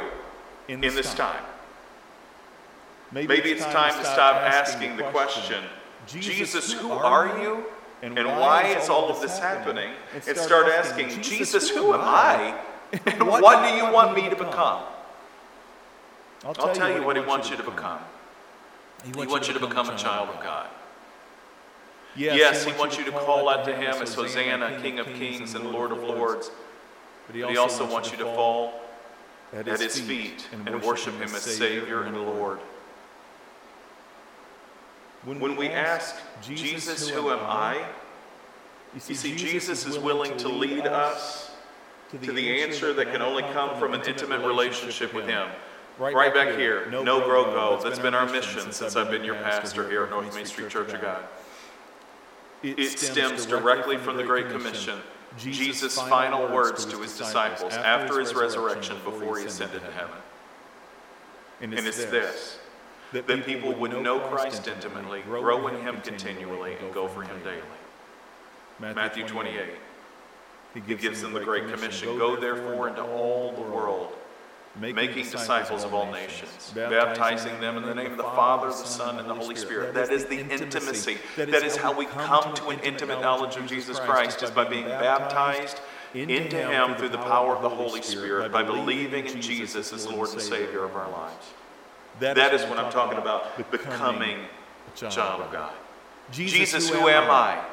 in 0.67 0.79
this 0.79 1.13
time. 1.15 1.43
Maybe 3.11 3.33
it's 3.33 3.65
time 3.65 3.93
to 3.97 4.05
stop 4.05 4.35
asking 4.35 4.97
the 4.97 5.03
question, 5.03 5.63
Jesus, 6.07 6.71
who 6.71 6.91
are 6.91 7.41
you? 7.41 7.65
And 8.01 8.15
why 8.15 8.75
is 8.77 8.89
all 8.89 9.09
of 9.09 9.21
this 9.21 9.39
happening? 9.39 9.93
And 10.13 10.37
start 10.37 10.67
asking, 10.67 11.21
Jesus, 11.21 11.69
who 11.69 11.93
am 11.93 12.01
I? 12.01 12.59
And 13.07 13.27
what 13.27 13.67
do 13.67 13.75
you 13.75 13.91
want 13.91 14.15
me 14.15 14.29
to 14.29 14.35
become? 14.35 14.83
I'll 16.45 16.53
tell 16.53 16.95
you 16.95 17.03
what 17.03 17.15
he 17.17 17.23
wants 17.23 17.49
you 17.49 17.57
to 17.57 17.63
become. 17.63 17.99
He 19.03 19.11
wants 19.25 19.47
you 19.47 19.53
to 19.53 19.59
become 19.59 19.89
a 19.89 19.97
child 19.97 20.29
of 20.29 20.41
God. 20.41 20.67
Yes, 22.15 22.63
he 22.63 22.71
wants 22.73 22.97
you 22.97 23.03
to 23.05 23.11
call 23.11 23.49
out 23.49 23.65
to 23.65 23.75
him 23.75 24.01
as 24.01 24.13
Hosanna, 24.13 24.79
King 24.81 24.99
of 24.99 25.07
kings 25.07 25.55
and 25.55 25.71
Lord 25.71 25.91
of 25.91 26.01
lords. 26.03 26.51
But 27.27 27.35
he 27.35 27.57
also 27.57 27.91
wants 27.91 28.11
you 28.11 28.17
to 28.19 28.25
fall 28.25 28.81
at 29.53 29.65
his 29.65 29.99
feet 29.99 30.47
and 30.51 30.81
worship 30.83 31.15
him 31.15 31.33
as 31.35 31.41
Savior 31.41 32.03
and 32.03 32.15
Lord. 32.15 32.59
When 35.25 35.55
we 35.55 35.69
ask, 35.69 36.15
Jesus, 36.41 37.09
who 37.09 37.31
am 37.31 37.39
I? 37.41 37.83
You 38.93 38.99
see, 38.99 39.35
Jesus 39.35 39.85
is 39.85 39.97
willing 39.97 40.37
to 40.37 40.47
lead 40.47 40.85
us 40.85 41.51
to 42.11 42.31
the 42.31 42.61
answer 42.61 42.93
that 42.93 43.11
can 43.11 43.21
only 43.21 43.43
come 43.43 43.77
from 43.77 43.93
an 43.93 44.01
intimate 44.07 44.45
relationship 44.45 45.13
with 45.13 45.25
him. 45.25 45.49
Right 45.97 46.33
back 46.33 46.57
here, 46.57 46.89
know 46.89 47.23
grow 47.25 47.45
go. 47.45 47.79
That's 47.83 47.99
been 47.99 48.13
our 48.13 48.29
mission 48.29 48.71
since 48.71 48.95
I've 48.95 49.09
been 49.09 49.23
your 49.23 49.35
pastor 49.35 49.89
here 49.89 50.03
at 50.03 50.11
North 50.11 50.33
Main 50.35 50.45
Street 50.45 50.69
Church 50.69 50.93
of 50.93 51.01
God. 51.01 51.23
It 52.61 52.97
stems 52.99 53.45
directly 53.45 53.97
from 53.97 54.17
the 54.17 54.23
Great 54.23 54.49
Commission 54.49 54.99
Jesus' 55.37 55.99
final 55.99 56.53
words 56.53 56.85
to 56.85 57.01
his 57.01 57.17
disciples 57.17 57.73
after 57.73 58.19
his 58.19 58.33
resurrection 58.33 58.97
before 59.03 59.37
he 59.37 59.45
ascended 59.45 59.81
to 59.81 59.91
heaven. 59.91 60.17
And 61.61 61.73
it's 61.73 62.05
this 62.05 62.59
that 63.11 63.27
people 63.45 63.73
would 63.73 63.91
know 63.91 64.19
Christ 64.19 64.67
intimately, 64.67 65.21
grow 65.21 65.67
in 65.67 65.81
him 65.81 66.01
continually, 66.01 66.75
and 66.81 66.93
go 66.93 67.07
for 67.07 67.23
him 67.23 67.41
daily. 67.43 67.61
Matthew 68.79 69.27
28. 69.27 69.69
He 70.73 70.81
gives 70.81 71.21
them 71.21 71.31
the 71.31 71.39
Great 71.39 71.69
Commission 71.69 72.17
Go 72.17 72.35
therefore 72.35 72.89
into 72.89 73.01
all 73.01 73.53
the 73.53 73.61
world 73.61 74.11
making 74.79 75.29
disciples 75.29 75.83
of 75.83 75.93
all 75.93 76.11
nations, 76.11 76.71
baptizing 76.75 77.59
them 77.59 77.77
in 77.77 77.83
the 77.83 77.95
name 77.95 78.11
of 78.11 78.17
the 78.17 78.23
Father, 78.23 78.67
the 78.67 78.73
Son, 78.73 79.19
and 79.19 79.29
the 79.29 79.33
Holy 79.33 79.55
Spirit. 79.55 79.93
That 79.93 80.11
is 80.11 80.25
the 80.25 80.39
intimacy. 80.39 81.17
That 81.37 81.63
is 81.63 81.77
how 81.77 81.97
we 81.97 82.05
come 82.05 82.53
to 82.55 82.69
an 82.69 82.79
intimate 82.79 83.21
knowledge 83.21 83.55
of 83.55 83.67
Jesus 83.67 83.99
Christ, 83.99 84.43
is 84.43 84.51
by 84.51 84.65
being 84.65 84.85
baptized 84.85 85.79
into 86.13 86.57
Him 86.57 86.95
through 86.95 87.09
the 87.09 87.17
power 87.17 87.55
of 87.55 87.61
the 87.61 87.69
Holy 87.69 88.01
Spirit, 88.01 88.51
by 88.51 88.63
believing 88.63 89.25
in 89.25 89.41
Jesus 89.41 89.93
as 89.93 90.07
Lord 90.07 90.29
and 90.29 90.41
Savior 90.41 90.83
of 90.83 90.95
our 90.95 91.09
lives. 91.09 91.53
That 92.19 92.53
is 92.53 92.63
what 92.63 92.77
I'm 92.77 92.91
talking 92.91 93.17
about, 93.17 93.57
becoming 93.71 94.39
a 94.87 95.09
child 95.09 95.41
of 95.41 95.51
God. 95.51 95.73
Jesus, 96.31 96.89
who 96.89 97.07
am 97.07 97.29
I? 97.29 97.63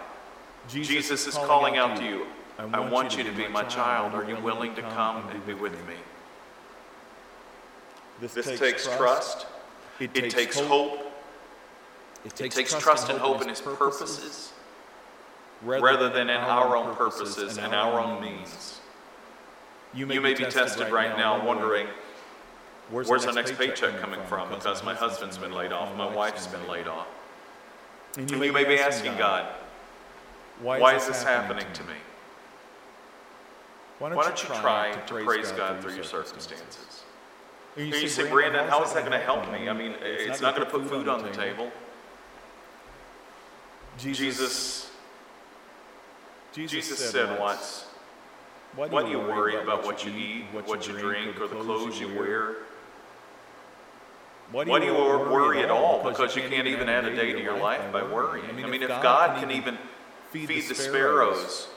Jesus 0.69 1.27
is 1.27 1.35
calling 1.35 1.77
out 1.77 1.97
to 1.97 2.05
you. 2.05 2.27
I 2.59 2.81
want 2.81 3.17
you 3.17 3.25
to 3.25 3.33
be 3.33 3.49
my 3.49 3.65
child. 3.65 4.15
Are 4.15 4.29
you 4.29 4.37
willing 4.41 4.75
to 4.75 4.83
come 4.83 5.29
and 5.29 5.45
be 5.47 5.55
with 5.55 5.73
me? 5.87 5.95
This, 8.21 8.35
this 8.35 8.47
takes, 8.47 8.61
takes 8.61 8.97
trust. 8.97 9.47
It, 9.99 10.11
it 10.15 10.23
takes, 10.23 10.35
takes 10.35 10.61
hope. 10.61 11.01
It 12.25 12.37
takes, 12.37 12.57
it 12.57 12.61
takes 12.61 12.79
trust 12.79 13.09
and 13.09 13.19
hope 13.19 13.43
in 13.43 13.49
His 13.49 13.61
purposes 13.61 14.53
rather, 15.65 16.09
than 16.09 16.29
in 16.29 16.37
our 16.37 16.77
own 16.77 16.95
purposes 16.97 17.59
and 17.59 17.75
our 17.75 18.01
own 18.01 18.21
means. 18.21 18.81
You 19.95 20.07
may 20.07 20.35
be 20.35 20.45
tested 20.45 20.91
right 20.91 21.17
now 21.17 21.45
wondering, 21.45 21.87
where's, 22.93 23.09
where's 23.09 23.25
the 23.25 23.33
next 23.33 23.59
paycheck 23.59 23.99
coming 23.99 24.21
from? 24.27 24.49
Because 24.51 24.85
my 24.85 24.95
husband's 24.95 25.39
been 25.39 25.53
laid 25.53 25.73
off, 25.73 25.97
my 25.97 26.15
wife's 26.15 26.47
been 26.47 26.67
laid 26.69 26.87
off. 26.87 27.09
And 28.17 28.31
you, 28.31 28.37
may, 28.37 28.65
be 28.65 28.79
asking 28.79 29.17
God, 29.17 29.47
why 30.61 30.95
is 30.95 31.07
this 31.07 31.23
happening 31.23 31.67
to 31.73 31.83
me? 31.85 31.95
Why 33.99 34.11
don't 34.11 34.43
you 34.43 34.49
try 34.49 34.93
to 35.07 35.25
praise 35.25 35.53
God 35.53 35.81
through 35.81 35.95
your 35.95 36.05
circumstances? 36.05 37.05
And 37.77 37.89
you, 37.89 37.97
you 38.01 38.09
say, 38.09 38.29
Brandon, 38.29 38.69
how 38.69 38.85
is 38.85 38.93
that 38.93 39.01
going 39.01 39.19
to 39.19 39.25
help 39.25 39.51
me? 39.51 39.69
I 39.69 39.73
mean, 39.73 39.95
it's, 40.03 40.25
it's 40.25 40.41
not 40.43 40.55
going 40.55 40.67
to 40.67 40.71
put 40.71 40.87
food 40.87 41.09
on 41.09 41.23
the 41.23 41.31
table. 41.31 41.71
Jesus, 43.97 44.91
Jesus 46.53 46.99
said 46.99 47.39
once, 47.39 47.87
why 48.75 48.89
do 49.03 49.09
you 49.09 49.19
worry 49.19 49.57
about 49.57 49.85
what 49.85 50.05
you 50.05 50.13
eat, 50.13 50.45
what 50.53 50.87
you 50.87 50.99
drink, 50.99 51.41
or 51.41 51.49
the 51.49 51.57
clothes 51.57 51.99
you 51.99 52.09
wear? 52.09 52.57
Why 54.53 54.65
do 54.65 54.87
you 54.87 54.95
worry 54.95 55.63
at 55.63 55.71
all? 55.71 56.03
Because 56.05 56.37
you 56.37 56.43
can't 56.43 56.67
even 56.67 56.89
add 56.89 57.05
a 57.07 57.17
day 57.17 57.33
to 57.33 57.41
your 57.41 57.59
life 57.59 57.91
by 57.93 58.03
worrying. 58.03 58.45
I 58.63 58.69
mean, 58.69 58.83
if 58.83 58.89
God 58.89 59.41
can 59.41 59.51
even 59.51 59.79
feed 60.31 60.49
the 60.49 60.75
sparrows 60.75 61.69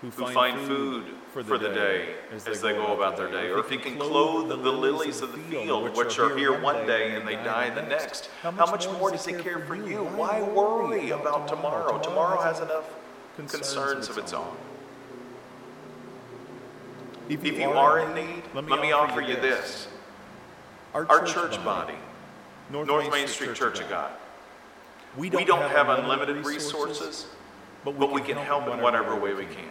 who 0.00 0.10
find 0.10 0.60
food 0.60 1.04
for 1.32 1.42
the, 1.42 1.48
for 1.48 1.58
the 1.58 1.68
day 1.74 2.14
as 2.32 2.44
they, 2.44 2.50
as 2.52 2.60
they 2.60 2.72
go 2.72 2.94
about 2.94 3.16
their 3.16 3.30
day. 3.30 3.50
Or 3.50 3.58
if 3.58 3.68
he 3.68 3.78
can 3.78 3.98
clothe 3.98 4.48
the, 4.48 4.56
the 4.56 4.70
lilies 4.70 5.22
of 5.22 5.32
the 5.32 5.38
field, 5.38 5.96
which 5.96 6.18
are 6.18 6.36
here 6.36 6.58
one 6.58 6.86
day 6.86 7.16
and 7.16 7.26
they 7.26 7.34
die 7.34 7.70
the 7.70 7.82
next, 7.82 8.30
how 8.42 8.52
much 8.52 8.88
more 8.92 9.10
does 9.10 9.26
he 9.26 9.32
care 9.32 9.58
for 9.58 9.74
you? 9.74 10.04
Why 10.04 10.40
worry 10.40 11.10
about 11.10 11.48
tomorrow? 11.48 11.98
Tomorrow 11.98 12.40
has 12.42 12.60
enough 12.60 12.94
concerns 13.36 14.08
of 14.08 14.18
its 14.18 14.32
own. 14.32 14.56
If 17.28 17.44
you 17.44 17.70
are 17.70 17.98
in 17.98 18.14
need, 18.14 18.42
let 18.54 18.64
me 18.64 18.92
offer 18.92 19.20
you 19.20 19.34
this. 19.34 19.87
Our 20.94 21.24
church 21.24 21.62
body, 21.64 21.94
North 22.70 23.10
Main 23.12 23.28
Street 23.28 23.54
Church 23.54 23.80
of 23.80 23.88
God, 23.88 24.12
we 25.16 25.28
don't 25.28 25.70
have 25.70 25.88
unlimited 25.88 26.44
resources, 26.44 27.26
but 27.84 28.12
we 28.12 28.20
can 28.20 28.36
help 28.36 28.68
in 28.68 28.80
whatever 28.80 29.16
way 29.16 29.34
we 29.34 29.44
can. 29.44 29.70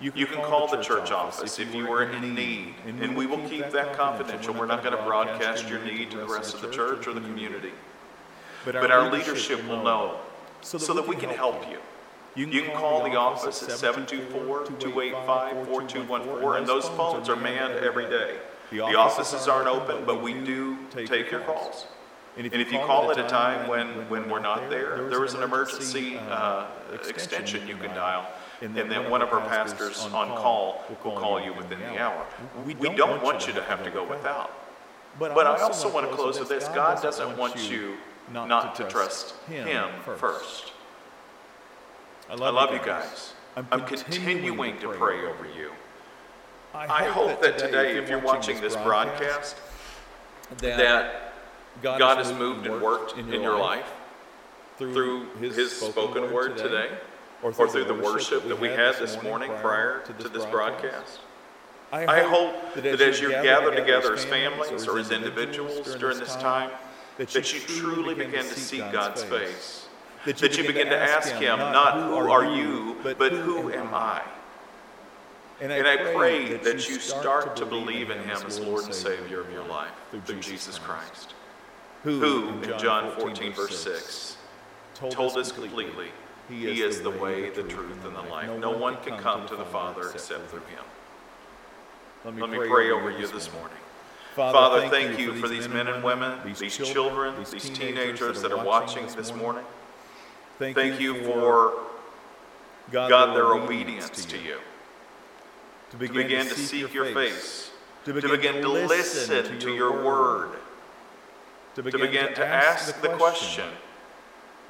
You 0.00 0.10
can, 0.10 0.20
you 0.20 0.26
can 0.26 0.36
call, 0.36 0.66
call 0.66 0.76
the 0.76 0.82
church 0.82 1.10
office 1.10 1.58
if 1.58 1.74
you 1.74 1.92
are 1.92 2.04
in 2.04 2.34
need, 2.34 2.74
and 2.86 3.14
we 3.14 3.26
will 3.26 3.46
keep 3.48 3.70
that 3.70 3.94
confidential. 3.94 4.54
We're 4.54 4.66
not 4.66 4.82
going 4.82 4.96
to 4.96 5.02
broadcast 5.02 5.68
your 5.68 5.84
need 5.84 6.10
to 6.12 6.18
the 6.18 6.26
rest 6.26 6.54
of 6.54 6.62
the 6.62 6.70
church 6.70 7.06
or 7.06 7.12
the 7.12 7.20
community. 7.20 7.72
But 8.64 8.90
our 8.90 9.10
leadership 9.10 9.66
will 9.68 9.82
know 9.82 10.20
so 10.62 10.94
that 10.94 11.06
we 11.06 11.16
can 11.16 11.30
help 11.30 11.68
you. 11.68 11.78
You 12.36 12.62
can 12.62 12.76
call 12.76 13.02
the 13.02 13.16
office 13.16 13.62
at 13.62 13.72
724 13.72 14.66
285 14.78 15.66
4214, 15.66 16.56
and 16.56 16.66
those 16.66 16.88
phones 16.90 17.28
are 17.28 17.36
manned 17.36 17.74
every 17.84 18.08
day. 18.08 18.36
The 18.70 18.96
offices 18.96 19.48
aren't 19.48 19.68
open, 19.68 20.04
but 20.04 20.22
we 20.22 20.34
do 20.34 20.78
take 20.90 21.30
your 21.30 21.40
calls. 21.40 21.86
And 22.36 22.46
if, 22.46 22.52
and 22.52 22.62
if 22.62 22.72
you 22.72 22.78
call 22.78 23.10
at 23.10 23.18
a 23.18 23.28
time 23.28 23.68
when, 23.68 24.08
when 24.08 24.30
we're 24.30 24.40
not 24.40 24.70
there, 24.70 25.08
there 25.10 25.24
is 25.24 25.34
an 25.34 25.42
emergency 25.42 26.16
uh, 26.16 26.20
uh 26.20 26.66
extension 27.08 27.66
you 27.66 27.76
can 27.76 27.90
dial 27.90 28.26
and 28.62 28.74
then, 28.74 28.84
and 28.84 28.92
then 28.92 29.10
one 29.10 29.22
of 29.22 29.32
our 29.32 29.40
pastors 29.48 30.04
on 30.12 30.28
call 30.28 30.84
will 30.88 30.96
call 30.96 31.40
you 31.40 31.52
within 31.54 31.78
the 31.80 31.98
hour. 31.98 32.26
We 32.64 32.74
don't 32.74 33.22
want 33.22 33.46
you 33.46 33.52
to 33.54 33.62
have 33.62 33.82
to 33.84 33.90
go 33.90 34.04
without. 34.04 34.52
But 35.18 35.46
I 35.46 35.60
also 35.60 35.92
want 35.92 36.08
to 36.08 36.14
close 36.14 36.38
with 36.38 36.48
this 36.48 36.68
God 36.68 37.02
doesn't 37.02 37.36
want 37.36 37.70
you 37.70 37.96
not 38.32 38.74
to 38.76 38.84
trust 38.84 39.34
Him 39.46 39.88
first. 40.16 40.72
I 42.28 42.34
love 42.34 42.72
you 42.72 42.80
guys. 42.84 43.32
I'm 43.56 43.84
continuing 43.86 44.78
to 44.80 44.88
pray 44.90 45.24
over 45.26 45.46
you. 45.56 45.72
I 46.74 47.04
hope 47.04 47.42
that 47.42 47.58
today, 47.58 47.96
if 47.98 48.08
you're 48.08 48.20
watching 48.20 48.60
this 48.60 48.76
broadcast, 48.76 49.56
that 50.58 51.32
God 51.82 52.18
has 52.18 52.32
moved 52.32 52.66
and 52.66 52.80
worked 52.80 53.18
in 53.18 53.28
your 53.28 53.58
life 53.58 53.90
through 54.78 55.26
His 55.36 55.72
spoken 55.72 56.32
word 56.32 56.56
today 56.56 56.90
or 57.42 57.52
through, 57.52 57.64
or 57.64 57.68
through 57.68 57.84
the 57.84 57.94
worship 57.94 58.46
that 58.48 58.58
we 58.58 58.68
had 58.68 58.96
this 58.96 59.22
morning 59.22 59.50
prior 59.60 60.00
to 60.00 60.12
this 60.28 60.46
broadcast. 60.46 61.20
I 61.92 62.22
hope 62.22 62.74
that 62.74 63.00
as 63.00 63.20
you 63.20 63.30
gather 63.30 63.74
together 63.74 64.14
as 64.14 64.24
families 64.24 64.86
or 64.86 64.98
as 64.98 65.10
individuals 65.10 65.96
during 65.96 66.18
this 66.18 66.36
time, 66.36 66.70
that 67.18 67.34
you 67.34 67.60
truly 67.60 68.14
begin 68.14 68.44
to 68.44 68.54
seek 68.54 68.92
God's 68.92 69.24
face. 69.24 69.88
That 70.24 70.56
you 70.56 70.66
begin 70.66 70.86
to 70.88 70.96
ask 70.96 71.32
Him, 71.32 71.58
not 71.58 71.94
who 71.94 72.14
are 72.14 72.44
you, 72.54 72.96
but 73.02 73.32
who 73.32 73.72
am 73.72 73.92
I? 73.92 74.22
And 75.60 75.72
I 75.72 75.96
pray 76.14 76.56
that 76.56 76.88
you 76.88 76.98
start 76.98 77.54
to 77.56 77.66
believe 77.66 78.10
in 78.10 78.18
him 78.18 78.38
as 78.46 78.58
Lord 78.58 78.84
and 78.84 78.94
Savior 78.94 79.40
of 79.40 79.52
your 79.52 79.64
life 79.64 79.92
through 80.24 80.40
Jesus 80.40 80.78
Christ, 80.78 81.34
who 82.02 82.48
in 82.62 82.78
John 82.78 83.10
14, 83.12 83.52
verse 83.52 83.78
6, 83.82 84.36
told 85.10 85.36
us 85.36 85.52
completely 85.52 86.08
he 86.48 86.82
is 86.82 87.02
the 87.02 87.10
way, 87.10 87.50
the 87.50 87.62
truth, 87.62 88.04
and 88.04 88.16
the 88.16 88.22
life. 88.22 88.50
No 88.58 88.70
one 88.70 88.96
can 89.02 89.18
come 89.18 89.46
to 89.48 89.56
the 89.56 89.64
Father 89.66 90.10
except 90.10 90.48
through 90.48 90.60
him. 90.60 90.84
Let 92.24 92.50
me 92.50 92.58
pray 92.68 92.90
over 92.90 93.10
you 93.10 93.26
this 93.26 93.52
morning. 93.52 93.76
Father, 94.34 94.88
thank 94.88 95.18
you 95.18 95.34
for 95.34 95.48
these 95.48 95.68
men 95.68 95.88
and 95.88 96.02
women, 96.02 96.38
these 96.44 96.76
children, 96.76 97.34
these 97.50 97.68
teenagers 97.70 98.40
that 98.42 98.52
are 98.52 98.64
watching 98.64 99.06
this 99.08 99.34
morning. 99.34 99.64
Thank 100.58 101.00
you 101.00 101.22
for, 101.24 101.74
God, 102.90 103.36
their 103.36 103.52
obedience 103.52 104.24
to 104.24 104.38
you. 104.38 104.58
To 105.90 105.96
begin 105.96 106.46
to 106.46 106.54
seek 106.54 106.94
your 106.94 107.06
face. 107.06 107.70
To 108.04 108.12
begin 108.12 108.62
to 108.62 108.68
listen 108.68 109.58
to 109.58 109.70
your 109.74 110.04
word. 110.04 110.56
To 111.74 111.82
begin 111.82 112.34
to 112.34 112.46
ask 112.46 113.00
the 113.00 113.08
question, 113.10 113.68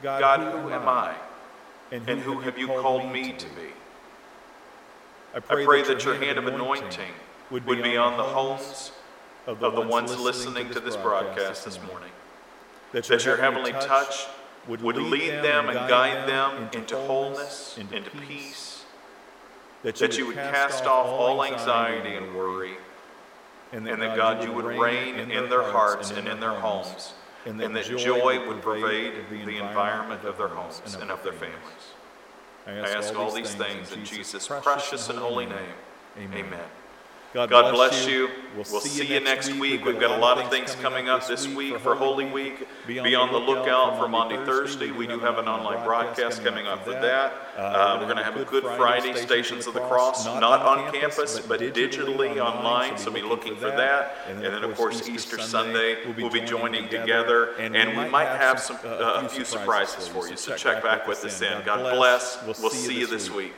God, 0.02 0.40
who 0.40 0.70
am 0.70 0.88
I? 0.88 1.14
And 1.92 2.08
who 2.08 2.40
have 2.40 2.58
you 2.58 2.66
called 2.66 3.12
me 3.12 3.32
to 3.32 3.46
be? 3.46 3.72
I 5.34 5.40
pray 5.40 5.82
that 5.82 6.04
your 6.04 6.16
hand 6.16 6.38
of 6.38 6.46
anointing 6.46 7.12
would 7.50 7.66
be 7.66 7.96
on 7.96 8.16
the 8.16 8.24
homes 8.24 8.92
of 9.46 9.60
the 9.60 9.80
ones 9.80 10.18
listening 10.18 10.70
to 10.70 10.80
this 10.80 10.96
broadcast 10.96 11.64
this 11.64 11.80
morning. 11.82 12.10
That 12.92 13.08
your 13.24 13.36
heavenly 13.36 13.72
touch 13.72 14.26
would 14.68 14.82
lead 14.82 15.42
them 15.42 15.68
and 15.68 15.88
guide 15.88 16.28
them 16.28 16.68
into 16.72 16.96
wholeness, 16.96 17.78
into 17.78 18.10
peace, 18.10 18.79
that 19.82 20.18
you 20.18 20.26
would 20.26 20.36
cast 20.36 20.84
off 20.84 21.06
all 21.06 21.44
anxiety 21.44 22.14
and 22.14 22.34
worry, 22.34 22.74
and 23.72 23.86
that 23.86 24.16
God, 24.16 24.44
you 24.44 24.52
would 24.52 24.64
reign 24.64 25.14
in 25.16 25.48
their 25.48 25.62
hearts 25.62 26.10
and 26.10 26.28
in 26.28 26.40
their 26.40 26.54
homes, 26.54 27.14
and 27.46 27.60
that 27.60 27.84
joy 27.84 28.46
would 28.46 28.62
pervade 28.62 29.12
the 29.30 29.56
environment 29.56 30.24
of 30.24 30.36
their 30.36 30.48
homes 30.48 30.96
and 31.00 31.10
of 31.10 31.22
their 31.22 31.32
families. 31.32 31.94
I 32.66 32.72
ask 32.72 33.14
all 33.16 33.30
these 33.32 33.54
things 33.54 33.92
in 33.92 34.04
Jesus' 34.04 34.48
precious 34.48 35.08
and 35.08 35.18
holy 35.18 35.46
name. 35.46 35.74
Amen. 36.18 36.60
God, 37.32 37.48
God 37.48 37.72
bless, 37.72 38.08
you. 38.08 38.28
We'll, 38.56 38.66
we'll 38.72 38.80
see, 38.80 39.06
you 39.06 39.20
next 39.20 39.54
week. 39.54 39.84
We've 39.84 40.00
got 40.00 40.18
a 40.18 40.20
lot 40.20 40.38
of 40.38 40.50
things 40.50 40.74
coming 40.74 41.08
up 41.08 41.28
this 41.28 41.46
week 41.46 41.78
for 41.78 41.94
Holy 41.94 42.24
Week. 42.24 42.66
Be 42.88 43.14
on 43.14 43.32
the 43.32 43.38
lookout 43.38 43.96
for 43.98 44.08
Monday, 44.08 44.36
Thursday. 44.44 44.90
We 44.90 45.06
do 45.06 45.20
have 45.20 45.38
an 45.38 45.46
online 45.46 45.84
broadcast 45.84 46.42
coming 46.42 46.66
up 46.66 46.82
for 46.82 46.90
that. 46.90 47.32
Uh, 47.56 47.98
we're 48.00 48.06
going 48.06 48.16
to 48.16 48.24
have 48.24 48.36
a 48.36 48.44
Good 48.44 48.64
Friday, 48.64 49.14
Stations 49.14 49.68
of 49.68 49.74
the 49.74 49.80
Cross, 49.80 50.26
not 50.26 50.60
on 50.62 50.92
campus, 50.92 51.38
but 51.38 51.60
digitally 51.60 52.44
online, 52.44 52.98
so 52.98 53.12
be 53.12 53.22
looking 53.22 53.54
for 53.54 53.70
that. 53.70 54.16
And 54.26 54.42
then, 54.42 54.64
of 54.64 54.74
course, 54.74 55.08
Easter 55.08 55.38
Sunday, 55.38 55.98
we'll 56.16 56.30
be 56.30 56.40
joining 56.40 56.88
together, 56.88 57.54
and 57.60 57.96
we 57.96 58.08
might 58.08 58.26
have 58.26 58.58
some 58.58 58.76
uh, 58.84 59.22
a 59.24 59.28
few 59.28 59.44
surprises 59.44 60.08
for 60.08 60.28
you, 60.28 60.36
so 60.36 60.56
check 60.56 60.82
back 60.82 61.06
with 61.06 61.24
us 61.24 61.38
then. 61.38 61.64
God 61.64 61.94
bless. 61.94 62.44
We'll 62.44 62.70
see 62.70 62.98
you 62.98 63.06
this 63.06 63.30
week. 63.30 63.52